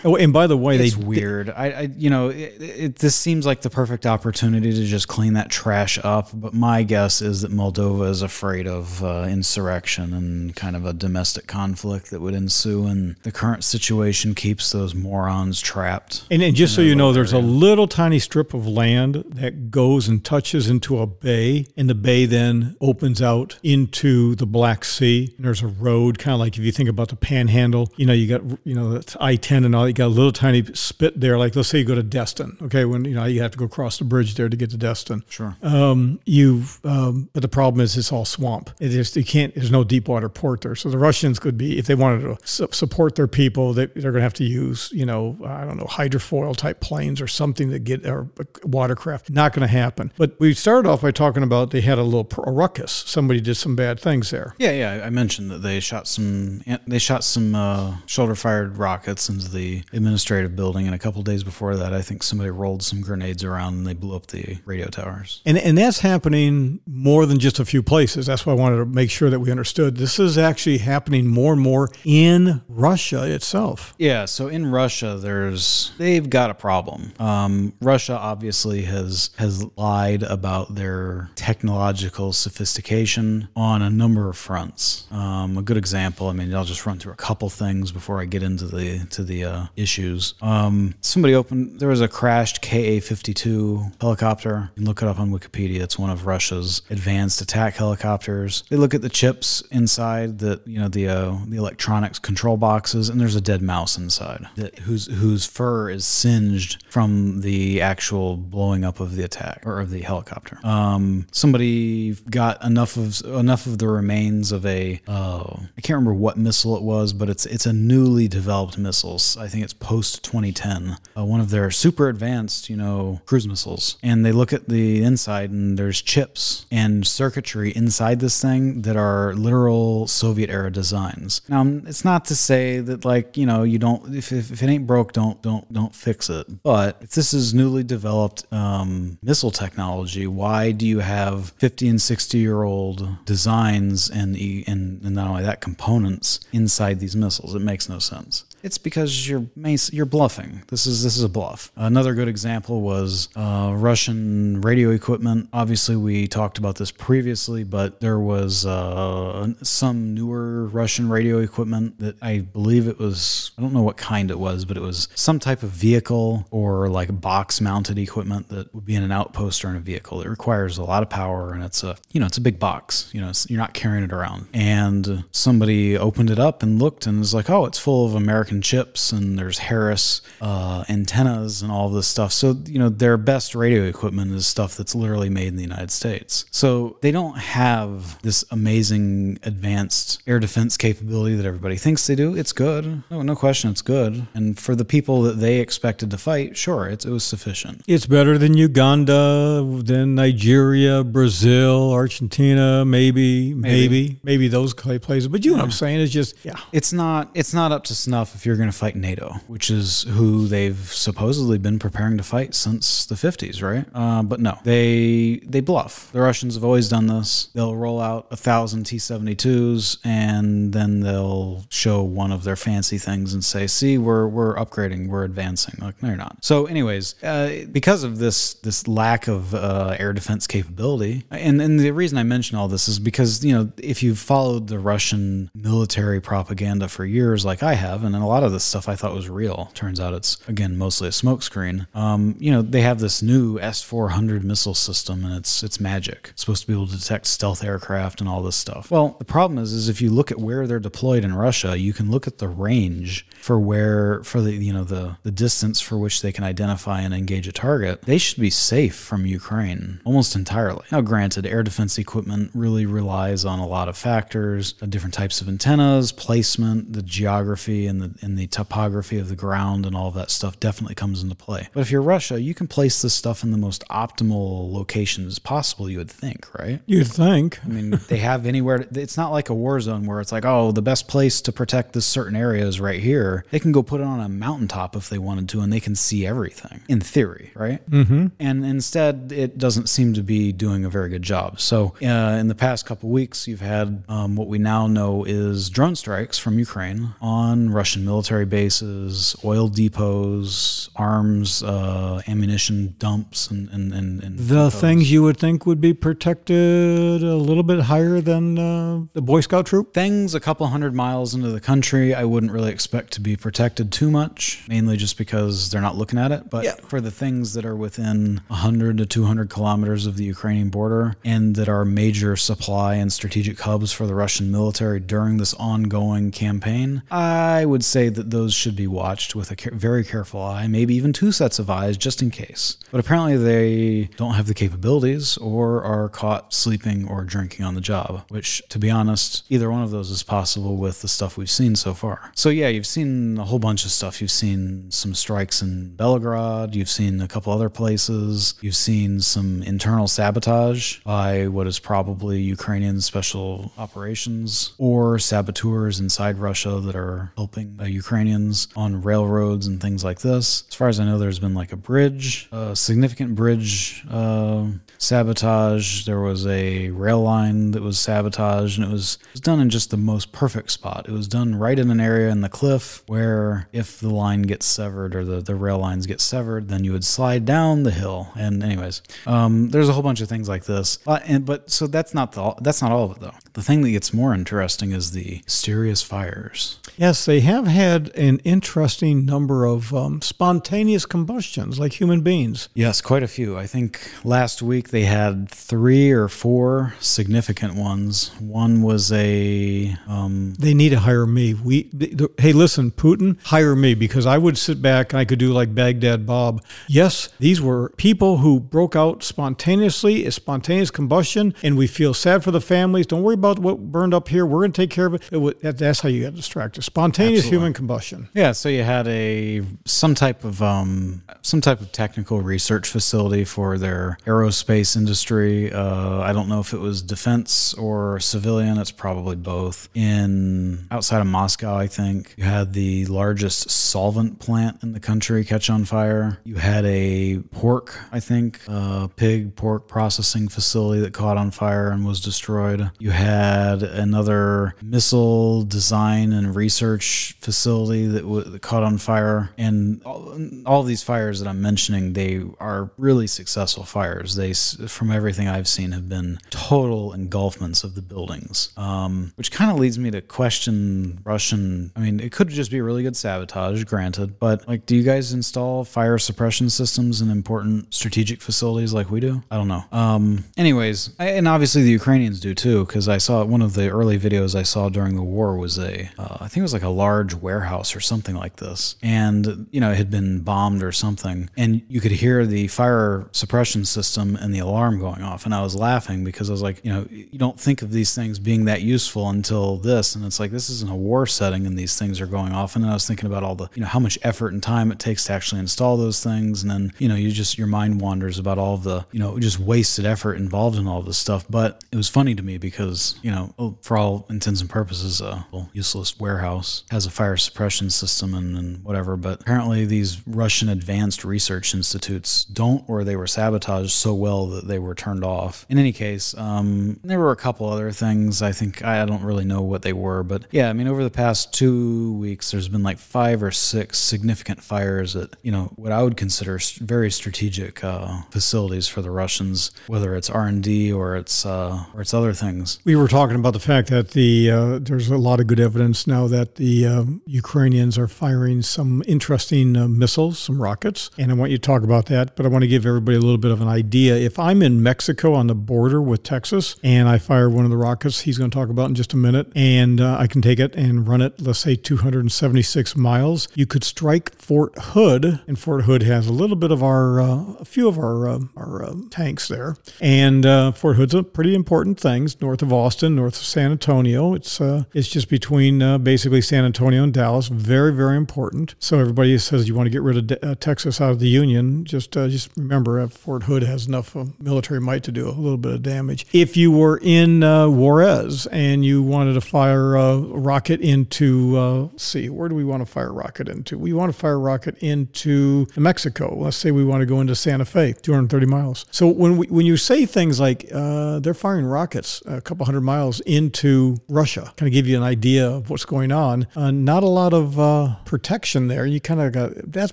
Oh, 0.04 0.16
and 0.16 0.32
by 0.34 0.46
the 0.46 0.56
way, 0.56 0.76
it's 0.76 0.94
they 0.94 1.02
weird. 1.02 1.48
I, 1.48 1.70
I 1.70 1.80
you 1.96 2.10
know, 2.10 2.28
it, 2.28 2.60
it, 2.60 2.96
this 2.96 3.16
seems 3.16 3.46
like 3.46 3.62
the 3.62 3.70
perfect 3.70 4.04
opportunity 4.04 4.70
to 4.70 4.84
just 4.84 5.08
clean 5.08 5.32
that 5.32 5.50
trash 5.50 5.98
up. 6.04 6.28
But 6.34 6.52
my 6.52 6.82
guess 6.82 7.22
is 7.22 7.40
that 7.40 7.50
Moldova 7.50 8.10
is 8.10 8.20
afraid 8.20 8.66
of 8.66 9.02
uh, 9.02 9.26
insurrection 9.28 10.12
and 10.12 10.54
kind 10.54 10.76
of 10.76 10.84
a 10.84 10.92
domestic 10.92 11.46
conflict 11.46 12.10
that 12.10 12.20
would 12.20 12.34
ensue, 12.34 12.86
and 12.86 13.16
the 13.22 13.32
current 13.32 13.64
situation 13.64 14.34
keeps 14.34 14.72
those 14.72 14.94
morons 14.94 15.60
trapped. 15.60 16.26
And, 16.30 16.42
and 16.42 16.54
just 16.54 16.74
so 16.74 16.82
you 16.82 16.94
know, 16.94 17.12
there's 17.12 17.32
a 17.32 17.38
little 17.38 17.88
tiny 17.88 18.18
strip 18.18 18.52
of 18.52 18.66
land 18.68 19.24
that 19.28 19.70
goes 19.70 20.06
and 20.06 20.22
touches 20.22 20.68
into 20.68 20.98
a 20.98 21.06
bay, 21.06 21.66
and 21.78 21.88
the 21.88 21.94
bay 21.94 22.26
then 22.26 22.76
opens 22.80 23.22
out 23.22 23.58
into 23.62 24.34
the 24.34 24.46
Black 24.46 24.84
Sea. 24.84 25.32
And 25.38 25.46
there's 25.46 25.62
a 25.62 25.66
road, 25.66 26.18
kind 26.18 26.34
of 26.34 26.40
like 26.40 26.58
if 26.58 26.64
you 26.64 26.72
think 26.72 26.90
about 26.90 27.08
the 27.08 27.16
Panhandle. 27.16 27.90
You 27.96 28.04
know, 28.04 28.12
you 28.12 28.28
got 28.28 28.58
you 28.64 28.74
know 28.74 29.00
I-10 29.18 29.64
and 29.64 29.74
all. 29.74 29.93
Got 29.94 30.06
a 30.06 30.08
little 30.08 30.32
tiny 30.32 30.64
spit 30.74 31.20
there. 31.20 31.38
Like 31.38 31.56
let's 31.56 31.68
say 31.68 31.78
you 31.78 31.84
go 31.84 31.94
to 31.94 32.02
Destin, 32.02 32.56
okay, 32.62 32.84
when 32.84 33.04
you 33.04 33.14
know 33.14 33.24
you 33.24 33.42
have 33.42 33.52
to 33.52 33.58
go 33.58 33.64
across 33.64 33.98
the 33.98 34.04
bridge 34.04 34.34
there 34.34 34.48
to 34.48 34.56
get 34.56 34.70
to 34.70 34.76
Destin. 34.76 35.24
Sure. 35.28 35.56
Um, 35.62 36.20
you, 36.24 36.64
um, 36.84 37.28
but 37.32 37.42
the 37.42 37.48
problem 37.48 37.80
is 37.80 37.96
it's 37.96 38.12
all 38.12 38.24
swamp. 38.24 38.70
It 38.80 38.90
just 38.90 39.16
you 39.16 39.24
can't. 39.24 39.54
There's 39.54 39.70
no 39.70 39.84
deep 39.84 40.08
water 40.08 40.28
port 40.28 40.62
there. 40.62 40.74
So 40.74 40.90
the 40.90 40.98
Russians 40.98 41.38
could 41.38 41.56
be, 41.56 41.78
if 41.78 41.86
they 41.86 41.94
wanted 41.94 42.22
to 42.22 42.38
su- 42.46 42.68
support 42.72 43.14
their 43.14 43.28
people, 43.28 43.72
they, 43.72 43.86
they're 43.86 44.12
going 44.12 44.14
to 44.16 44.22
have 44.22 44.34
to 44.34 44.44
use, 44.44 44.90
you 44.92 45.06
know, 45.06 45.36
I 45.44 45.64
don't 45.64 45.76
know, 45.76 45.84
hydrofoil 45.84 46.56
type 46.56 46.80
planes 46.80 47.20
or 47.20 47.26
something 47.26 47.70
to 47.70 47.78
get 47.78 48.06
or 48.06 48.28
watercraft. 48.64 49.30
Not 49.30 49.52
going 49.52 49.66
to 49.66 49.72
happen. 49.72 50.12
But 50.16 50.38
we 50.40 50.54
started 50.54 50.88
off 50.88 51.02
by 51.02 51.10
talking 51.10 51.42
about 51.42 51.70
they 51.70 51.80
had 51.80 51.98
a 51.98 52.02
little 52.02 52.28
a 52.44 52.50
ruckus. 52.50 52.92
Somebody 52.92 53.40
did 53.40 53.54
some 53.54 53.76
bad 53.76 54.00
things 54.00 54.30
there. 54.30 54.54
Yeah, 54.58 54.72
yeah. 54.72 55.04
I 55.04 55.10
mentioned 55.10 55.50
that 55.50 55.62
they 55.62 55.80
shot 55.80 56.08
some 56.08 56.62
they 56.86 56.98
shot 56.98 57.24
some 57.24 57.54
uh, 57.54 57.96
shoulder 58.06 58.34
fired 58.34 58.78
rockets 58.78 59.28
into 59.28 59.50
the 59.50 59.83
administrative 59.92 60.56
building, 60.56 60.86
and 60.86 60.94
a 60.94 60.98
couple 60.98 61.22
days 61.22 61.44
before 61.44 61.76
that, 61.76 61.92
I 61.92 62.02
think 62.02 62.22
somebody 62.22 62.50
rolled 62.50 62.82
some 62.82 63.00
grenades 63.00 63.44
around 63.44 63.74
and 63.74 63.86
they 63.86 63.94
blew 63.94 64.16
up 64.16 64.28
the 64.28 64.58
radio 64.64 64.86
towers. 64.86 65.42
And 65.46 65.58
and 65.58 65.76
that's 65.76 66.00
happening 66.00 66.80
more 66.86 67.26
than 67.26 67.38
just 67.38 67.58
a 67.58 67.64
few 67.64 67.82
places. 67.82 68.26
That's 68.26 68.46
why 68.46 68.52
I 68.52 68.56
wanted 68.56 68.76
to 68.76 68.86
make 68.86 69.10
sure 69.10 69.30
that 69.30 69.40
we 69.40 69.50
understood 69.50 69.96
this 69.96 70.18
is 70.18 70.38
actually 70.38 70.78
happening 70.78 71.26
more 71.26 71.52
and 71.52 71.62
more 71.62 71.90
in 72.04 72.62
Russia 72.68 73.30
itself. 73.30 73.94
Yeah, 73.98 74.24
so 74.24 74.48
in 74.48 74.66
Russia, 74.66 75.16
there's 75.20 75.92
they've 75.98 76.28
got 76.28 76.50
a 76.50 76.54
problem. 76.54 77.12
Um, 77.18 77.74
Russia 77.80 78.18
obviously 78.18 78.82
has 78.82 79.30
has 79.38 79.64
lied 79.76 80.22
about 80.22 80.74
their 80.74 81.30
technological 81.34 82.32
sophistication 82.32 83.48
on 83.56 83.82
a 83.82 83.90
number 83.90 84.28
of 84.28 84.36
fronts. 84.36 85.06
Um, 85.10 85.58
a 85.58 85.62
good 85.62 85.76
example, 85.76 86.28
I 86.28 86.32
mean, 86.32 86.54
I'll 86.54 86.64
just 86.64 86.86
run 86.86 86.98
through 86.98 87.12
a 87.12 87.16
couple 87.16 87.48
things 87.50 87.92
before 87.92 88.20
I 88.20 88.24
get 88.24 88.42
into 88.42 88.66
the 88.66 89.06
to 89.10 89.22
the 89.22 89.44
uh, 89.44 89.66
issues. 89.76 90.34
Um, 90.42 90.94
somebody 91.00 91.34
opened 91.34 91.80
there 91.80 91.88
was 91.88 92.00
a 92.00 92.08
crashed 92.08 92.62
Ka-52 92.62 94.00
helicopter. 94.00 94.70
You 94.74 94.80
can 94.80 94.84
look 94.86 95.02
it 95.02 95.08
up 95.08 95.18
on 95.18 95.30
Wikipedia. 95.30 95.80
It's 95.80 95.98
one 95.98 96.10
of 96.10 96.26
Russia's 96.26 96.82
advanced 96.90 97.40
attack 97.40 97.76
helicopters. 97.76 98.64
They 98.70 98.76
look 98.76 98.94
at 98.94 99.02
the 99.02 99.08
chips 99.08 99.62
inside 99.70 100.38
that 100.40 100.66
you 100.66 100.78
know 100.78 100.88
the 100.88 101.08
uh, 101.08 101.36
the 101.46 101.56
electronics 101.56 102.18
control 102.18 102.56
boxes, 102.56 103.08
and 103.08 103.20
there's 103.20 103.36
a 103.36 103.40
dead 103.40 103.62
mouse 103.62 103.96
inside 103.96 104.46
that 104.56 104.78
whose 104.80 105.06
whose 105.06 105.46
fur 105.46 105.90
is 105.90 106.06
singed 106.06 106.84
from 106.88 107.40
the 107.40 107.80
actual 107.80 108.36
blowing 108.36 108.84
up 108.84 109.00
of 109.00 109.16
the 109.16 109.24
attack 109.24 109.62
or 109.64 109.80
of 109.80 109.90
the 109.90 110.00
helicopter. 110.00 110.58
Um, 110.64 111.26
somebody 111.32 112.14
got 112.30 112.62
enough 112.64 112.96
of 112.96 113.20
enough 113.22 113.66
of 113.66 113.78
the 113.78 113.88
remains 113.88 114.52
of 114.52 114.66
a 114.66 115.00
uh, 115.06 115.56
I 115.76 115.80
can't 115.80 115.96
remember 115.96 116.14
what 116.14 116.36
missile 116.36 116.76
it 116.76 116.82
was, 116.82 117.12
but 117.12 117.28
it's 117.28 117.46
it's 117.46 117.66
a 117.66 117.72
newly 117.72 118.28
developed 118.28 118.78
missile. 118.78 119.14
I 119.38 119.48
think 119.54 119.64
it's 119.64 119.72
post 119.72 120.24
2010. 120.24 120.96
Uh, 121.16 121.24
one 121.24 121.40
of 121.40 121.50
their 121.50 121.70
super 121.70 122.08
advanced, 122.08 122.68
you 122.68 122.76
know, 122.76 123.20
cruise 123.24 123.46
missiles, 123.46 123.96
and 124.02 124.26
they 124.26 124.32
look 124.32 124.52
at 124.52 124.68
the 124.68 125.02
inside, 125.02 125.50
and 125.50 125.78
there's 125.78 126.02
chips 126.02 126.66
and 126.72 127.06
circuitry 127.06 127.70
inside 127.70 128.18
this 128.18 128.42
thing 128.42 128.82
that 128.82 128.96
are 128.96 129.32
literal 129.34 130.08
Soviet 130.08 130.50
era 130.50 130.72
designs. 130.72 131.40
Now, 131.48 131.64
it's 131.86 132.04
not 132.04 132.24
to 132.26 132.36
say 132.36 132.80
that 132.80 133.04
like 133.04 133.36
you 133.36 133.46
know 133.46 133.62
you 133.62 133.78
don't 133.78 134.14
if, 134.14 134.32
if, 134.32 134.50
if 134.50 134.62
it 134.62 134.68
ain't 134.68 134.88
broke, 134.88 135.12
don't 135.12 135.40
don't 135.40 135.72
don't 135.72 135.94
fix 135.94 136.28
it. 136.28 136.62
But 136.64 136.98
if 137.00 137.10
this 137.10 137.32
is 137.32 137.54
newly 137.54 137.84
developed 137.84 138.44
um, 138.52 139.18
missile 139.22 139.52
technology, 139.52 140.26
why 140.26 140.72
do 140.72 140.84
you 140.84 140.98
have 140.98 141.50
50 141.58 141.88
and 141.88 142.02
60 142.02 142.38
year 142.38 142.64
old 142.64 143.24
designs 143.24 144.10
and, 144.10 144.36
and 144.36 145.00
and 145.04 145.14
not 145.14 145.28
only 145.28 145.44
that 145.44 145.60
components 145.60 146.40
inside 146.52 146.98
these 146.98 147.14
missiles? 147.14 147.54
It 147.54 147.62
makes 147.62 147.88
no 147.88 148.00
sense. 148.00 148.44
It's 148.64 148.78
because 148.78 149.28
you're 149.28 149.44
you're 149.92 150.06
bluffing. 150.06 150.62
This 150.68 150.86
is 150.86 151.02
this 151.02 151.18
is 151.18 151.22
a 151.22 151.28
bluff. 151.28 151.70
Another 151.76 152.14
good 152.14 152.28
example 152.28 152.80
was 152.80 153.28
uh, 153.36 153.74
Russian 153.76 154.62
radio 154.62 154.88
equipment. 154.88 155.50
Obviously, 155.52 155.96
we 155.96 156.26
talked 156.26 156.56
about 156.56 156.76
this 156.76 156.90
previously, 156.90 157.62
but 157.62 158.00
there 158.00 158.18
was 158.18 158.64
uh, 158.64 159.52
some 159.62 160.14
newer 160.14 160.64
Russian 160.68 161.10
radio 161.10 161.40
equipment 161.40 161.98
that 161.98 162.16
I 162.22 162.38
believe 162.38 162.88
it 162.88 162.98
was. 162.98 163.50
I 163.58 163.60
don't 163.60 163.74
know 163.74 163.82
what 163.82 163.98
kind 163.98 164.30
it 164.30 164.38
was, 164.38 164.64
but 164.64 164.78
it 164.78 164.82
was 164.82 165.08
some 165.14 165.38
type 165.38 165.62
of 165.62 165.68
vehicle 165.68 166.46
or 166.50 166.88
like 166.88 167.20
box-mounted 167.20 167.98
equipment 167.98 168.48
that 168.48 168.74
would 168.74 168.86
be 168.86 168.94
in 168.94 169.02
an 169.02 169.12
outpost 169.12 169.62
or 169.62 169.68
in 169.68 169.76
a 169.76 169.80
vehicle. 169.80 170.22
It 170.22 170.28
requires 170.28 170.78
a 170.78 170.84
lot 170.84 171.02
of 171.02 171.10
power, 171.10 171.52
and 171.52 171.62
it's 171.62 171.84
a 171.84 171.98
you 172.12 172.20
know 172.20 172.24
it's 172.24 172.38
a 172.38 172.40
big 172.40 172.58
box. 172.58 173.10
You 173.12 173.20
know, 173.20 173.30
you're 173.46 173.60
not 173.60 173.74
carrying 173.74 174.04
it 174.04 174.12
around. 174.12 174.46
And 174.54 175.24
somebody 175.32 175.98
opened 175.98 176.30
it 176.30 176.38
up 176.38 176.62
and 176.62 176.80
looked 176.80 177.06
and 177.06 177.18
was 177.18 177.34
like, 177.34 177.50
oh, 177.50 177.66
it's 177.66 177.78
full 177.78 178.06
of 178.06 178.14
American 178.14 178.53
chips 178.62 179.12
and 179.12 179.38
there's 179.38 179.58
Harris 179.58 180.22
uh, 180.40 180.84
antennas 180.88 181.62
and 181.62 181.70
all 181.70 181.88
this 181.88 182.06
stuff. 182.06 182.32
So, 182.32 182.56
you 182.66 182.78
know, 182.78 182.88
their 182.88 183.16
best 183.16 183.54
radio 183.54 183.84
equipment 183.84 184.32
is 184.32 184.46
stuff 184.46 184.76
that's 184.76 184.94
literally 184.94 185.30
made 185.30 185.48
in 185.48 185.56
the 185.56 185.62
United 185.62 185.90
States. 185.90 186.44
So 186.50 186.98
they 187.00 187.10
don't 187.10 187.38
have 187.38 188.20
this 188.22 188.44
amazing 188.50 189.38
advanced 189.42 190.22
air 190.26 190.38
defense 190.38 190.76
capability 190.76 191.36
that 191.36 191.46
everybody 191.46 191.76
thinks 191.76 192.06
they 192.06 192.14
do. 192.14 192.36
It's 192.36 192.52
good. 192.52 193.02
No, 193.10 193.22
no 193.22 193.36
question, 193.36 193.70
it's 193.70 193.82
good. 193.82 194.26
And 194.34 194.58
for 194.58 194.74
the 194.74 194.84
people 194.84 195.22
that 195.22 195.38
they 195.38 195.60
expected 195.60 196.10
to 196.10 196.18
fight, 196.18 196.56
sure, 196.56 196.88
it 196.88 197.04
was 197.04 197.24
sufficient. 197.24 197.82
It's 197.86 198.06
better 198.06 198.38
than 198.38 198.56
Uganda, 198.56 199.64
than 199.82 200.14
Nigeria, 200.14 201.04
Brazil, 201.04 201.92
Argentina, 201.92 202.84
maybe, 202.84 203.54
maybe, 203.54 203.88
maybe, 203.88 204.20
maybe 204.22 204.48
those 204.48 204.74
places. 204.74 205.28
But 205.28 205.44
you 205.44 205.52
know 205.52 205.58
what 205.58 205.64
I'm 205.64 205.70
saying? 205.70 206.00
It's 206.00 206.12
just, 206.12 206.36
yeah. 206.44 206.58
It's 206.72 206.92
not, 206.92 207.30
it's 207.34 207.54
not 207.54 207.72
up 207.72 207.84
to 207.84 207.94
snuff 207.94 208.34
you're 208.44 208.56
going 208.56 208.70
to 208.70 208.76
fight 208.76 208.96
NATO, 208.96 209.34
which 209.46 209.70
is 209.70 210.02
who 210.02 210.46
they've 210.46 210.76
supposedly 210.76 211.58
been 211.58 211.78
preparing 211.78 212.16
to 212.18 212.22
fight 212.22 212.54
since 212.54 213.06
the 213.06 213.14
50s, 213.14 213.62
right? 213.62 213.86
Uh, 213.94 214.22
but 214.22 214.40
no, 214.40 214.58
they 214.64 215.40
they 215.44 215.60
bluff. 215.60 216.10
The 216.12 216.20
Russians 216.20 216.54
have 216.54 216.64
always 216.64 216.88
done 216.88 217.06
this. 217.06 217.48
They'll 217.54 217.76
roll 217.76 218.00
out 218.00 218.26
a 218.30 218.36
thousand 218.36 218.84
T-72s 218.84 219.98
and 220.04 220.72
then 220.72 221.00
they'll 221.00 221.64
show 221.68 222.02
one 222.02 222.32
of 222.32 222.44
their 222.44 222.56
fancy 222.56 222.98
things 222.98 223.34
and 223.34 223.44
say, 223.44 223.66
"See, 223.66 223.98
we're 223.98 224.26
we're 224.26 224.56
upgrading, 224.56 225.08
we're 225.08 225.24
advancing." 225.24 225.74
Like, 225.80 226.02
no, 226.02 226.08
you're 226.08 226.16
not. 226.16 226.44
So, 226.44 226.66
anyways, 226.66 227.22
uh, 227.22 227.64
because 227.70 228.04
of 228.04 228.18
this 228.18 228.54
this 228.54 228.88
lack 228.88 229.28
of 229.28 229.54
uh, 229.54 229.96
air 229.98 230.12
defense 230.12 230.46
capability, 230.46 231.24
and 231.30 231.60
and 231.60 231.78
the 231.78 231.90
reason 231.92 232.18
I 232.18 232.22
mention 232.22 232.56
all 232.56 232.68
this 232.68 232.88
is 232.88 232.98
because 232.98 233.44
you 233.44 233.54
know 233.54 233.70
if 233.78 234.02
you've 234.02 234.18
followed 234.18 234.68
the 234.68 234.78
Russian 234.78 235.50
military 235.54 236.20
propaganda 236.20 236.88
for 236.88 237.04
years, 237.04 237.44
like 237.44 237.62
I 237.62 237.74
have, 237.74 238.04
and 238.04 238.14
a 238.14 238.26
lot 238.26 238.33
of 238.42 238.52
this 238.52 238.64
stuff 238.64 238.88
I 238.88 238.96
thought 238.96 239.14
was 239.14 239.28
real. 239.28 239.70
Turns 239.74 240.00
out 240.00 240.14
it's 240.14 240.38
again 240.48 240.76
mostly 240.76 241.08
a 241.08 241.12
smokescreen. 241.12 241.86
Um, 241.94 242.36
you 242.38 242.50
know, 242.50 242.62
they 242.62 242.80
have 242.80 243.00
this 243.00 243.22
new 243.22 243.58
S-400 243.60 244.42
missile 244.42 244.74
system, 244.74 245.24
and 245.24 245.34
it's 245.34 245.62
it's 245.62 245.78
magic. 245.80 246.28
It's 246.30 246.40
supposed 246.42 246.62
to 246.62 246.66
be 246.66 246.72
able 246.72 246.86
to 246.88 246.98
detect 246.98 247.26
stealth 247.26 247.62
aircraft 247.62 248.20
and 248.20 248.28
all 248.28 248.42
this 248.42 248.56
stuff. 248.56 248.90
Well, 248.90 249.16
the 249.18 249.24
problem 249.24 249.58
is, 249.58 249.72
is 249.72 249.88
if 249.88 250.00
you 250.00 250.10
look 250.10 250.30
at 250.30 250.38
where 250.38 250.66
they're 250.66 250.80
deployed 250.80 251.24
in 251.24 251.34
Russia, 251.34 251.78
you 251.78 251.92
can 251.92 252.10
look 252.10 252.26
at 252.26 252.38
the 252.38 252.48
range 252.48 253.26
for 253.36 253.58
where 253.60 254.22
for 254.24 254.40
the 254.40 254.52
you 254.52 254.72
know 254.72 254.84
the 254.84 255.16
the 255.22 255.30
distance 255.30 255.80
for 255.80 255.98
which 255.98 256.22
they 256.22 256.32
can 256.32 256.44
identify 256.44 257.00
and 257.00 257.14
engage 257.14 257.46
a 257.46 257.52
target. 257.52 258.02
They 258.02 258.18
should 258.18 258.40
be 258.40 258.50
safe 258.50 258.94
from 258.94 259.26
Ukraine 259.26 260.00
almost 260.04 260.34
entirely. 260.34 260.84
Now, 260.90 261.00
granted, 261.00 261.46
air 261.46 261.62
defense 261.62 261.98
equipment 261.98 262.50
really 262.54 262.86
relies 262.86 263.44
on 263.44 263.58
a 263.58 263.66
lot 263.66 263.88
of 263.88 263.96
factors, 263.96 264.72
different 264.72 265.14
types 265.14 265.40
of 265.40 265.48
antennas, 265.48 266.12
placement, 266.12 266.92
the 266.92 267.02
geography, 267.02 267.86
and 267.86 268.00
the 268.00 268.14
and 268.24 268.38
the 268.38 268.46
topography 268.46 269.18
of 269.18 269.28
the 269.28 269.36
ground, 269.36 269.84
and 269.84 269.94
all 269.94 270.08
of 270.08 270.14
that 270.14 270.30
stuff 270.30 270.58
definitely 270.58 270.94
comes 270.94 271.22
into 271.22 271.34
play. 271.34 271.68
But 271.72 271.80
if 271.80 271.90
you're 271.90 272.02
Russia, 272.02 272.40
you 272.40 272.54
can 272.54 272.66
place 272.66 273.02
this 273.02 273.12
stuff 273.12 273.44
in 273.44 273.52
the 273.52 273.58
most 273.58 273.84
optimal 273.90 274.72
locations 274.72 275.38
possible. 275.38 275.90
You 275.90 275.98
would 275.98 276.10
think, 276.10 276.52
right? 276.58 276.80
You'd 276.86 277.06
think. 277.06 277.60
I 277.64 277.68
mean, 277.68 278.00
they 278.08 278.16
have 278.18 278.46
anywhere. 278.46 278.78
To, 278.78 279.00
it's 279.00 279.16
not 279.16 279.30
like 279.30 279.50
a 279.50 279.54
war 279.54 279.78
zone 279.80 280.06
where 280.06 280.20
it's 280.20 280.32
like, 280.32 280.44
oh, 280.44 280.72
the 280.72 280.82
best 280.82 281.06
place 281.06 281.40
to 281.42 281.52
protect 281.52 281.92
this 281.92 282.06
certain 282.06 282.34
area 282.34 282.66
is 282.66 282.80
right 282.80 283.00
here. 283.00 283.44
They 283.50 283.60
can 283.60 283.72
go 283.72 283.82
put 283.82 284.00
it 284.00 284.04
on 284.04 284.20
a 284.20 284.28
mountaintop 284.28 284.96
if 284.96 285.10
they 285.10 285.18
wanted 285.18 285.48
to, 285.50 285.60
and 285.60 285.72
they 285.72 285.80
can 285.80 285.94
see 285.94 286.26
everything 286.26 286.80
in 286.88 287.00
theory, 287.00 287.52
right? 287.54 287.88
Mm-hmm. 287.90 288.28
And 288.40 288.64
instead, 288.64 289.32
it 289.32 289.58
doesn't 289.58 289.88
seem 289.88 290.14
to 290.14 290.22
be 290.22 290.50
doing 290.50 290.84
a 290.84 290.88
very 290.88 291.10
good 291.10 291.22
job. 291.22 291.60
So, 291.60 291.94
uh, 292.02 292.38
in 292.40 292.48
the 292.48 292.54
past 292.54 292.86
couple 292.86 293.10
weeks, 293.10 293.46
you've 293.46 293.60
had 293.60 294.02
um, 294.08 294.34
what 294.36 294.48
we 294.48 294.58
now 294.58 294.86
know 294.86 295.24
is 295.24 295.68
drone 295.68 295.94
strikes 295.94 296.38
from 296.38 296.58
Ukraine 296.58 297.14
on 297.20 297.70
Russian 297.70 298.03
military 298.04 298.44
bases, 298.46 299.34
oil 299.44 299.68
depots, 299.68 300.88
arms, 300.96 301.62
uh, 301.62 302.20
ammunition 302.28 302.94
dumps, 302.98 303.50
and, 303.50 303.68
and, 303.70 303.92
and, 303.92 304.22
and 304.22 304.38
the 304.38 304.54
depots. 304.54 304.80
things 304.80 305.10
you 305.10 305.22
would 305.22 305.36
think 305.38 305.66
would 305.66 305.80
be 305.80 305.92
protected 305.94 307.22
a 307.22 307.36
little 307.36 307.62
bit 307.62 307.80
higher 307.80 308.20
than 308.20 308.58
uh, 308.58 309.00
the 309.12 309.22
Boy 309.22 309.40
Scout 309.40 309.66
troop. 309.66 309.92
Things 309.94 310.34
a 310.34 310.40
couple 310.40 310.66
hundred 310.66 310.94
miles 310.94 311.34
into 311.34 311.50
the 311.50 311.60
country, 311.60 312.14
I 312.14 312.24
wouldn't 312.24 312.52
really 312.52 312.70
expect 312.70 313.12
to 313.14 313.20
be 313.20 313.36
protected 313.36 313.92
too 313.92 314.10
much, 314.10 314.64
mainly 314.68 314.96
just 314.96 315.18
because 315.18 315.70
they're 315.70 315.80
not 315.80 315.96
looking 315.96 316.18
at 316.18 316.32
it. 316.32 316.50
But 316.50 316.64
Yeah. 316.64 316.74
for 316.88 317.00
the 317.00 317.10
things 317.10 317.54
that 317.54 317.64
are 317.64 317.76
within 317.76 318.40
100 318.48 318.98
to 318.98 319.06
200 319.06 319.48
kilometers 319.50 320.06
of 320.06 320.16
the 320.16 320.24
Ukrainian 320.24 320.68
border 320.70 321.14
and 321.24 321.54
that 321.56 321.68
are 321.68 321.84
major 321.84 322.36
supply 322.36 322.94
and 322.94 323.12
strategic 323.12 323.60
hubs 323.60 323.92
for 323.92 324.06
the 324.06 324.14
Russian 324.14 324.50
military 324.50 325.00
during 325.00 325.36
this 325.38 325.54
ongoing 325.54 326.30
campaign, 326.30 327.02
I 327.10 327.64
would 327.64 327.84
say 327.94 328.08
that 328.08 328.30
those 328.30 328.52
should 328.52 328.74
be 328.74 328.88
watched 328.88 329.36
with 329.36 329.52
a 329.52 329.70
very 329.70 330.02
careful 330.02 330.42
eye, 330.42 330.66
maybe 330.66 330.96
even 330.96 331.12
two 331.12 331.30
sets 331.30 331.60
of 331.60 331.70
eyes 331.70 331.96
just 331.96 332.20
in 332.22 332.28
case. 332.28 332.76
But 332.90 332.98
apparently 332.98 333.36
they 333.36 334.10
don't 334.16 334.34
have 334.34 334.48
the 334.48 334.54
capabilities 334.54 335.36
or 335.38 335.82
are 335.84 336.08
caught 336.08 336.52
sleeping 336.52 337.06
or 337.08 337.22
drinking 337.22 337.64
on 337.64 337.74
the 337.76 337.80
job, 337.80 338.24
which, 338.30 338.62
to 338.70 338.80
be 338.80 338.90
honest, 338.90 339.44
either 339.48 339.70
one 339.70 339.84
of 339.84 339.92
those 339.92 340.10
is 340.10 340.24
possible 340.24 340.76
with 340.76 341.02
the 341.02 341.08
stuff 341.08 341.36
we've 341.36 341.50
seen 341.50 341.76
so 341.76 341.94
far. 341.94 342.32
So, 342.34 342.48
yeah, 342.48 342.68
you've 342.68 342.86
seen 342.86 343.38
a 343.38 343.44
whole 343.44 343.60
bunch 343.60 343.84
of 343.84 343.92
stuff. 343.92 344.20
You've 344.20 344.30
seen 344.30 344.90
some 344.90 345.14
strikes 345.14 345.62
in 345.62 345.94
Belgorod, 345.96 346.74
you've 346.74 346.88
seen 346.88 347.20
a 347.20 347.28
couple 347.28 347.52
other 347.52 347.70
places, 347.70 348.54
you've 348.60 348.76
seen 348.76 349.20
some 349.20 349.62
internal 349.62 350.08
sabotage 350.08 350.98
by 351.04 351.46
what 351.46 351.68
is 351.68 351.78
probably 351.78 352.40
Ukrainian 352.40 353.00
special 353.00 353.72
operations 353.78 354.72
or 354.78 355.20
saboteurs 355.20 356.00
inside 356.00 356.38
Russia 356.38 356.80
that 356.80 356.96
are 356.96 357.32
helping 357.36 357.76
uh, 357.84 357.86
Ukrainians 357.86 358.68
on 358.76 359.02
railroads 359.02 359.66
and 359.66 359.80
things 359.80 360.02
like 360.02 360.20
this. 360.20 360.64
As 360.68 360.74
far 360.74 360.88
as 360.88 360.98
I 361.00 361.04
know, 361.04 361.18
there's 361.18 361.38
been 361.38 361.54
like 361.54 361.72
a 361.72 361.76
bridge, 361.76 362.48
a 362.52 362.74
significant 362.74 363.34
bridge 363.34 364.04
uh, 364.10 364.66
sabotage. 364.98 366.06
There 366.06 366.20
was 366.20 366.46
a 366.46 366.90
rail 366.90 367.22
line 367.22 367.72
that 367.72 367.82
was 367.82 367.98
sabotaged, 367.98 368.78
and 368.78 368.88
it 368.88 368.92
was, 368.92 369.18
it 369.22 369.32
was 369.32 369.40
done 369.40 369.60
in 369.60 369.70
just 369.70 369.90
the 369.90 369.96
most 369.96 370.32
perfect 370.32 370.70
spot. 370.70 371.06
It 371.08 371.12
was 371.12 371.28
done 371.28 371.54
right 371.54 371.78
in 371.78 371.90
an 371.90 372.00
area 372.00 372.30
in 372.30 372.40
the 372.40 372.48
cliff 372.48 373.02
where 373.06 373.68
if 373.72 374.00
the 374.00 374.10
line 374.10 374.42
gets 374.42 374.66
severed 374.66 375.14
or 375.14 375.24
the, 375.24 375.40
the 375.40 375.54
rail 375.54 375.78
lines 375.78 376.06
get 376.06 376.20
severed, 376.20 376.68
then 376.68 376.84
you 376.84 376.92
would 376.92 377.04
slide 377.04 377.44
down 377.44 377.82
the 377.82 377.90
hill. 377.90 378.32
And 378.36 378.62
anyways, 378.62 379.02
um, 379.26 379.70
there's 379.70 379.88
a 379.88 379.92
whole 379.92 380.02
bunch 380.02 380.20
of 380.20 380.28
things 380.28 380.48
like 380.48 380.64
this. 380.64 380.98
Uh, 381.06 381.20
and 381.24 381.44
but 381.44 381.70
so 381.70 381.86
that's 381.86 382.14
not 382.14 382.32
the 382.32 382.54
that's 382.60 382.82
not 382.82 382.92
all 382.92 383.04
of 383.04 383.16
it 383.16 383.20
though. 383.20 383.34
The 383.54 383.62
thing 383.62 383.82
that 383.82 383.90
gets 383.90 384.12
more 384.12 384.34
interesting 384.34 384.92
is 384.92 385.12
the 385.12 385.42
mysterious 385.44 386.02
fires. 386.02 386.78
Yes, 386.96 387.24
they 387.24 387.40
have 387.40 387.66
had 387.66 388.14
an 388.16 388.38
interesting 388.40 389.24
number 389.24 389.64
of 389.64 389.92
um, 389.92 390.22
spontaneous 390.22 391.06
combustions, 391.06 391.78
like 391.78 392.00
human 392.00 392.20
beings. 392.20 392.68
Yes, 392.74 393.00
quite 393.00 393.22
a 393.22 393.28
few. 393.28 393.58
I 393.58 393.66
think 393.66 394.12
last 394.22 394.62
week 394.62 394.90
they 394.90 395.02
had 395.02 395.50
three 395.50 396.12
or 396.12 396.28
four 396.28 396.94
significant 397.00 397.74
ones. 397.74 398.30
One 398.38 398.82
was 398.82 399.10
a 399.12 399.96
um, 400.06 400.54
They 400.58 400.72
need 400.72 400.90
to 400.90 401.00
hire 401.00 401.26
me. 401.26 401.54
We, 401.54 401.84
th- 401.84 402.30
hey, 402.38 402.52
listen, 402.52 402.92
Putin, 402.92 403.38
hire 403.44 403.74
me 403.74 403.94
because 403.94 404.24
I 404.24 404.38
would 404.38 404.56
sit 404.56 404.80
back 404.80 405.12
and 405.12 405.20
I 405.20 405.24
could 405.24 405.38
do 405.38 405.52
like 405.52 405.74
Baghdad 405.74 406.26
Bob. 406.26 406.64
Yes, 406.88 407.28
these 407.40 407.60
were 407.60 407.90
people 407.96 408.38
who 408.38 408.60
broke 408.60 408.94
out 408.94 409.24
spontaneously, 409.24 410.26
a 410.26 410.30
spontaneous 410.30 410.92
combustion, 410.92 411.54
and 411.62 411.76
we 411.76 411.88
feel 411.88 412.14
sad 412.14 412.44
for 412.44 412.52
the 412.52 412.60
families. 412.60 413.06
Don't 413.06 413.22
worry 413.22 413.34
about 413.34 413.58
what 413.58 413.90
burned 413.90 414.14
up 414.14 414.28
here. 414.28 414.46
We're 414.46 414.60
going 414.60 414.72
to 414.72 414.82
take 414.82 414.90
care 414.90 415.06
of 415.06 415.14
it. 415.14 415.22
it 415.32 415.60
that, 415.62 415.78
that's 415.78 416.00
how 416.00 416.08
you 416.08 416.20
get 416.20 416.36
distracted. 416.36 416.83
Spontaneous 416.84 417.38
Absolutely. 417.38 417.56
human 417.56 417.72
combustion. 417.72 418.28
Yeah, 418.34 418.52
so 418.52 418.68
you 418.68 418.82
had 418.82 419.08
a 419.08 419.62
some 419.86 420.14
type 420.14 420.44
of 420.44 420.60
um, 420.60 421.22
some 421.40 421.62
type 421.62 421.80
of 421.80 421.92
technical 421.92 422.42
research 422.42 422.86
facility 422.88 423.44
for 423.44 423.78
their 423.78 424.18
aerospace 424.26 424.94
industry. 424.94 425.72
Uh, 425.72 426.20
I 426.20 426.34
don't 426.34 426.46
know 426.46 426.60
if 426.60 426.74
it 426.74 426.80
was 426.80 427.00
defense 427.00 427.72
or 427.72 428.20
civilian. 428.20 428.76
It's 428.76 428.90
probably 428.90 429.34
both. 429.34 429.88
In 429.94 430.86
outside 430.90 431.20
of 431.22 431.26
Moscow, 431.26 431.74
I 431.74 431.86
think 431.86 432.34
you 432.36 432.44
had 432.44 432.74
the 432.74 433.06
largest 433.06 433.70
solvent 433.70 434.38
plant 434.38 434.82
in 434.82 434.92
the 434.92 435.00
country 435.00 435.42
catch 435.42 435.70
on 435.70 435.86
fire. 435.86 436.38
You 436.44 436.56
had 436.56 436.84
a 436.84 437.38
pork, 437.50 437.98
I 438.12 438.20
think, 438.20 438.60
uh, 438.68 439.06
pig 439.16 439.56
pork 439.56 439.88
processing 439.88 440.48
facility 440.48 441.00
that 441.00 441.14
caught 441.14 441.38
on 441.38 441.50
fire 441.50 441.88
and 441.88 442.04
was 442.04 442.20
destroyed. 442.20 442.90
You 442.98 443.12
had 443.12 443.82
another 443.82 444.74
missile 444.82 445.62
design 445.62 446.34
and 446.34 446.54
research 446.54 446.73
facility 446.80 448.06
that, 448.06 448.22
w- 448.22 448.44
that 448.44 448.62
caught 448.62 448.82
on 448.82 448.98
fire. 448.98 449.50
And 449.58 450.02
all, 450.04 450.38
all 450.66 450.82
these 450.82 451.02
fires 451.02 451.40
that 451.40 451.48
I'm 451.48 451.60
mentioning, 451.60 452.12
they 452.12 452.42
are 452.60 452.90
really 452.96 453.26
successful 453.26 453.84
fires. 453.84 454.34
They, 454.34 454.52
from 454.52 455.10
everything 455.10 455.48
I've 455.48 455.68
seen, 455.68 455.92
have 455.92 456.08
been 456.08 456.38
total 456.50 457.12
engulfments 457.12 457.84
of 457.84 457.94
the 457.94 458.02
buildings, 458.02 458.72
um, 458.76 459.32
which 459.36 459.50
kind 459.50 459.70
of 459.70 459.78
leads 459.78 459.98
me 459.98 460.10
to 460.10 460.20
question 460.20 461.20
Russian. 461.24 461.92
I 461.96 462.00
mean, 462.00 462.20
it 462.20 462.32
could 462.32 462.48
just 462.48 462.70
be 462.70 462.80
really 462.80 463.02
good 463.02 463.16
sabotage, 463.16 463.84
granted, 463.84 464.38
but 464.38 464.66
like, 464.66 464.86
do 464.86 464.96
you 464.96 465.02
guys 465.02 465.32
install 465.32 465.84
fire 465.84 466.18
suppression 466.18 466.70
systems 466.70 467.20
in 467.20 467.30
important 467.30 467.92
strategic 467.94 468.40
facilities 468.40 468.92
like 468.92 469.10
we 469.10 469.20
do? 469.20 469.42
I 469.50 469.56
don't 469.56 469.68
know. 469.68 469.84
Um, 469.92 470.44
anyways, 470.56 471.10
I, 471.18 471.26
and 471.30 471.46
obviously 471.48 471.82
the 471.82 471.90
Ukrainians 471.90 472.40
do 472.40 472.54
too, 472.54 472.84
because 472.84 473.08
I 473.08 473.18
saw 473.18 473.44
one 473.44 473.62
of 473.62 473.74
the 473.74 473.90
early 473.90 474.18
videos 474.18 474.54
I 474.54 474.62
saw 474.62 474.88
during 474.88 475.14
the 475.14 475.22
war 475.22 475.56
was 475.56 475.78
a, 475.78 476.10
uh, 476.18 476.38
I 476.40 476.48
think 476.48 476.63
it 476.64 476.72
was 476.72 476.72
like 476.72 476.82
a 476.82 476.88
large 476.88 477.34
warehouse 477.34 477.94
or 477.94 478.00
something 478.00 478.34
like 478.34 478.56
this, 478.56 478.96
and 479.02 479.66
you 479.70 479.80
know 479.80 479.90
it 479.90 479.96
had 479.98 480.10
been 480.10 480.40
bombed 480.40 480.82
or 480.82 480.92
something, 480.92 481.50
and 481.58 481.82
you 481.88 482.00
could 482.00 482.10
hear 482.10 482.46
the 482.46 482.68
fire 482.68 483.28
suppression 483.32 483.84
system 483.84 484.34
and 484.36 484.54
the 484.54 484.60
alarm 484.60 484.98
going 484.98 485.20
off, 485.20 485.44
and 485.44 485.54
I 485.54 485.60
was 485.60 485.76
laughing 485.76 486.24
because 486.24 486.48
I 486.48 486.52
was 486.52 486.62
like, 486.62 486.82
you 486.82 486.90
know, 486.90 487.06
you 487.10 487.38
don't 487.38 487.60
think 487.60 487.82
of 487.82 487.92
these 487.92 488.14
things 488.14 488.38
being 488.38 488.64
that 488.64 488.80
useful 488.80 489.28
until 489.28 489.76
this, 489.76 490.14
and 490.14 490.24
it's 490.24 490.40
like 490.40 490.52
this 490.52 490.70
isn't 490.70 490.90
a 490.90 490.96
war 490.96 491.26
setting, 491.26 491.66
and 491.66 491.78
these 491.78 491.98
things 491.98 492.18
are 492.18 492.26
going 492.26 492.52
off, 492.52 492.76
and 492.76 492.86
I 492.86 492.94
was 492.94 493.06
thinking 493.06 493.26
about 493.26 493.42
all 493.42 493.56
the, 493.56 493.68
you 493.74 493.82
know, 493.82 493.88
how 493.88 494.00
much 494.00 494.18
effort 494.22 494.54
and 494.54 494.62
time 494.62 494.90
it 494.90 494.98
takes 494.98 495.24
to 495.24 495.34
actually 495.34 495.60
install 495.60 495.98
those 495.98 496.24
things, 496.24 496.62
and 496.62 496.70
then 496.70 496.94
you 496.98 497.08
know, 497.08 497.14
you 497.14 497.30
just 497.30 497.58
your 497.58 497.66
mind 497.66 498.00
wanders 498.00 498.38
about 498.38 498.56
all 498.56 498.78
the, 498.78 499.04
you 499.12 499.18
know, 499.18 499.38
just 499.38 499.60
wasted 499.60 500.06
effort 500.06 500.36
involved 500.36 500.78
in 500.78 500.88
all 500.88 501.02
this 501.02 501.18
stuff, 501.18 501.44
but 501.50 501.84
it 501.92 501.96
was 501.96 502.08
funny 502.08 502.34
to 502.34 502.42
me 502.42 502.56
because 502.56 503.16
you 503.22 503.30
know, 503.30 503.54
oh, 503.58 503.76
for 503.82 503.98
all 503.98 504.24
intents 504.30 504.62
and 504.62 504.70
purposes, 504.70 505.20
a 505.20 505.46
useless 505.74 506.18
warehouse 506.18 506.53
has 506.90 507.06
a 507.06 507.10
fire 507.10 507.36
suppression 507.36 507.90
system 507.90 508.34
and, 508.34 508.56
and 508.56 508.84
whatever, 508.84 509.16
but 509.16 509.40
apparently 509.40 509.84
these 509.84 510.26
Russian 510.26 510.68
advanced 510.68 511.24
research 511.24 511.74
institutes 511.74 512.44
don't, 512.44 512.84
or 512.88 513.04
they 513.04 513.16
were 513.16 513.26
sabotaged 513.26 513.92
so 513.92 514.14
well 514.14 514.46
that 514.46 514.68
they 514.68 514.78
were 514.78 514.94
turned 514.94 515.24
off. 515.24 515.66
In 515.68 515.78
any 515.78 515.92
case, 515.92 516.36
um, 516.36 517.00
there 517.02 517.18
were 517.18 517.32
a 517.32 517.36
couple 517.36 517.68
other 517.68 517.90
things. 517.90 518.42
I 518.42 518.52
think 518.52 518.84
I 518.84 519.04
don't 519.04 519.22
really 519.22 519.44
know 519.44 519.62
what 519.62 519.82
they 519.82 519.92
were, 519.92 520.22
but 520.22 520.44
yeah, 520.50 520.68
I 520.68 520.72
mean, 520.72 520.88
over 520.88 521.02
the 521.02 521.10
past 521.10 521.52
two 521.52 522.12
weeks, 522.14 522.50
there's 522.50 522.68
been 522.68 522.82
like 522.82 522.98
five 522.98 523.42
or 523.42 523.50
six 523.50 523.98
significant 523.98 524.62
fires 524.62 525.16
at 525.16 525.30
you 525.42 525.52
know 525.52 525.72
what 525.76 525.92
I 525.92 526.02
would 526.02 526.16
consider 526.16 526.58
very 526.80 527.10
strategic 527.10 527.82
uh, 527.82 528.22
facilities 528.30 528.88
for 528.88 529.02
the 529.02 529.10
Russians, 529.10 529.70
whether 529.86 530.14
it's 530.14 530.30
R 530.30 530.46
and 530.46 530.62
D 530.62 530.92
or 530.92 531.16
it's 531.16 531.46
uh, 531.46 531.84
or 531.94 532.02
it's 532.02 532.14
other 532.14 532.32
things. 532.32 532.78
We 532.84 532.96
were 532.96 533.08
talking 533.08 533.36
about 533.36 533.52
the 533.52 533.60
fact 533.60 533.88
that 533.90 534.10
the 534.10 534.50
uh, 534.50 534.78
there's 534.80 535.10
a 535.10 535.16
lot 535.16 535.40
of 535.40 535.46
good 535.46 535.60
evidence 535.60 536.06
now 536.06 536.26
that 536.28 536.43
the 536.56 536.86
um, 536.86 537.22
Ukrainians 537.26 537.96
are 537.98 538.08
firing 538.08 538.62
some 538.62 539.02
interesting 539.06 539.76
uh, 539.76 539.88
missiles, 539.88 540.38
some 540.38 540.60
rockets, 540.60 541.10
and 541.18 541.30
I 541.30 541.34
want 541.34 541.50
you 541.50 541.58
to 541.58 541.62
talk 541.62 541.82
about 541.82 542.06
that. 542.06 542.36
But 542.36 542.46
I 542.46 542.48
want 542.48 542.62
to 542.62 542.68
give 542.68 542.86
everybody 542.86 543.16
a 543.16 543.20
little 543.20 543.38
bit 543.38 543.50
of 543.50 543.60
an 543.60 543.68
idea. 543.68 544.16
If 544.16 544.38
I'm 544.38 544.62
in 544.62 544.82
Mexico 544.82 545.34
on 545.34 545.46
the 545.46 545.54
border 545.54 546.02
with 546.02 546.22
Texas 546.22 546.76
and 546.82 547.08
I 547.08 547.18
fire 547.18 547.48
one 547.48 547.64
of 547.64 547.70
the 547.70 547.76
rockets, 547.76 548.20
he's 548.20 548.38
going 548.38 548.50
to 548.50 548.54
talk 548.54 548.68
about 548.68 548.88
in 548.88 548.94
just 548.94 549.12
a 549.12 549.16
minute, 549.16 549.52
and 549.54 550.00
uh, 550.00 550.16
I 550.18 550.26
can 550.26 550.42
take 550.42 550.58
it 550.58 550.74
and 550.74 551.06
run 551.06 551.20
it, 551.20 551.40
let's 551.40 551.60
say 551.60 551.76
276 551.76 552.96
miles. 552.96 553.48
You 553.54 553.66
could 553.66 553.84
strike 553.84 554.34
Fort 554.40 554.76
Hood, 554.76 555.40
and 555.46 555.58
Fort 555.58 555.84
Hood 555.84 556.02
has 556.02 556.26
a 556.26 556.32
little 556.32 556.56
bit 556.56 556.70
of 556.70 556.82
our, 556.82 557.20
uh, 557.20 557.54
a 557.60 557.64
few 557.64 557.86
of 557.86 557.98
our 557.98 558.28
uh, 558.28 558.40
our 558.56 558.84
uh, 558.84 558.94
tanks 559.10 559.48
there, 559.48 559.76
and 560.00 560.44
uh, 560.44 560.72
Fort 560.72 560.96
Hood's 560.96 561.14
a 561.14 561.22
pretty 561.22 561.54
important 561.54 562.00
thing. 562.00 562.24
North 562.40 562.62
of 562.62 562.72
Austin, 562.72 563.16
north 563.16 563.36
of 563.36 563.44
San 563.44 563.70
Antonio. 563.70 564.34
It's 564.34 564.60
uh, 564.60 564.84
it's 564.94 565.08
just 565.08 565.28
between 565.28 565.82
uh, 565.82 565.98
basically 566.34 566.56
San 566.56 566.64
Antonio 566.64 567.04
and 567.04 567.14
Dallas. 567.14 567.46
Very 567.46 567.92
very 567.92 568.16
important. 568.16 568.74
So 568.80 568.98
everybody 568.98 569.38
says 569.38 569.68
you 569.68 569.74
want 569.74 569.86
to 569.86 569.90
get 569.90 570.02
rid 570.02 570.16
of 570.16 570.26
De- 570.26 570.44
uh, 570.44 570.54
Texas 570.56 571.00
out 571.00 571.12
of 571.12 571.20
the 571.20 571.28
Union. 571.28 571.84
Just 571.84 572.16
uh, 572.16 572.26
just 572.28 572.50
remember, 572.56 573.00
uh, 573.00 573.06
Fort 573.06 573.44
Hood 573.44 573.62
has 573.62 573.86
enough 573.86 574.16
uh, 574.16 574.24
military 574.40 574.80
might 574.80 575.04
to 575.04 575.12
do 575.12 575.28
a 575.28 575.30
little 575.30 575.58
bit 575.58 575.74
of 575.74 575.82
damage. 575.82 576.26
If 576.32 576.56
you 576.56 576.72
were 576.72 576.98
in 577.02 577.44
uh, 577.44 577.68
Juarez 577.68 578.46
and 578.50 578.84
you 578.84 579.00
wanted 579.02 579.34
to 579.34 579.40
fire 579.40 579.94
a 579.94 580.18
rocket 580.18 580.80
into, 580.80 581.56
uh, 581.56 581.78
let's 581.82 582.02
see, 582.02 582.28
where 582.28 582.48
do 582.48 582.56
we 582.56 582.64
want 582.64 582.84
to 582.84 582.86
fire 582.86 583.10
a 583.10 583.12
rocket 583.12 583.48
into? 583.48 583.78
We 583.78 583.92
want 583.92 584.12
to 584.12 584.18
fire 584.18 584.34
a 584.34 584.38
rocket 584.38 584.76
into 584.78 585.66
Mexico. 585.76 586.34
Let's 586.36 586.56
say 586.56 586.72
we 586.72 586.84
want 586.84 587.02
to 587.02 587.06
go 587.06 587.20
into 587.20 587.36
Santa 587.36 587.64
Fe, 587.64 587.92
230 587.92 588.46
miles. 588.46 588.86
So 588.90 589.06
when 589.06 589.36
we, 589.36 589.46
when 589.46 589.66
you 589.66 589.76
say 589.76 590.04
things 590.04 590.40
like 590.40 590.66
uh, 590.74 591.20
they're 591.20 591.34
firing 591.34 591.66
rockets 591.66 592.22
a 592.26 592.40
couple 592.40 592.66
hundred 592.66 592.80
miles 592.80 593.20
into 593.20 593.98
Russia, 594.08 594.52
kind 594.56 594.66
of 594.66 594.72
give 594.72 594.88
you 594.88 594.96
an 594.96 595.04
idea 595.04 595.48
of 595.48 595.70
what's 595.70 595.84
going 595.84 596.10
on. 596.12 596.23
Uh, 596.56 596.70
not 596.70 597.02
a 597.02 597.08
lot 597.08 597.32
of 597.32 597.58
uh, 597.58 597.96
protection 598.04 598.68
there. 598.68 598.86
You 598.86 599.00
kind 599.00 599.20
of 599.20 599.32
got 599.32 599.72
that's 599.72 599.92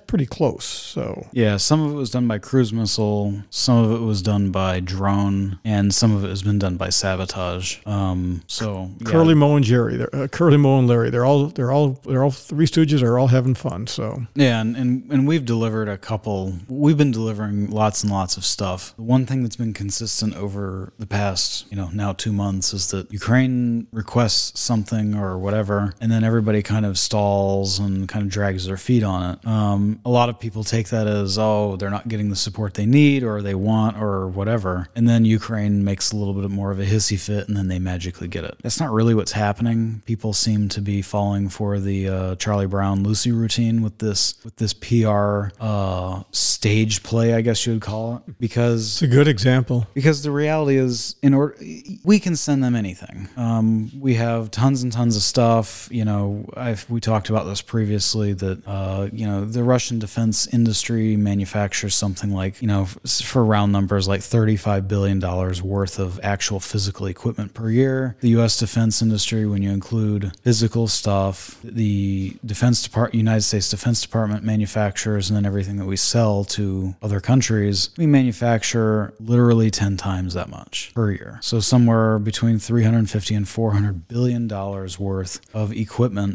pretty 0.00 0.26
close. 0.26 0.64
So 0.64 1.26
Yeah, 1.32 1.56
some 1.56 1.80
of 1.82 1.92
it 1.92 1.94
was 1.94 2.10
done 2.10 2.28
by 2.28 2.38
cruise 2.38 2.72
missile, 2.72 3.42
some 3.50 3.78
of 3.84 3.92
it 3.92 4.04
was 4.04 4.22
done 4.22 4.50
by 4.50 4.80
drone, 4.80 5.58
and 5.64 5.94
some 5.94 6.14
of 6.14 6.24
it 6.24 6.28
has 6.28 6.42
been 6.42 6.58
done 6.58 6.76
by 6.76 6.90
sabotage. 6.90 7.78
Um, 7.86 8.42
so 8.46 8.90
yeah. 8.98 9.10
Curly 9.10 9.34
Moe 9.34 9.56
and 9.56 9.64
Jerry, 9.64 9.96
they're, 9.96 10.14
uh, 10.14 10.28
Curly 10.28 10.56
Moe 10.56 10.78
and 10.78 10.88
Larry, 10.88 11.10
they're 11.10 11.24
all 11.24 11.46
they're 11.46 11.72
all 11.72 12.00
they're 12.04 12.22
all 12.22 12.30
three 12.30 12.66
Stooges 12.66 13.02
are 13.02 13.18
all 13.18 13.28
having 13.28 13.54
fun. 13.54 13.86
So 13.86 14.26
Yeah, 14.34 14.60
and, 14.60 14.76
and, 14.76 15.12
and 15.12 15.26
we've 15.26 15.44
delivered 15.44 15.88
a 15.88 15.98
couple. 15.98 16.54
We've 16.68 16.96
been 16.96 17.10
delivering 17.10 17.70
lots 17.70 18.02
and 18.02 18.12
lots 18.12 18.36
of 18.36 18.44
stuff. 18.44 18.94
The 18.96 19.02
one 19.02 19.26
thing 19.26 19.42
that's 19.42 19.56
been 19.56 19.72
consistent 19.72 20.36
over 20.36 20.92
the 20.98 21.06
past, 21.06 21.66
you 21.70 21.76
know, 21.76 21.90
now 21.92 22.12
two 22.12 22.32
months 22.32 22.72
is 22.72 22.90
that 22.90 23.12
Ukraine 23.12 23.86
requests 23.92 24.60
something 24.60 25.14
or 25.14 25.38
whatever, 25.38 25.94
and 26.00 26.11
then 26.12 26.24
everybody 26.24 26.62
kind 26.62 26.84
of 26.86 26.98
stalls 26.98 27.78
and 27.78 28.08
kind 28.08 28.24
of 28.24 28.30
drags 28.30 28.66
their 28.66 28.76
feet 28.76 29.02
on 29.02 29.32
it. 29.32 29.46
Um, 29.46 30.00
a 30.04 30.10
lot 30.10 30.28
of 30.28 30.38
people 30.38 30.62
take 30.64 30.88
that 30.90 31.06
as, 31.06 31.38
oh, 31.38 31.76
they're 31.76 31.90
not 31.90 32.08
getting 32.08 32.28
the 32.28 32.36
support 32.36 32.74
they 32.74 32.86
need 32.86 33.22
or 33.22 33.42
they 33.42 33.54
want 33.54 33.96
or 34.00 34.26
whatever. 34.28 34.88
And 34.94 35.08
then 35.08 35.24
Ukraine 35.24 35.84
makes 35.84 36.12
a 36.12 36.16
little 36.16 36.34
bit 36.34 36.50
more 36.50 36.70
of 36.70 36.78
a 36.80 36.84
hissy 36.84 37.18
fit 37.18 37.48
and 37.48 37.56
then 37.56 37.68
they 37.68 37.78
magically 37.78 38.28
get 38.28 38.44
it. 38.44 38.56
That's 38.62 38.78
not 38.80 38.90
really 38.92 39.14
what's 39.14 39.32
happening. 39.32 40.02
People 40.06 40.32
seem 40.32 40.68
to 40.70 40.80
be 40.80 41.02
falling 41.02 41.48
for 41.48 41.78
the 41.80 42.08
uh, 42.08 42.34
Charlie 42.36 42.66
Brown 42.66 43.02
Lucy 43.02 43.32
routine 43.32 43.82
with 43.82 43.98
this 43.98 44.34
with 44.44 44.56
this 44.56 44.72
PR 44.74 45.48
uh, 45.60 46.22
stage 46.30 47.02
play, 47.02 47.34
I 47.34 47.40
guess 47.40 47.66
you 47.66 47.72
would 47.74 47.82
call 47.82 48.16
it, 48.16 48.38
because 48.38 48.94
It's 48.94 49.02
a 49.02 49.06
good 49.06 49.28
example. 49.28 49.86
because 49.94 50.22
the 50.22 50.30
reality 50.30 50.76
is 50.76 51.16
in 51.22 51.34
order 51.34 51.56
we 52.04 52.18
can 52.18 52.36
send 52.36 52.62
them 52.62 52.74
anything 52.74 53.28
um, 53.36 53.90
we 54.00 54.14
have 54.14 54.50
tons 54.50 54.82
and 54.82 54.92
tons 54.92 55.16
of 55.16 55.22
stuff 55.22 55.88
you 55.90 56.01
know 56.04 56.44
I've, 56.56 56.88
we 56.90 57.00
talked 57.00 57.30
about 57.30 57.44
this 57.44 57.62
previously 57.62 58.32
that 58.34 58.66
uh, 58.66 59.08
you 59.12 59.26
know 59.26 59.44
the 59.44 59.62
russian 59.62 59.98
defense 59.98 60.46
industry 60.52 61.16
manufactures 61.16 61.94
something 61.94 62.32
like 62.32 62.60
you 62.60 62.68
know 62.68 62.86
for 63.22 63.44
round 63.44 63.72
numbers 63.72 64.08
like 64.08 64.22
35 64.22 64.88
billion 64.88 65.18
dollars 65.18 65.62
worth 65.62 65.98
of 65.98 66.20
actual 66.22 66.60
physical 66.60 67.06
equipment 67.06 67.54
per 67.54 67.70
year. 67.70 68.16
The 68.20 68.30
us 68.30 68.58
defense 68.58 69.02
industry 69.02 69.46
when 69.46 69.62
you 69.62 69.70
include 69.70 70.32
physical 70.42 70.88
stuff 70.88 71.58
the 71.62 72.36
defense 72.44 72.82
department 72.82 73.14
united 73.14 73.42
states 73.42 73.70
defense 73.70 74.02
department 74.02 74.44
manufactures 74.44 75.30
and 75.30 75.36
then 75.36 75.46
everything 75.46 75.76
that 75.76 75.86
we 75.86 75.96
sell 75.96 76.44
to 76.44 76.94
other 77.02 77.20
countries 77.20 77.90
we 77.96 78.06
manufacture 78.06 79.14
literally 79.20 79.70
10 79.70 79.96
times 79.96 80.34
that 80.34 80.48
much 80.48 80.92
per 80.94 81.10
year. 81.10 81.38
So 81.42 81.60
somewhere 81.60 82.18
between 82.18 82.58
350 82.58 83.34
and 83.34 83.48
400 83.48 84.08
billion 84.08 84.48
dollars 84.48 84.98
worth 84.98 85.40
of 85.54 85.72
equipment 85.72 85.91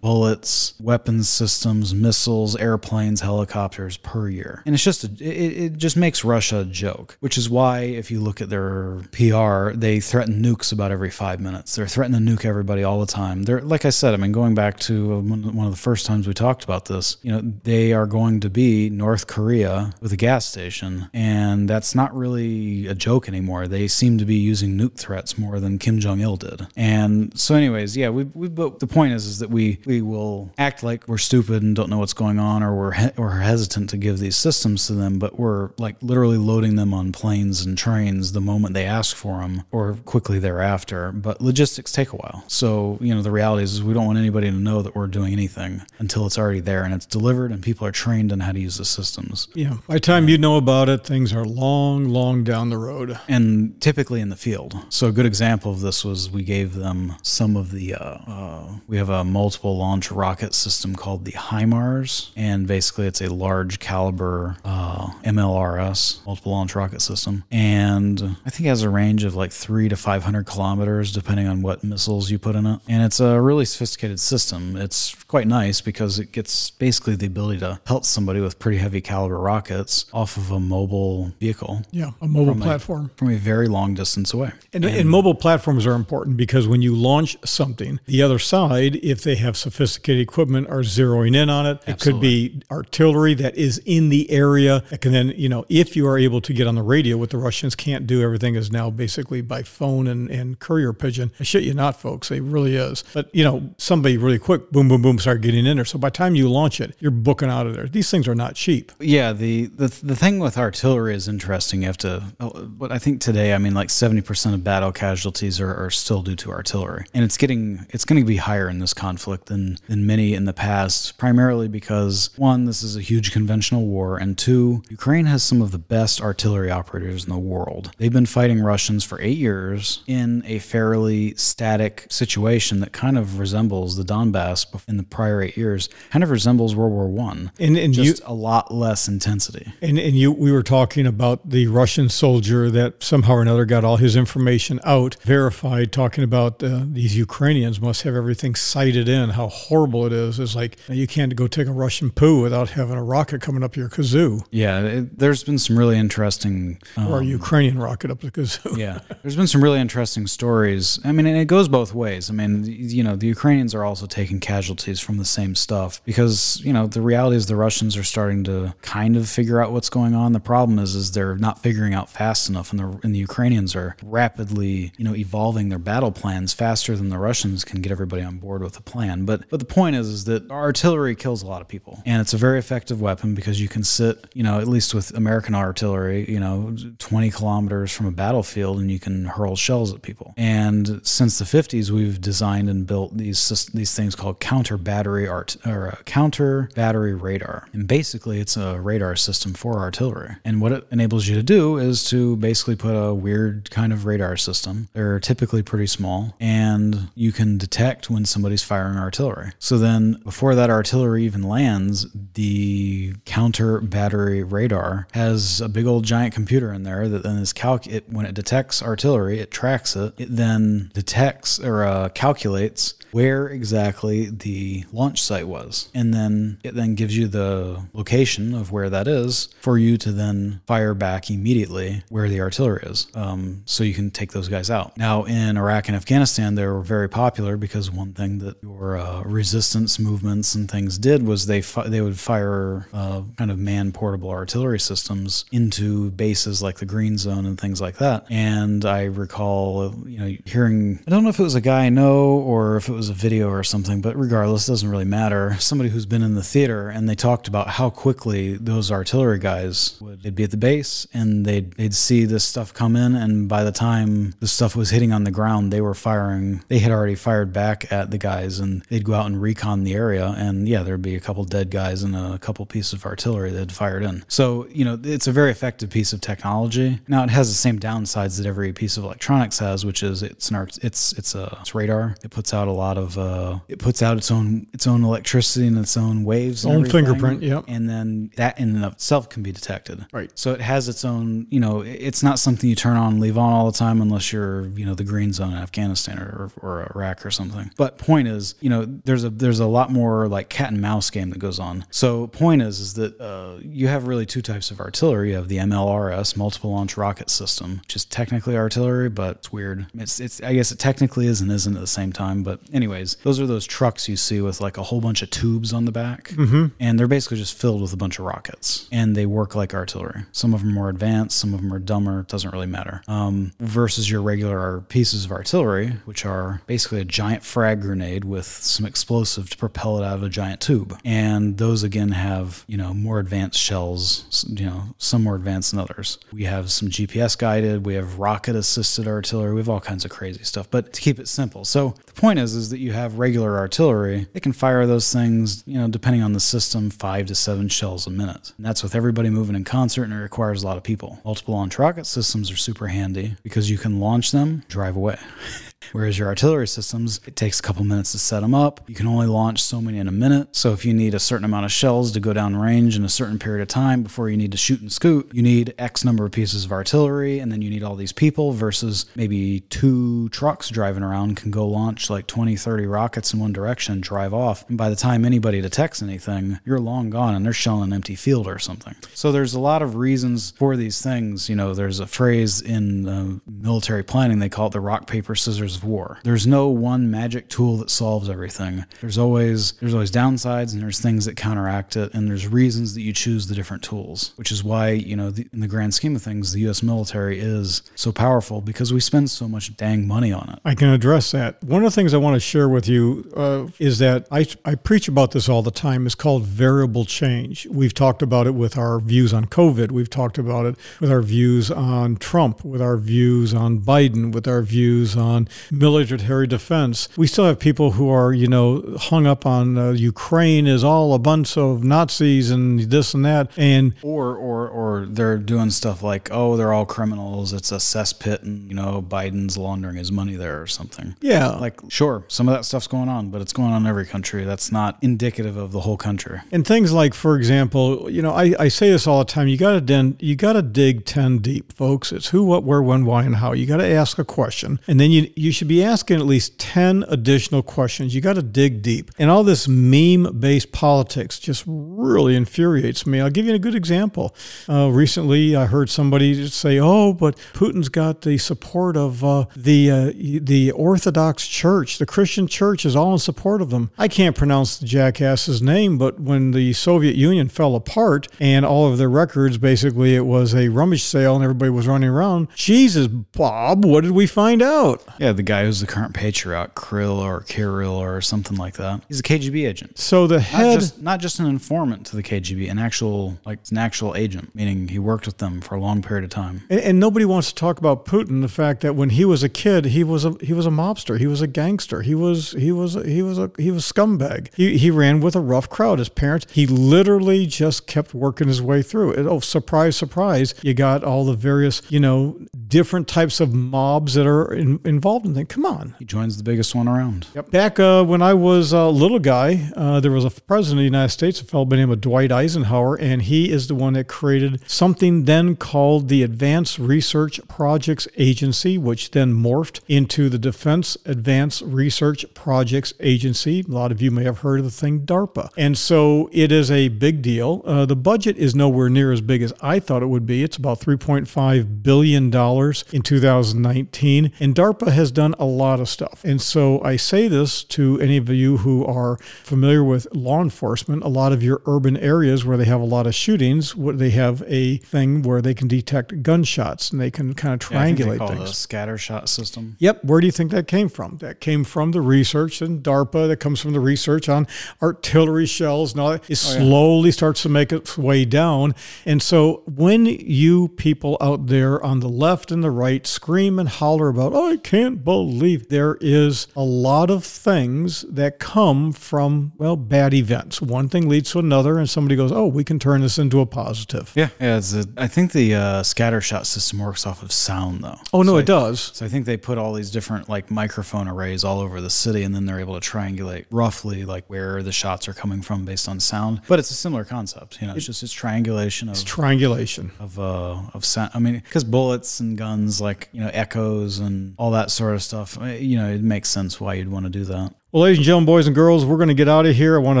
bullets 0.00 0.74
weapons 0.80 1.28
systems 1.28 1.94
missiles 1.94 2.56
airplanes 2.56 3.20
helicopters 3.20 3.96
per 3.96 4.28
year. 4.28 4.62
And 4.66 4.74
it's 4.74 4.84
just 4.84 5.04
a, 5.04 5.08
it, 5.20 5.64
it 5.64 5.76
just 5.76 5.96
makes 5.96 6.24
russia 6.24 6.60
a 6.60 6.64
joke 6.64 7.16
which 7.20 7.38
is 7.38 7.48
why 7.48 7.80
if 7.80 8.10
you 8.10 8.20
look 8.20 8.40
at 8.40 8.50
their 8.50 8.98
pr 9.12 9.70
they 9.72 10.00
threaten 10.00 10.42
nukes 10.42 10.72
about 10.72 10.90
every 10.90 11.10
five 11.10 11.40
minutes. 11.40 11.74
They're 11.74 11.86
threatening 11.86 12.26
to 12.26 12.32
nuke 12.32 12.44
everybody 12.44 12.84
all 12.84 13.00
the 13.00 13.06
time. 13.06 13.44
They're 13.44 13.60
like 13.60 13.84
i 13.84 13.90
said 13.90 14.14
i 14.14 14.16
mean 14.16 14.32
going 14.32 14.54
back 14.54 14.78
to 14.80 15.20
one 15.20 15.66
of 15.66 15.72
the 15.72 15.76
first 15.76 16.06
times 16.06 16.26
we 16.26 16.34
talked 16.34 16.64
about 16.64 16.86
this 16.86 17.16
you 17.22 17.32
know 17.32 17.40
they 17.64 17.92
are 17.92 18.06
going 18.06 18.40
to 18.40 18.50
be 18.50 18.90
north 18.90 19.26
korea 19.26 19.92
with 20.00 20.12
a 20.12 20.16
gas 20.16 20.46
station 20.46 21.08
and 21.12 21.68
that's 21.68 21.94
not 21.94 22.14
really 22.14 22.86
a 22.86 22.94
joke 22.94 23.28
anymore. 23.28 23.66
They 23.66 23.88
seem 23.88 24.18
to 24.18 24.24
be 24.24 24.36
using 24.36 24.76
nuke 24.76 24.96
threats 24.96 25.38
more 25.38 25.60
than 25.60 25.78
kim 25.78 25.98
jong-il 25.98 26.36
did. 26.36 26.66
And 26.76 27.38
so 27.38 27.54
anyways 27.54 27.96
yeah 27.96 28.08
we, 28.10 28.24
we 28.24 28.48
but 28.48 28.80
the 28.80 28.86
point 28.86 29.12
is 29.12 29.26
is 29.26 29.39
that 29.40 29.50
we 29.50 29.78
we 29.84 30.00
will 30.00 30.50
act 30.58 30.82
like 30.82 31.06
we're 31.08 31.18
stupid 31.18 31.62
and 31.62 31.74
don't 31.76 31.90
know 31.90 31.98
what's 31.98 32.12
going 32.14 32.38
on 32.38 32.62
or 32.62 32.74
we're 32.74 32.92
he- 32.92 33.10
or 33.16 33.30
hesitant 33.40 33.90
to 33.90 33.96
give 33.96 34.18
these 34.18 34.36
systems 34.36 34.86
to 34.86 34.92
them 34.94 35.18
but 35.18 35.38
we're 35.38 35.70
like 35.78 35.96
literally 36.00 36.38
loading 36.38 36.76
them 36.76 36.94
on 36.94 37.12
planes 37.12 37.64
and 37.64 37.76
trains 37.76 38.32
the 38.32 38.40
moment 38.40 38.74
they 38.74 38.84
ask 38.84 39.16
for 39.16 39.40
them 39.40 39.62
or 39.72 39.94
quickly 40.04 40.38
thereafter 40.38 41.12
but 41.12 41.40
logistics 41.40 41.92
take 41.92 42.12
a 42.12 42.16
while 42.16 42.44
so 42.46 42.98
you 43.00 43.14
know 43.14 43.22
the 43.22 43.30
reality 43.30 43.62
is, 43.64 43.74
is 43.74 43.82
we 43.82 43.92
don't 43.94 44.06
want 44.06 44.18
anybody 44.18 44.50
to 44.50 44.56
know 44.56 44.82
that 44.82 44.94
we're 44.94 45.06
doing 45.06 45.32
anything 45.32 45.82
until 45.98 46.26
it's 46.26 46.38
already 46.38 46.60
there 46.60 46.84
and 46.84 46.94
it's 46.94 47.06
delivered 47.06 47.50
and 47.52 47.62
people 47.62 47.86
are 47.86 47.92
trained 47.92 48.32
on 48.32 48.40
how 48.40 48.52
to 48.52 48.60
use 48.60 48.76
the 48.76 48.84
systems 48.84 49.48
Yeah. 49.54 49.76
By 49.86 49.94
the 49.94 50.00
time 50.00 50.28
you 50.28 50.38
know 50.38 50.56
about 50.56 50.88
it, 50.88 51.04
things 51.04 51.32
are 51.32 51.44
long, 51.44 52.04
long 52.08 52.44
down 52.44 52.70
the 52.70 52.78
road. 52.78 53.18
and 53.28 53.80
typically 53.80 54.20
in 54.20 54.28
the 54.28 54.36
field. 54.36 54.76
So 54.88 55.08
a 55.08 55.12
good 55.12 55.26
example 55.26 55.72
of 55.72 55.80
this 55.80 56.04
was 56.04 56.30
we 56.30 56.42
gave 56.42 56.74
them 56.74 57.14
some 57.22 57.56
of 57.56 57.70
the. 57.72 57.94
Uh, 57.94 58.18
uh, 58.26 58.72
we 58.86 58.96
have 58.98 59.08
a 59.08 59.24
multiple 59.30 59.76
launch 59.76 60.10
rocket 60.10 60.54
system 60.54 60.94
called 60.94 61.24
the 61.24 61.32
HIMARS, 61.32 62.30
and 62.36 62.66
basically 62.66 63.06
it's 63.06 63.20
a 63.20 63.32
large 63.32 63.78
caliber 63.78 64.56
uh, 64.64 65.08
MLRS, 65.24 66.24
multiple 66.26 66.52
launch 66.52 66.74
rocket 66.74 67.00
system, 67.00 67.44
and 67.50 68.36
I 68.46 68.50
think 68.50 68.66
it 68.66 68.68
has 68.70 68.82
a 68.82 68.90
range 68.90 69.24
of 69.24 69.34
like 69.34 69.52
three 69.52 69.88
to 69.88 69.96
five 69.96 70.24
hundred 70.24 70.46
kilometers, 70.46 71.12
depending 71.12 71.46
on 71.46 71.62
what 71.62 71.82
missiles 71.84 72.30
you 72.30 72.38
put 72.38 72.56
in 72.56 72.66
it. 72.66 72.80
And 72.88 73.02
it's 73.02 73.20
a 73.20 73.40
really 73.40 73.64
sophisticated 73.64 74.20
system. 74.20 74.76
It's 74.76 75.14
quite 75.24 75.46
nice 75.46 75.80
because 75.80 76.18
it 76.18 76.32
gets 76.32 76.70
basically 76.70 77.16
the 77.16 77.26
ability 77.26 77.60
to 77.60 77.80
pelt 77.84 78.04
somebody 78.04 78.40
with 78.40 78.58
pretty 78.58 78.78
heavy 78.78 79.00
caliber 79.00 79.38
rockets 79.38 80.06
off 80.12 80.36
of 80.36 80.50
a 80.50 80.58
mobile 80.60 81.32
vehicle 81.40 81.82
Yeah. 81.92 82.10
A 82.20 82.26
mobile 82.28 82.52
From 82.54 82.62
a- 82.62 82.64
platform. 82.64 83.10
from 83.16 83.30
a 83.30 83.36
very 83.36 83.68
long 83.68 83.94
distance 83.94 84.32
away. 84.34 84.50
And, 84.72 84.84
and 84.84 85.08
mobile 85.08 85.34
platforms 85.34 85.86
are 85.86 85.94
important 85.94 86.36
because 86.36 86.66
when 86.66 86.82
you 86.82 86.94
launch 86.94 87.36
something, 87.44 88.00
the 88.06 88.22
other 88.22 88.38
side, 88.38 88.96
if 88.96 89.19
they 89.22 89.36
have 89.36 89.56
sophisticated 89.56 90.22
equipment, 90.22 90.68
are 90.68 90.80
zeroing 90.80 91.36
in 91.36 91.50
on 91.50 91.66
it. 91.66 91.82
It 91.86 92.00
could 92.00 92.20
be 92.20 92.62
artillery 92.70 93.34
that 93.34 93.56
is 93.56 93.78
in 93.84 94.08
the 94.08 94.30
area 94.30 94.82
that 94.90 95.00
can 95.00 95.12
then, 95.12 95.32
you 95.36 95.48
know, 95.48 95.64
if 95.68 95.96
you 95.96 96.06
are 96.06 96.18
able 96.18 96.40
to 96.40 96.52
get 96.52 96.66
on 96.66 96.74
the 96.74 96.82
radio, 96.82 97.16
what 97.16 97.30
the 97.30 97.38
Russians 97.38 97.74
can't 97.74 98.06
do, 98.06 98.22
everything 98.22 98.54
is 98.54 98.70
now 98.70 98.90
basically 98.90 99.40
by 99.40 99.62
phone 99.62 100.06
and, 100.06 100.30
and 100.30 100.58
courier 100.58 100.92
pigeon. 100.92 101.32
I 101.40 101.44
shit 101.44 101.64
you 101.64 101.74
not, 101.74 102.00
folks. 102.00 102.30
It 102.30 102.42
really 102.42 102.76
is. 102.76 103.04
But, 103.12 103.34
you 103.34 103.44
know, 103.44 103.70
somebody 103.78 104.16
really 104.16 104.38
quick, 104.38 104.70
boom, 104.70 104.88
boom, 104.88 105.02
boom, 105.02 105.18
start 105.18 105.40
getting 105.40 105.66
in 105.66 105.76
there. 105.76 105.84
So 105.84 105.98
by 105.98 106.08
the 106.08 106.16
time 106.16 106.34
you 106.34 106.50
launch 106.50 106.80
it, 106.80 106.96
you're 106.98 107.10
booking 107.10 107.48
out 107.48 107.66
of 107.66 107.74
there. 107.74 107.86
These 107.86 108.10
things 108.10 108.28
are 108.28 108.34
not 108.34 108.54
cheap. 108.54 108.92
Yeah, 108.98 109.32
the, 109.32 109.66
the 109.66 109.88
the 110.02 110.16
thing 110.16 110.38
with 110.38 110.58
artillery 110.58 111.14
is 111.14 111.28
interesting. 111.28 111.82
You 111.82 111.86
have 111.86 111.96
to, 111.98 112.24
uh, 112.40 112.62
but 112.62 112.92
I 112.92 112.98
think 112.98 113.20
today, 113.20 113.54
I 113.54 113.58
mean, 113.58 113.74
like 113.74 113.90
seventy 113.90 114.22
percent 114.22 114.54
of 114.54 114.64
battle 114.64 114.92
casualties 114.92 115.60
are, 115.60 115.74
are 115.74 115.90
still 115.90 116.22
due 116.22 116.36
to 116.36 116.50
artillery, 116.50 117.06
and 117.14 117.24
it's 117.24 117.36
getting 117.36 117.86
it's 117.90 118.04
going 118.04 118.20
to 118.20 118.26
be 118.26 118.36
higher 118.36 118.68
in 118.68 118.78
this 118.78 118.94
conflict 119.10 119.46
than 119.46 119.76
than 119.88 120.06
many 120.06 120.34
in 120.34 120.44
the 120.44 120.52
past. 120.52 121.18
Primarily 121.18 121.68
because 121.68 122.30
one, 122.36 122.64
this 122.64 122.82
is 122.82 122.96
a 122.96 123.00
huge 123.00 123.32
conventional 123.32 123.86
war, 123.86 124.18
and 124.18 124.38
two, 124.38 124.82
Ukraine 124.88 125.26
has 125.26 125.42
some 125.42 125.60
of 125.60 125.70
the 125.72 125.78
best 125.78 126.20
artillery 126.20 126.70
operators 126.70 127.24
in 127.24 127.30
the 127.30 127.38
world. 127.38 127.90
They've 127.98 128.12
been 128.12 128.26
fighting 128.26 128.60
Russians 128.60 129.02
for 129.04 129.20
eight 129.20 129.38
years 129.38 130.02
in 130.06 130.44
a 130.46 130.58
fairly 130.60 131.34
static 131.34 132.06
situation 132.08 132.80
that 132.80 132.92
kind 132.92 133.18
of 133.18 133.38
resembles 133.38 133.96
the 133.96 134.04
Donbass 134.04 134.60
in 134.88 134.96
the 134.96 135.02
prior 135.02 135.42
eight 135.42 135.56
years. 135.56 135.88
Kind 136.10 136.22
of 136.22 136.30
resembles 136.30 136.76
World 136.76 136.92
War 136.92 137.08
One 137.08 137.50
And, 137.58 137.76
and 137.76 137.96
you, 137.96 138.04
just 138.04 138.22
a 138.24 138.34
lot 138.34 138.72
less 138.72 139.08
intensity. 139.08 139.72
And, 139.82 139.98
and 139.98 140.14
you, 140.16 140.30
we 140.30 140.52
were 140.52 140.62
talking 140.62 141.06
about 141.06 141.50
the 141.50 141.66
Russian 141.66 142.08
soldier 142.08 142.70
that 142.70 143.02
somehow 143.02 143.34
or 143.34 143.42
another 143.42 143.64
got 143.64 143.84
all 143.84 143.96
his 143.96 144.14
information 144.14 144.78
out, 144.84 145.16
verified, 145.22 145.92
talking 145.92 146.22
about 146.22 146.62
uh, 146.62 146.82
these 146.84 147.16
Ukrainians 147.16 147.80
must 147.80 148.02
have 148.02 148.14
everything 148.14 148.54
sighted 149.00 149.22
in, 149.22 149.30
how 149.30 149.48
horrible 149.48 150.06
it 150.06 150.12
is. 150.12 150.38
It's 150.38 150.54
like 150.54 150.76
you 150.88 151.06
can't 151.06 151.34
go 151.36 151.46
take 151.46 151.66
a 151.66 151.72
Russian 151.72 152.10
poo 152.10 152.42
without 152.42 152.70
having 152.70 152.96
a 152.96 153.02
rocket 153.02 153.40
coming 153.40 153.62
up 153.62 153.76
your 153.76 153.88
kazoo 153.88 154.44
Yeah, 154.50 154.80
it, 154.80 155.18
there's 155.18 155.44
been 155.44 155.58
some 155.58 155.78
really 155.78 155.98
interesting. 155.98 156.78
Um, 156.96 157.08
or 157.08 157.20
a 157.20 157.24
Ukrainian 157.24 157.78
rocket 157.78 158.10
up 158.10 158.20
the 158.20 158.30
kazoo. 158.30 158.76
yeah, 158.76 159.00
there's 159.22 159.36
been 159.36 159.46
some 159.46 159.62
really 159.62 159.80
interesting 159.80 160.26
stories. 160.26 160.98
I 161.04 161.12
mean, 161.12 161.26
and 161.26 161.36
it 161.36 161.46
goes 161.46 161.68
both 161.68 161.94
ways. 161.94 162.30
I 162.30 162.34
mean, 162.34 162.64
you 162.64 163.02
know, 163.02 163.16
the 163.16 163.26
Ukrainians 163.26 163.74
are 163.74 163.84
also 163.84 164.06
taking 164.06 164.40
casualties 164.40 165.00
from 165.00 165.16
the 165.16 165.24
same 165.24 165.54
stuff 165.54 166.02
because 166.04 166.60
you 166.64 166.72
know 166.72 166.86
the 166.86 167.02
reality 167.02 167.36
is 167.36 167.46
the 167.46 167.56
Russians 167.56 167.96
are 167.96 168.04
starting 168.04 168.44
to 168.44 168.74
kind 168.82 169.16
of 169.16 169.28
figure 169.28 169.60
out 169.60 169.72
what's 169.72 169.90
going 169.90 170.14
on. 170.14 170.32
The 170.32 170.40
problem 170.40 170.78
is, 170.78 170.94
is 170.94 171.12
they're 171.12 171.36
not 171.36 171.62
figuring 171.62 171.94
out 171.94 172.10
fast 172.10 172.48
enough, 172.48 172.70
and 172.70 172.80
the 172.80 173.00
and 173.02 173.14
the 173.14 173.18
Ukrainians 173.18 173.74
are 173.74 173.96
rapidly, 174.02 174.92
you 174.96 175.04
know, 175.04 175.14
evolving 175.14 175.68
their 175.68 175.78
battle 175.78 176.12
plans 176.12 176.52
faster 176.52 176.96
than 176.96 177.08
the 177.08 177.18
Russians 177.18 177.64
can 177.64 177.80
get 177.80 177.92
everybody 177.92 178.22
on 178.22 178.38
board 178.38 178.62
with 178.62 178.76
a 178.80 178.90
plan. 178.90 179.24
But 179.24 179.48
but 179.50 179.60
the 179.60 179.66
point 179.66 179.96
is, 179.96 180.08
is 180.08 180.24
that 180.24 180.50
artillery 180.50 181.14
kills 181.14 181.42
a 181.42 181.46
lot 181.46 181.60
of 181.60 181.68
people, 181.68 182.02
and 182.04 182.20
it's 182.20 182.34
a 182.34 182.36
very 182.36 182.58
effective 182.58 183.00
weapon 183.00 183.34
because 183.34 183.60
you 183.60 183.68
can 183.68 183.84
sit, 183.84 184.26
you 184.34 184.42
know, 184.42 184.58
at 184.60 184.68
least 184.68 184.94
with 184.94 185.16
American 185.16 185.54
artillery, 185.54 186.28
you 186.30 186.40
know, 186.40 186.76
20 186.98 187.30
kilometers 187.30 187.92
from 187.92 188.06
a 188.06 188.10
battlefield, 188.10 188.78
and 188.80 188.90
you 188.90 188.98
can 188.98 189.26
hurl 189.26 189.56
shells 189.56 189.92
at 189.94 190.02
people. 190.02 190.34
And 190.36 191.00
since 191.06 191.38
the 191.38 191.44
50s, 191.44 191.90
we've 191.90 192.20
designed 192.20 192.68
and 192.68 192.86
built 192.86 193.16
these 193.16 193.70
these 193.74 193.94
things 193.94 194.14
called 194.14 194.40
counter 194.40 194.76
battery 194.76 195.28
art 195.28 195.56
or 195.66 195.88
uh, 195.88 195.96
counter 196.04 196.70
battery 196.74 197.14
radar, 197.14 197.68
and 197.72 197.86
basically 197.86 198.40
it's 198.40 198.56
a 198.56 198.80
radar 198.80 199.16
system 199.16 199.54
for 199.54 199.78
artillery. 199.78 200.36
And 200.44 200.60
what 200.60 200.72
it 200.72 200.86
enables 200.90 201.28
you 201.28 201.34
to 201.36 201.42
do 201.42 201.78
is 201.78 202.08
to 202.10 202.36
basically 202.36 202.76
put 202.76 202.94
a 202.94 203.14
weird 203.14 203.70
kind 203.70 203.92
of 203.92 204.06
radar 204.06 204.36
system. 204.36 204.88
They're 204.92 205.20
typically 205.20 205.62
pretty 205.62 205.86
small, 205.86 206.34
and 206.40 207.08
you 207.14 207.32
can 207.32 207.58
detect 207.58 208.10
when 208.10 208.24
somebody's 208.24 208.62
firing 208.70 208.98
artillery. 208.98 209.50
So 209.58 209.78
then, 209.78 210.20
before 210.22 210.54
that 210.54 210.70
artillery 210.70 211.24
even 211.24 211.42
lands, 211.42 212.06
the 212.34 213.14
counter 213.24 213.80
battery 213.80 214.44
radar 214.44 215.08
has 215.10 215.60
a 215.60 215.68
big 215.68 215.86
old 215.86 216.04
giant 216.04 216.34
computer 216.34 216.72
in 216.72 216.84
there 216.84 217.08
that 217.08 217.24
then 217.24 217.38
is 217.38 217.52
calc. 217.52 217.88
It 217.88 218.08
when 218.08 218.26
it 218.26 218.34
detects 218.36 218.80
artillery, 218.80 219.40
it 219.40 219.50
tracks 219.50 219.96
it. 219.96 220.14
It 220.18 220.36
then 220.36 220.92
detects 220.94 221.58
or 221.58 221.82
uh, 221.82 222.10
calculates 222.10 222.94
where 223.12 223.48
exactly 223.48 224.30
the 224.30 224.84
launch 224.92 225.22
site 225.22 225.48
was. 225.48 225.88
And 225.94 226.12
then 226.12 226.58
it 226.64 226.74
then 226.74 226.94
gives 226.94 227.16
you 227.16 227.26
the 227.28 227.84
location 227.92 228.54
of 228.54 228.72
where 228.72 228.90
that 228.90 229.08
is 229.08 229.48
for 229.60 229.78
you 229.78 229.96
to 229.98 230.12
then 230.12 230.60
fire 230.66 230.94
back 230.94 231.30
immediately 231.30 232.02
where 232.08 232.28
the 232.28 232.40
artillery 232.40 232.82
is. 232.84 233.06
Um, 233.14 233.62
so 233.64 233.84
you 233.84 233.94
can 233.94 234.10
take 234.10 234.32
those 234.32 234.48
guys 234.48 234.70
out. 234.70 234.96
Now, 234.96 235.24
in 235.24 235.56
Iraq 235.56 235.88
and 235.88 235.96
Afghanistan, 235.96 236.54
they 236.54 236.66
were 236.66 236.82
very 236.82 237.08
popular 237.08 237.56
because 237.56 237.90
one 237.90 238.12
thing 238.12 238.38
that 238.38 238.62
your 238.62 238.96
uh, 238.96 239.22
resistance 239.22 239.98
movements 239.98 240.54
and 240.54 240.70
things 240.70 240.98
did 240.98 241.26
was 241.26 241.46
they 241.46 241.62
fi- 241.62 241.88
they 241.88 242.00
would 242.00 242.18
fire 242.18 242.86
uh, 242.92 243.22
kind 243.36 243.50
of 243.50 243.58
man 243.58 243.92
portable 243.92 244.30
artillery 244.30 244.80
systems 244.80 245.44
into 245.52 246.10
bases 246.12 246.62
like 246.62 246.78
the 246.78 246.86
Green 246.86 247.16
Zone 247.18 247.46
and 247.46 247.58
things 247.58 247.80
like 247.80 247.96
that. 247.98 248.26
And 248.30 248.84
I 248.84 249.04
recall, 249.04 249.94
you 250.06 250.18
know, 250.18 250.36
hearing 250.44 251.00
I 251.06 251.10
don't 251.10 251.22
know 251.22 251.30
if 251.30 251.40
it 251.40 251.42
was 251.44 251.54
a 251.54 251.60
guy 251.60 251.86
I 251.86 251.88
know 251.88 252.24
or 252.24 252.76
if 252.76 252.88
it 252.88 252.92
was 252.92 252.99
a 253.08 253.14
video 253.14 253.48
or 253.48 253.62
something, 253.62 254.00
but 254.00 254.16
regardless, 254.16 254.68
it 254.68 254.72
doesn't 254.72 254.90
really 254.90 255.04
matter. 255.04 255.56
Somebody 255.58 255.90
who's 255.90 256.06
been 256.06 256.22
in 256.22 256.34
the 256.34 256.42
theater 256.42 256.88
and 256.88 257.08
they 257.08 257.14
talked 257.14 257.48
about 257.48 257.68
how 257.68 257.90
quickly 257.90 258.56
those 258.56 258.90
artillery 258.90 259.38
guys 259.38 259.96
would 260.00 260.22
they'd 260.22 260.34
be 260.34 260.44
at 260.44 260.50
the 260.50 260.56
base 260.56 261.06
and 261.12 261.44
they'd 261.44 261.72
they'd 261.72 261.94
see 261.94 262.24
this 262.24 262.44
stuff 262.44 262.72
come 262.74 262.96
in, 262.96 263.14
and 263.14 263.48
by 263.48 263.64
the 263.64 263.72
time 263.72 264.34
the 264.40 264.48
stuff 264.48 264.76
was 264.76 264.90
hitting 264.90 265.12
on 265.12 265.24
the 265.24 265.30
ground, 265.30 265.72
they 265.72 265.80
were 265.80 265.94
firing. 265.94 266.62
They 266.68 266.78
had 266.78 266.92
already 266.92 267.14
fired 267.14 267.52
back 267.52 267.90
at 267.92 268.10
the 268.10 268.18
guys, 268.18 268.58
and 268.58 268.82
they'd 268.88 269.04
go 269.04 269.14
out 269.14 269.26
and 269.26 269.40
recon 269.40 269.84
the 269.84 269.94
area, 269.94 270.34
and 270.36 270.68
yeah, 270.68 270.82
there'd 270.82 271.02
be 271.02 271.14
a 271.14 271.20
couple 271.20 271.44
dead 271.44 271.70
guys 271.70 272.02
and 272.02 272.14
a 272.16 272.38
couple 272.38 272.66
pieces 272.66 272.92
of 272.92 273.06
artillery 273.06 273.50
that 273.50 273.58
had 273.58 273.72
fired 273.72 274.02
in. 274.02 274.24
So 274.28 274.66
you 274.70 274.84
know, 274.84 274.98
it's 275.02 275.26
a 275.26 275.32
very 275.32 275.50
effective 275.50 275.90
piece 275.90 276.12
of 276.12 276.20
technology. 276.20 277.00
Now 277.08 277.24
it 277.24 277.30
has 277.30 277.48
the 277.48 277.54
same 277.54 277.78
downsides 277.78 278.38
that 278.38 278.46
every 278.46 278.72
piece 278.72 278.96
of 278.96 279.04
electronics 279.04 279.58
has, 279.58 279.84
which 279.84 280.02
is 280.02 280.22
it's 280.22 280.50
an 280.50 280.56
art, 280.56 280.78
it's 280.82 281.12
it's 281.14 281.34
a 281.34 281.58
it's 281.60 281.74
radar. 281.74 282.16
It 282.22 282.30
puts 282.30 282.52
out 282.54 282.68
a 282.68 282.72
lot 282.72 282.89
of 282.98 283.18
uh, 283.18 283.58
it 283.68 283.78
puts 283.78 284.02
out 284.02 284.16
its 284.16 284.30
own 284.30 284.66
its 284.72 284.86
own 284.86 285.04
electricity 285.04 285.66
and 285.66 285.78
its 285.78 285.96
own 285.96 286.24
waves, 286.24 286.64
and 286.64 286.74
Own 286.74 286.80
everything. 286.80 287.04
fingerprint, 287.06 287.42
yep. 287.42 287.64
and 287.68 287.88
then 287.88 288.30
that 288.36 288.58
in 288.58 288.76
and 288.76 288.84
of 288.84 288.92
itself 288.94 289.28
can 289.28 289.42
be 289.42 289.52
detected. 289.52 290.06
Right. 290.12 290.30
So 290.34 290.52
it 290.52 290.60
has 290.60 290.88
its 290.88 291.04
own, 291.04 291.46
you 291.50 291.60
know, 291.60 291.80
it's 291.82 292.22
not 292.22 292.38
something 292.38 292.68
you 292.68 292.76
turn 292.76 292.96
on 292.96 293.12
and 293.14 293.20
leave 293.20 293.38
on 293.38 293.52
all 293.52 293.70
the 293.70 293.76
time 293.76 294.00
unless 294.00 294.32
you're, 294.32 294.66
you 294.68 294.84
know, 294.86 294.94
the 294.94 295.04
green 295.04 295.32
zone 295.32 295.52
in 295.52 295.58
Afghanistan 295.58 296.18
or, 296.18 296.50
or 296.60 296.92
Iraq 296.94 297.24
or 297.24 297.30
something. 297.30 297.70
But 297.76 297.98
point 297.98 298.28
is, 298.28 298.54
you 298.60 298.70
know, 298.70 298.84
there's 299.04 299.24
a 299.24 299.30
there's 299.30 299.60
a 299.60 299.66
lot 299.66 299.90
more 299.90 300.28
like 300.28 300.48
cat 300.48 300.70
and 300.72 300.80
mouse 300.80 301.10
game 301.10 301.30
that 301.30 301.38
goes 301.38 301.58
on. 301.58 301.84
So 301.90 302.26
point 302.28 302.62
is, 302.62 302.80
is 302.80 302.94
that 302.94 303.20
uh, 303.20 303.58
you 303.62 303.88
have 303.88 304.06
really 304.06 304.26
two 304.26 304.42
types 304.42 304.70
of 304.70 304.80
artillery. 304.80 305.30
You 305.30 305.36
have 305.36 305.48
the 305.48 305.58
MLRS, 305.58 306.36
multiple 306.36 306.70
launch 306.72 306.96
rocket 306.96 307.30
system, 307.30 307.78
which 307.82 307.96
is 307.96 308.04
technically 308.04 308.56
artillery, 308.56 309.08
but 309.08 309.36
it's 309.36 309.52
weird. 309.52 309.86
It's 309.94 310.20
it's 310.20 310.42
I 310.42 310.54
guess 310.54 310.72
it 310.72 310.78
technically 310.78 311.26
is 311.26 311.40
and 311.40 311.50
isn't 311.50 311.74
at 311.74 311.80
the 311.80 311.86
same 311.86 312.12
time. 312.12 312.42
But 312.42 312.60
anyways, 312.80 313.16
those 313.24 313.38
are 313.38 313.46
those 313.46 313.66
trucks 313.66 314.08
you 314.08 314.16
see 314.16 314.40
with 314.40 314.60
like 314.60 314.78
a 314.78 314.82
whole 314.82 315.00
bunch 315.00 315.20
of 315.20 315.28
tubes 315.28 315.72
on 315.72 315.84
the 315.84 315.92
back, 315.92 316.30
mm-hmm. 316.30 316.66
and 316.80 316.98
they're 316.98 317.06
basically 317.06 317.36
just 317.36 317.58
filled 317.58 317.82
with 317.82 317.92
a 317.92 317.96
bunch 317.96 318.18
of 318.18 318.24
rockets, 318.24 318.88
and 318.90 319.14
they 319.14 319.26
work 319.26 319.54
like 319.54 319.74
artillery. 319.74 320.22
Some 320.32 320.54
of 320.54 320.60
them 320.60 320.70
are 320.70 320.74
more 320.74 320.88
advanced, 320.88 321.38
some 321.38 321.52
of 321.52 321.60
them 321.60 321.72
are 321.72 321.78
dumber. 321.78 322.20
It 322.20 322.28
Doesn't 322.28 322.50
really 322.50 322.66
matter. 322.66 323.02
Um, 323.06 323.52
versus 323.60 324.10
your 324.10 324.22
regular 324.22 324.80
pieces 324.88 325.26
of 325.26 325.32
artillery, 325.32 325.88
which 326.06 326.24
are 326.24 326.62
basically 326.66 327.00
a 327.00 327.04
giant 327.04 327.44
frag 327.44 327.82
grenade 327.82 328.24
with 328.24 328.46
some 328.46 328.86
explosive 328.86 329.50
to 329.50 329.56
propel 329.56 329.98
it 329.98 330.04
out 330.04 330.14
of 330.14 330.22
a 330.22 330.30
giant 330.30 330.60
tube, 330.60 330.98
and 331.04 331.58
those 331.58 331.82
again 331.82 332.12
have 332.12 332.64
you 332.66 332.78
know 332.78 332.94
more 332.94 333.18
advanced 333.18 333.60
shells. 333.60 334.46
You 334.48 334.66
know, 334.66 334.82
some 334.96 335.22
more 335.22 335.36
advanced 335.36 335.72
than 335.72 335.80
others. 335.80 336.18
We 336.32 336.44
have 336.44 336.70
some 336.70 336.88
GPS 336.88 337.36
guided. 337.36 337.84
We 337.84 337.94
have 337.94 338.18
rocket 338.18 338.56
assisted 338.56 339.06
artillery. 339.06 339.52
We 339.52 339.60
have 339.60 339.68
all 339.68 339.80
kinds 339.80 340.04
of 340.04 340.10
crazy 340.10 340.44
stuff. 340.44 340.70
But 340.70 340.92
to 340.94 341.00
keep 341.00 341.18
it 341.18 341.28
simple, 341.28 341.64
so 341.64 341.94
the 342.06 342.12
point 342.12 342.38
is, 342.38 342.54
is 342.54 342.69
that 342.70 342.78
you 342.78 342.92
have 342.92 343.18
regular 343.18 343.58
artillery. 343.58 344.26
It 344.34 344.42
can 344.42 344.52
fire 344.52 344.86
those 344.86 345.12
things, 345.12 345.62
you 345.66 345.78
know, 345.78 345.88
depending 345.88 346.22
on 346.22 346.32
the 346.32 346.40
system, 346.40 346.90
five 346.90 347.26
to 347.26 347.34
seven 347.34 347.68
shells 347.68 348.06
a 348.06 348.10
minute. 348.10 348.52
And 348.56 348.66
that's 348.66 348.82
with 348.82 348.94
everybody 348.94 349.30
moving 349.30 349.56
in 349.56 349.64
concert, 349.64 350.04
and 350.04 350.12
it 350.12 350.16
requires 350.16 350.62
a 350.62 350.66
lot 350.66 350.76
of 350.76 350.82
people. 350.82 351.20
Multiple 351.24 351.54
launch 351.54 351.78
rocket 351.78 352.06
systems 352.06 352.50
are 352.50 352.56
super 352.56 352.88
handy 352.88 353.36
because 353.42 353.70
you 353.70 353.78
can 353.78 354.00
launch 354.00 354.30
them, 354.30 354.64
drive 354.68 354.96
away. 354.96 355.18
Whereas 355.92 356.18
your 356.18 356.28
artillery 356.28 356.68
systems, 356.68 357.20
it 357.26 357.36
takes 357.36 357.58
a 357.58 357.62
couple 357.62 357.84
minutes 357.84 358.12
to 358.12 358.18
set 358.18 358.40
them 358.40 358.54
up. 358.54 358.80
You 358.86 358.94
can 358.94 359.06
only 359.06 359.26
launch 359.26 359.62
so 359.62 359.80
many 359.80 359.98
in 359.98 360.08
a 360.08 360.12
minute. 360.12 360.54
So 360.54 360.72
if 360.72 360.84
you 360.84 360.94
need 360.94 361.14
a 361.14 361.18
certain 361.18 361.44
amount 361.44 361.64
of 361.64 361.72
shells 361.72 362.12
to 362.12 362.20
go 362.20 362.32
down 362.32 362.56
range 362.56 362.96
in 362.96 363.04
a 363.04 363.08
certain 363.08 363.38
period 363.38 363.62
of 363.62 363.68
time 363.68 364.02
before 364.02 364.28
you 364.28 364.36
need 364.36 364.52
to 364.52 364.58
shoot 364.58 364.80
and 364.80 364.92
scoot, 364.92 365.30
you 365.32 365.42
need 365.42 365.74
X 365.78 366.04
number 366.04 366.24
of 366.24 366.32
pieces 366.32 366.64
of 366.64 366.72
artillery, 366.72 367.38
and 367.40 367.50
then 367.50 367.62
you 367.62 367.70
need 367.70 367.82
all 367.82 367.96
these 367.96 368.12
people 368.12 368.52
versus 368.52 369.06
maybe 369.16 369.60
two 369.60 370.28
trucks 370.28 370.68
driving 370.68 371.02
around 371.02 371.36
can 371.36 371.50
go 371.50 371.66
launch 371.66 372.08
like 372.10 372.26
20, 372.26 372.56
30 372.56 372.86
rockets 372.86 373.32
in 373.32 373.40
one 373.40 373.52
direction, 373.52 374.00
drive 374.00 374.32
off. 374.32 374.68
And 374.68 374.78
by 374.78 374.90
the 374.90 374.96
time 374.96 375.24
anybody 375.24 375.60
detects 375.60 376.02
anything, 376.02 376.60
you're 376.64 376.78
long 376.78 377.10
gone 377.10 377.34
and 377.34 377.44
they're 377.44 377.52
shelling 377.52 377.84
an 377.84 377.92
empty 377.92 378.14
field 378.14 378.46
or 378.46 378.58
something. 378.58 378.94
So 379.14 379.32
there's 379.32 379.54
a 379.54 379.60
lot 379.60 379.82
of 379.82 379.96
reasons 379.96 380.52
for 380.52 380.76
these 380.76 381.02
things. 381.02 381.48
You 381.48 381.56
know, 381.56 381.74
there's 381.74 382.00
a 382.00 382.06
phrase 382.06 382.60
in 382.60 383.08
uh, 383.08 383.38
military 383.46 384.02
planning, 384.02 384.38
they 384.38 384.48
call 384.48 384.68
it 384.68 384.72
the 384.72 384.80
rock, 384.80 385.06
paper, 385.06 385.34
scissors 385.34 385.69
of 385.76 385.84
war. 385.84 386.18
There's 386.22 386.46
no 386.46 386.68
one 386.68 387.10
magic 387.10 387.48
tool 387.48 387.76
that 387.78 387.90
solves 387.90 388.28
everything. 388.28 388.84
There's 389.00 389.18
always 389.18 389.72
there's 389.72 389.94
always 389.94 390.10
downsides 390.10 390.72
and 390.72 390.82
there's 390.82 391.00
things 391.00 391.24
that 391.24 391.36
counteract 391.36 391.96
it 391.96 392.12
and 392.14 392.28
there's 392.28 392.46
reasons 392.46 392.94
that 392.94 393.02
you 393.02 393.12
choose 393.12 393.46
the 393.46 393.54
different 393.54 393.82
tools, 393.82 394.32
which 394.36 394.52
is 394.52 394.62
why, 394.64 394.90
you 394.90 395.16
know, 395.16 395.30
the, 395.30 395.46
in 395.52 395.60
the 395.60 395.68
grand 395.68 395.94
scheme 395.94 396.16
of 396.16 396.22
things, 396.22 396.52
the 396.52 396.68
US 396.68 396.82
military 396.82 397.38
is 397.38 397.82
so 397.94 398.12
powerful 398.12 398.60
because 398.60 398.92
we 398.92 399.00
spend 399.00 399.30
so 399.30 399.48
much 399.48 399.76
dang 399.76 400.06
money 400.06 400.32
on 400.32 400.50
it. 400.50 400.58
I 400.64 400.74
can 400.74 400.88
address 400.88 401.30
that. 401.32 401.62
One 401.64 401.84
of 401.84 401.90
the 401.90 401.94
things 401.94 402.14
I 402.14 402.18
want 402.18 402.34
to 402.34 402.40
share 402.40 402.68
with 402.68 402.88
you 402.88 403.30
uh, 403.36 403.66
is 403.78 403.98
that 403.98 404.26
I, 404.30 404.46
I 404.64 404.74
preach 404.74 405.08
about 405.08 405.32
this 405.32 405.48
all 405.48 405.62
the 405.62 405.70
time. 405.70 406.06
It's 406.06 406.14
called 406.14 406.44
variable 406.44 407.04
change. 407.04 407.66
We've 407.66 407.94
talked 407.94 408.22
about 408.22 408.46
it 408.46 408.54
with 408.54 408.76
our 408.76 409.00
views 409.00 409.32
on 409.32 409.46
COVID. 409.46 409.90
We've 409.90 410.10
talked 410.10 410.38
about 410.38 410.66
it 410.66 410.76
with 411.00 411.10
our 411.10 411.22
views 411.22 411.70
on 411.70 412.16
Trump, 412.16 412.64
with 412.64 412.82
our 412.82 412.96
views 412.96 413.54
on 413.54 413.80
Biden, 413.80 414.32
with 414.32 414.46
our 414.46 414.62
views 414.62 415.16
on 415.16 415.48
military 415.70 416.46
defense. 416.46 417.08
We 417.16 417.26
still 417.26 417.46
have 417.46 417.58
people 417.58 417.92
who 417.92 418.08
are, 418.10 418.32
you 418.32 418.46
know, 418.46 418.96
hung 418.98 419.26
up 419.26 419.46
on 419.46 419.78
uh, 419.78 419.90
Ukraine 419.90 420.66
is 420.66 420.84
all 420.84 421.14
a 421.14 421.18
bunch 421.18 421.56
of 421.56 421.84
Nazis 421.84 422.50
and 422.50 422.80
this 422.80 423.14
and 423.14 423.24
that. 423.24 423.50
And 423.56 423.94
Or, 424.02 424.34
or, 424.36 424.68
or 424.68 425.06
they're 425.06 425.38
doing 425.38 425.70
stuff 425.70 426.02
like, 426.02 426.28
oh, 426.30 426.56
they're 426.56 426.72
all 426.72 426.86
criminals. 426.86 427.52
It's 427.52 427.72
a 427.72 427.76
cesspit, 427.76 428.42
and 428.42 428.68
you 428.68 428.74
know 428.74 429.02
Biden's 429.02 429.56
laundering 429.56 429.96
his 429.96 430.12
money 430.12 430.36
there 430.36 430.60
or 430.60 430.66
something. 430.66 431.16
yeah, 431.20 431.48
Like, 431.48 431.80
sure, 431.88 432.24
some 432.28 432.48
of 432.48 432.54
that 432.54 432.64
stuff's 432.64 432.86
going 432.86 433.08
on, 433.08 433.30
but 433.30 433.40
it's 433.40 433.52
going 433.52 433.72
on 433.72 433.82
in 433.82 433.88
every 433.88 434.06
country. 434.06 434.44
That's 434.44 434.70
not 434.72 434.98
indicative 435.02 435.56
of 435.56 435.72
the 435.72 435.80
whole 435.80 435.96
country. 435.96 436.40
And 436.52 436.66
things 436.66 436.92
like, 436.92 437.14
for 437.14 437.36
example, 437.36 438.10
you 438.10 438.22
know, 438.22 438.32
I, 438.32 438.54
I 438.58 438.68
say 438.68 438.90
this 438.90 439.06
all 439.06 439.18
the 439.18 439.24
time. 439.24 439.48
You 439.48 439.56
got 439.56 439.72
to 439.72 439.80
den, 439.80 440.16
you 440.20 440.36
got 440.36 440.54
to 440.54 440.62
dig 440.62 441.04
ten 441.04 441.38
deep, 441.38 441.72
folks. 441.72 442.12
It's 442.12 442.28
who, 442.28 442.44
what, 442.44 442.64
where, 442.64 442.82
when, 442.82 443.04
why, 443.04 443.24
and 443.24 443.36
how. 443.36 443.52
You 443.52 443.66
got 443.66 443.78
to 443.78 443.86
ask 443.86 444.18
a 444.18 444.24
question, 444.24 444.80
and 444.86 444.98
then 445.00 445.10
you 445.10 445.30
you 445.36 445.49
should 445.52 445.68
be 445.68 445.82
asking 445.82 446.18
at 446.20 446.26
least 446.26 446.58
ten 446.58 447.04
additional 447.08 447.62
questions. 447.62 448.14
You 448.14 448.20
got 448.20 448.34
to 448.34 448.42
dig 448.42 448.82
deep. 448.82 449.10
And 449.18 449.30
all 449.30 449.44
this 449.44 449.68
meme-based 449.68 450.72
politics 450.72 451.38
just 451.38 451.64
really 451.66 452.36
infuriates 452.36 453.06
me. 453.06 453.20
I'll 453.20 453.30
give 453.30 453.46
you 453.46 453.54
a 453.54 453.58
good 453.58 453.74
example. 453.74 454.34
Uh, 454.68 454.90
recently, 454.90 455.56
I 455.56 455.66
heard 455.66 455.90
somebody 455.90 456.48
say, 456.48 456.78
"Oh, 456.78 457.12
but 457.12 457.36
Putin's 457.54 457.88
got 457.88 458.22
the 458.22 458.38
support 458.38 458.96
of 458.96 459.24
uh, 459.24 459.46
the 459.56 459.90
uh, 459.90 460.12
the 460.14 460.72
Orthodox 460.72 461.46
Church. 461.46 461.98
The 461.98 462.06
Christian 462.06 462.46
Church 462.46 462.84
is 462.84 462.96
all 462.96 463.12
in 463.12 463.18
support 463.18 463.62
of 463.62 463.70
them." 463.70 463.90
I 463.98 464.08
can't 464.08 464.36
pronounce 464.36 464.78
the 464.78 464.86
jackass's 464.86 465.62
name, 465.62 465.98
but 465.98 466.20
when 466.20 466.52
the 466.52 466.72
Soviet 466.72 467.16
Union 467.16 467.48
fell 467.48 467.74
apart 467.74 468.28
and 468.38 468.64
all 468.64 468.90
of 468.90 468.98
their 468.98 469.10
records, 469.10 469.58
basically, 469.58 470.14
it 470.14 470.26
was 470.26 470.54
a 470.54 470.68
rummage 470.68 471.02
sale 471.02 471.34
and 471.34 471.44
everybody 471.44 471.70
was 471.70 471.86
running 471.86 472.08
around. 472.08 472.48
Jesus, 472.54 473.06
Bob, 473.06 473.84
what 473.84 474.02
did 474.02 474.12
we 474.12 474.26
find 474.26 474.62
out? 474.62 475.02
Yeah, 475.18 475.32
the 475.40 475.44
guy 475.44 475.64
who's 475.64 475.80
the 475.80 475.86
current 475.86 476.12
patriarch, 476.12 476.74
Krill 476.74 477.16
or 477.16 477.40
Kirill 477.48 477.94
or 477.94 478.20
something 478.20 478.58
like 478.58 478.74
that. 478.74 479.02
He's 479.08 479.20
a 479.20 479.22
KGB 479.22 479.66
agent. 479.66 479.98
So 479.98 480.26
the 480.26 480.34
Not 480.36 480.42
head. 480.44 480.80
just, 480.80 481.00
not 481.00 481.18
just 481.20 481.40
an 481.40 481.46
informant 481.46 482.04
to 482.08 482.16
the 482.16 482.22
KGB, 482.22 482.70
an 482.70 482.78
actual 482.78 483.38
like 483.46 483.60
an 483.70 483.78
actual 483.78 484.14
agent, 484.14 484.54
meaning 484.54 484.88
he 484.88 484.98
worked 484.98 485.24
with 485.24 485.38
them 485.38 485.62
for 485.62 485.76
a 485.76 485.80
long 485.80 486.02
period 486.02 486.24
of 486.24 486.30
time. 486.30 486.62
And, 486.68 486.80
and 486.80 487.00
nobody 487.00 487.24
wants 487.24 487.48
to 487.48 487.54
talk 487.54 487.78
about 487.78 488.04
Putin. 488.04 488.42
The 488.42 488.48
fact 488.48 488.82
that 488.82 488.94
when 488.94 489.10
he 489.10 489.24
was 489.24 489.42
a 489.42 489.48
kid, 489.48 489.86
he 489.86 490.04
was 490.04 490.26
a 490.26 490.34
he 490.42 490.52
was 490.52 490.66
a 490.66 490.70
mobster. 490.70 491.18
He 491.18 491.26
was 491.26 491.40
a 491.40 491.46
gangster. 491.46 492.02
He 492.02 492.14
was 492.14 492.52
he 492.52 492.70
was 492.70 492.94
he 492.94 493.22
was 493.22 493.38
a 493.38 493.50
he 493.56 493.70
was 493.70 493.90
scumbag. 493.90 494.54
He 494.54 494.76
he 494.76 494.90
ran 494.90 495.20
with 495.20 495.34
a 495.34 495.40
rough 495.40 495.70
crowd. 495.70 496.00
His 496.00 496.10
parents. 496.10 496.46
He 496.52 496.66
literally 496.66 497.46
just 497.46 497.86
kept 497.86 498.12
working 498.12 498.48
his 498.48 498.60
way 498.60 498.82
through 498.82 499.12
it. 499.12 499.26
Oh, 499.26 499.40
surprise, 499.40 499.96
surprise! 499.96 500.54
You 500.60 500.74
got 500.74 501.02
all 501.02 501.24
the 501.24 501.32
various 501.34 501.80
you 501.88 502.00
know 502.00 502.38
different 502.68 503.08
types 503.08 503.40
of 503.40 503.54
mobs 503.54 504.14
that 504.14 504.26
are 504.26 504.52
in, 504.52 504.80
involved 504.84 505.24
in 505.24 505.29
and 505.30 505.36
think, 505.36 505.48
come 505.48 505.64
on. 505.64 505.94
He 505.98 506.04
joins 506.04 506.36
the 506.36 506.42
biggest 506.42 506.74
one 506.74 506.88
around. 506.88 507.28
Yep. 507.34 507.50
Back 507.50 507.80
uh, 507.80 508.04
when 508.04 508.20
I 508.20 508.34
was 508.34 508.72
a 508.72 508.88
little 508.88 509.18
guy, 509.18 509.70
uh, 509.76 510.00
there 510.00 510.10
was 510.10 510.24
a 510.24 510.30
president 510.30 510.78
of 510.78 510.82
the 510.82 510.84
United 510.84 511.10
States, 511.10 511.40
a 511.40 511.44
fellow 511.44 511.64
by 511.64 511.76
the 511.76 511.82
name 511.82 511.90
of 511.90 512.00
Dwight 512.00 512.32
Eisenhower, 512.32 512.96
and 512.96 513.22
he 513.22 513.50
is 513.50 513.68
the 513.68 513.74
one 513.74 513.92
that 513.94 514.08
created 514.08 514.68
something 514.68 515.24
then 515.24 515.56
called 515.56 516.08
the 516.08 516.22
Advanced 516.22 516.78
Research 516.78 517.40
Projects 517.48 518.08
Agency, 518.16 518.76
which 518.76 519.12
then 519.12 519.32
morphed 519.32 519.80
into 519.88 520.28
the 520.28 520.38
Defense 520.38 520.96
Advanced 521.04 521.62
Research 521.62 522.24
Projects 522.34 522.92
Agency. 523.00 523.64
A 523.68 523.70
lot 523.70 523.92
of 523.92 524.02
you 524.02 524.10
may 524.10 524.24
have 524.24 524.40
heard 524.40 524.58
of 524.58 524.64
the 524.64 524.70
thing 524.70 525.00
DARPA. 525.00 525.50
And 525.56 525.78
so 525.78 526.28
it 526.32 526.50
is 526.50 526.70
a 526.70 526.88
big 526.88 527.22
deal. 527.22 527.62
Uh, 527.64 527.86
the 527.86 527.96
budget 527.96 528.36
is 528.36 528.54
nowhere 528.54 528.88
near 528.88 529.12
as 529.12 529.20
big 529.20 529.42
as 529.42 529.52
I 529.60 529.78
thought 529.78 530.02
it 530.02 530.06
would 530.06 530.26
be. 530.26 530.42
It's 530.42 530.56
about 530.56 530.80
$3.5 530.80 531.82
billion 531.82 532.24
in 532.24 533.02
2019. 533.02 534.32
And 534.40 534.54
DARPA 534.54 534.92
has 534.92 535.12
done 535.20 535.34
a 535.38 535.44
lot 535.44 535.80
of 535.80 535.88
stuff. 535.88 536.24
And 536.24 536.40
so 536.40 536.82
I 536.82 536.96
say 536.96 537.28
this 537.28 537.62
to 537.64 538.00
any 538.00 538.16
of 538.16 538.30
you 538.30 538.56
who 538.56 538.86
are 538.86 539.18
familiar 539.44 539.84
with 539.84 540.06
law 540.14 540.40
enforcement. 540.40 541.02
A 541.02 541.08
lot 541.08 541.30
of 541.30 541.42
your 541.42 541.60
urban 541.66 541.98
areas 541.98 542.46
where 542.46 542.56
they 542.56 542.64
have 542.64 542.80
a 542.80 542.84
lot 542.86 543.06
of 543.06 543.14
shootings, 543.14 543.74
they 543.76 544.08
have 544.10 544.42
a 544.46 544.78
thing 544.78 545.20
where 545.20 545.42
they 545.42 545.52
can 545.52 545.68
detect 545.68 546.22
gunshots 546.22 546.90
and 546.90 546.98
they 546.98 547.10
can 547.10 547.34
kind 547.34 547.62
of 547.62 547.70
Yeah, 547.70 547.80
I 547.80 547.84
think 547.84 547.98
they 547.98 548.04
triangulate 548.04 548.30
it 548.32 548.36
things. 548.38 548.50
a 548.50 548.54
scatter 548.54 548.96
shot 548.96 549.28
system. 549.28 549.76
Yep. 549.78 550.04
Where 550.04 550.22
do 550.22 550.26
you 550.26 550.32
think 550.32 550.52
that 550.52 550.66
came 550.66 550.88
from? 550.88 551.18
That 551.18 551.40
came 551.40 551.64
from 551.64 551.92
the 551.92 552.00
research 552.00 552.62
in 552.62 552.80
DARPA. 552.80 553.28
That 553.28 553.40
comes 553.40 553.60
from 553.60 553.74
the 553.74 553.80
research 553.80 554.30
on 554.30 554.46
artillery 554.80 555.44
shells 555.44 555.92
and 555.92 556.00
all 556.00 556.12
that. 556.12 556.24
It 556.30 556.40
oh, 556.46 556.56
slowly 556.56 557.10
starts 557.10 557.42
to 557.42 557.50
make 557.50 557.72
its 557.72 557.98
way 557.98 558.24
down. 558.24 558.74
And 559.04 559.20
so 559.20 559.64
when 559.66 560.06
you 560.06 560.68
people 560.68 561.18
out 561.20 561.48
there 561.48 561.82
on 561.84 562.00
the 562.00 562.08
left 562.08 562.50
and 562.50 562.64
the 562.64 562.70
right 562.70 563.06
scream 563.06 563.58
and 563.58 563.68
holler 563.68 564.08
about, 564.08 564.32
oh, 564.32 564.52
I 564.52 564.56
can't 564.56 565.04
believe 565.14 565.68
there 565.68 565.98
is 566.00 566.46
a 566.54 566.62
lot 566.62 567.10
of 567.10 567.24
things 567.24 568.02
that 568.02 568.38
come 568.38 568.92
from, 568.92 569.52
well, 569.58 569.76
bad 569.76 570.14
events. 570.14 570.62
One 570.62 570.88
thing 570.88 571.08
leads 571.08 571.30
to 571.32 571.38
another, 571.40 571.78
and 571.78 571.88
somebody 571.90 572.14
goes, 572.16 572.30
oh, 572.32 572.46
we 572.46 572.62
can 572.64 572.78
turn 572.78 573.00
this 573.00 573.18
into 573.18 573.40
a 573.40 573.46
positive. 573.46 574.12
Yeah, 574.14 574.28
yeah. 574.40 574.56
It's 574.58 574.72
a, 574.74 574.84
I 574.96 575.08
think 575.08 575.32
the 575.32 575.54
uh, 575.54 575.82
scatter 575.82 576.20
shot 576.20 576.46
system 576.46 576.78
works 576.78 577.06
off 577.06 577.22
of 577.22 577.32
sound 577.32 577.82
though. 577.82 577.98
Oh, 578.12 578.22
no, 578.22 578.32
So 578.32 578.36
it 578.38 578.42
I- 578.42 578.44
does. 578.44 578.80
So 578.94 579.04
I 579.04 579.08
think 579.08 579.26
they 579.26 579.36
put 579.36 579.58
all 579.58 579.72
these 579.72 579.90
different 579.90 580.28
like 580.28 580.50
microphone 580.50 581.08
arrays 581.08 581.42
all 581.44 581.60
over 581.60 581.80
the 581.80 581.90
city, 581.90 582.22
and 582.22 582.34
then 582.34 582.46
they're 582.46 582.60
able 582.60 582.78
to 582.78 582.90
triangulate 582.90 583.46
roughly 583.50 584.04
like 584.04 584.24
where 584.28 584.62
the 584.62 584.72
shots 584.72 585.08
are 585.08 585.12
coming 585.14 585.42
from 585.42 585.64
based 585.64 585.88
on 585.88 585.98
sound. 586.00 586.40
But 586.48 586.58
it's 586.60 586.70
a 586.70 586.74
similar 586.74 587.04
concept, 587.04 587.60
you 587.60 587.66
know. 587.66 587.74
It's 587.74 587.86
just 587.86 588.02
it's 588.02 588.12
triangulation 588.12 588.88
of 588.88 589.04
Triangulation. 589.04 589.90
of 589.98 590.18
uh 590.18 590.60
of 590.74 590.84
sound. 590.84 591.10
I 591.14 591.18
mean, 591.18 591.40
because 591.44 591.64
bullets 591.64 592.20
and 592.20 592.36
guns, 592.38 592.80
like 592.80 593.08
you 593.12 593.20
know, 593.20 593.30
echoes 593.32 593.98
and 593.98 594.34
all 594.38 594.50
that 594.52 594.70
sort 594.70 594.89
of 594.94 595.02
stuff. 595.02 595.38
You 595.40 595.76
know, 595.76 595.90
it 595.90 596.02
makes 596.02 596.28
sense 596.28 596.60
why 596.60 596.74
you'd 596.74 596.90
want 596.90 597.04
to 597.06 597.10
do 597.10 597.24
that. 597.24 597.54
Well, 597.72 597.84
ladies 597.84 597.98
and 597.98 598.04
gentlemen, 598.04 598.26
boys 598.26 598.46
and 598.48 598.54
girls, 598.56 598.84
we're 598.84 598.96
going 598.96 599.08
to 599.08 599.14
get 599.14 599.28
out 599.28 599.46
of 599.46 599.54
here. 599.54 599.76
I 599.76 599.78
want 599.78 600.00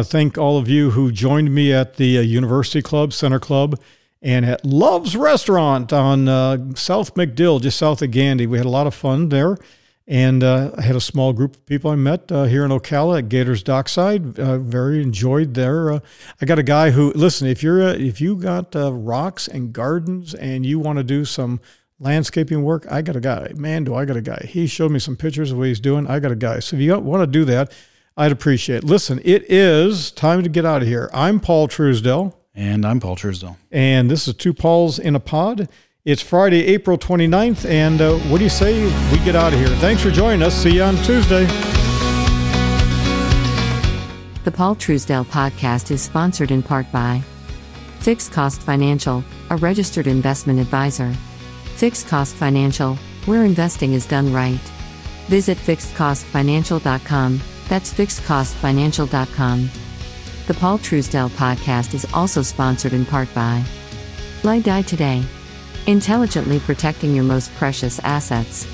to 0.00 0.04
thank 0.04 0.36
all 0.36 0.58
of 0.58 0.68
you 0.68 0.90
who 0.90 1.12
joined 1.12 1.54
me 1.54 1.72
at 1.72 1.96
the 1.96 2.18
uh, 2.18 2.20
University 2.20 2.82
Club, 2.82 3.12
Center 3.12 3.38
Club, 3.38 3.80
and 4.20 4.44
at 4.44 4.64
Love's 4.64 5.14
Restaurant 5.16 5.92
on 5.92 6.28
uh, 6.28 6.74
South 6.74 7.14
MacDill, 7.14 7.62
just 7.62 7.78
south 7.78 8.02
of 8.02 8.10
Gandy. 8.10 8.46
We 8.48 8.58
had 8.58 8.66
a 8.66 8.70
lot 8.70 8.88
of 8.88 8.94
fun 8.94 9.28
there. 9.28 9.56
And 10.08 10.42
uh, 10.42 10.72
I 10.76 10.82
had 10.82 10.96
a 10.96 11.00
small 11.00 11.32
group 11.32 11.54
of 11.54 11.66
people 11.66 11.92
I 11.92 11.94
met 11.94 12.32
uh, 12.32 12.42
here 12.42 12.64
in 12.64 12.72
Ocala 12.72 13.18
at 13.18 13.28
Gators 13.28 13.62
Dockside. 13.62 14.40
Uh, 14.40 14.58
very 14.58 15.00
enjoyed 15.00 15.54
there. 15.54 15.92
Uh, 15.92 16.00
I 16.40 16.46
got 16.46 16.58
a 16.58 16.64
guy 16.64 16.90
who 16.90 17.12
listen. 17.12 17.46
If 17.46 17.62
you're 17.62 17.78
if 17.80 18.20
you 18.20 18.34
got 18.34 18.74
rocks 18.74 19.46
and 19.46 19.72
gardens 19.72 20.34
and 20.34 20.66
you 20.66 20.80
want 20.80 20.96
to 20.96 21.04
do 21.04 21.24
some 21.24 21.60
landscaping 22.00 22.62
work, 22.62 22.86
I 22.90 23.02
got 23.02 23.14
a 23.14 23.20
guy. 23.20 23.52
Man, 23.54 23.84
do 23.84 23.94
I 23.94 24.04
got 24.04 24.16
a 24.16 24.22
guy. 24.22 24.44
He 24.48 24.66
showed 24.66 24.90
me 24.90 24.98
some 24.98 25.16
pictures 25.16 25.52
of 25.52 25.58
what 25.58 25.68
he's 25.68 25.78
doing. 25.80 26.06
I 26.06 26.18
got 26.18 26.32
a 26.32 26.36
guy. 26.36 26.58
So 26.60 26.76
if 26.76 26.82
you 26.82 26.98
want 26.98 27.22
to 27.22 27.26
do 27.26 27.44
that, 27.44 27.70
I'd 28.16 28.32
appreciate 28.32 28.78
it. 28.78 28.84
Listen, 28.84 29.20
it 29.24 29.44
is 29.50 30.10
time 30.10 30.42
to 30.42 30.48
get 30.48 30.64
out 30.64 30.82
of 30.82 30.88
here. 30.88 31.08
I'm 31.12 31.38
Paul 31.40 31.68
Truesdell, 31.68 32.34
And 32.54 32.84
I'm 32.84 32.98
Paul 33.00 33.16
Truesdell. 33.16 33.56
and 33.70 34.10
this 34.10 34.26
is 34.26 34.34
Two 34.34 34.52
Pauls 34.52 34.98
in 34.98 35.14
a 35.14 35.20
Pod. 35.20 35.68
It's 36.04 36.22
Friday, 36.22 36.66
April 36.68 36.96
29th, 36.96 37.68
and 37.68 38.00
uh, 38.00 38.16
what 38.30 38.38
do 38.38 38.44
you 38.44 38.50
say 38.50 38.82
we 39.12 39.18
get 39.22 39.36
out 39.36 39.52
of 39.52 39.58
here? 39.58 39.68
Thanks 39.76 40.02
for 40.02 40.10
joining 40.10 40.42
us. 40.42 40.54
See 40.54 40.70
you 40.76 40.82
on 40.82 40.96
Tuesday. 41.04 41.44
The 44.44 44.50
Paul 44.50 44.74
Truesdell 44.76 45.26
podcast 45.26 45.90
is 45.90 46.00
sponsored 46.00 46.50
in 46.50 46.62
part 46.62 46.90
by 46.90 47.20
Fixed 47.98 48.32
Cost 48.32 48.62
Financial, 48.62 49.22
a 49.50 49.56
registered 49.58 50.06
investment 50.06 50.58
advisor. 50.58 51.14
Fixed 51.80 52.08
Cost 52.08 52.36
Financial, 52.36 52.94
where 53.24 53.46
investing 53.46 53.94
is 53.94 54.04
done 54.04 54.30
right. 54.34 54.60
Visit 55.28 55.56
fixedcostfinancial.com. 55.56 57.40
That's 57.70 57.94
fixedcostfinancial.com. 57.94 59.70
The 60.46 60.54
Paul 60.54 60.76
Truesdell 60.76 61.30
podcast 61.30 61.94
is 61.94 62.06
also 62.12 62.42
sponsored 62.42 62.92
in 62.92 63.06
part 63.06 63.32
by 63.34 63.64
Lie 64.42 64.60
Die 64.60 64.82
Today. 64.82 65.22
Intelligently 65.86 66.60
protecting 66.60 67.14
your 67.14 67.24
most 67.24 67.50
precious 67.54 67.98
assets. 68.00 68.64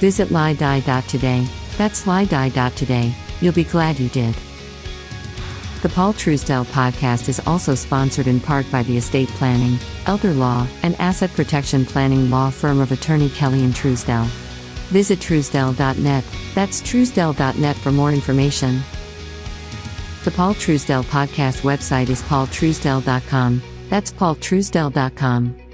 Visit 0.00 0.28
liedie.today. 0.28 1.46
That's 1.76 2.04
liedie.today. 2.06 3.14
You'll 3.42 3.52
be 3.52 3.64
glad 3.64 4.00
you 4.00 4.08
did. 4.08 4.34
The 5.86 5.94
Paul 5.94 6.14
Truesdell 6.14 6.64
podcast 6.64 7.28
is 7.28 7.40
also 7.46 7.76
sponsored 7.76 8.26
in 8.26 8.40
part 8.40 8.68
by 8.72 8.82
the 8.82 8.96
estate 8.96 9.28
planning, 9.28 9.78
elder 10.06 10.32
law, 10.34 10.66
and 10.82 10.96
asset 11.00 11.30
protection 11.30 11.86
planning 11.86 12.28
law 12.28 12.50
firm 12.50 12.80
of 12.80 12.90
attorney 12.90 13.30
Kelly 13.30 13.62
and 13.62 13.72
Truesdell. 13.72 14.24
Visit 14.90 15.20
truesdell.net. 15.20 16.24
That's 16.56 16.82
truesdell.net 16.82 17.76
for 17.76 17.92
more 17.92 18.10
information. 18.10 18.80
The 20.24 20.32
Paul 20.32 20.54
Truesdell 20.54 21.04
podcast 21.04 21.60
website 21.60 22.08
is 22.08 22.20
paultruesdell.com. 22.22 23.62
That's 23.88 24.10
paultruesdell.com. 24.10 25.65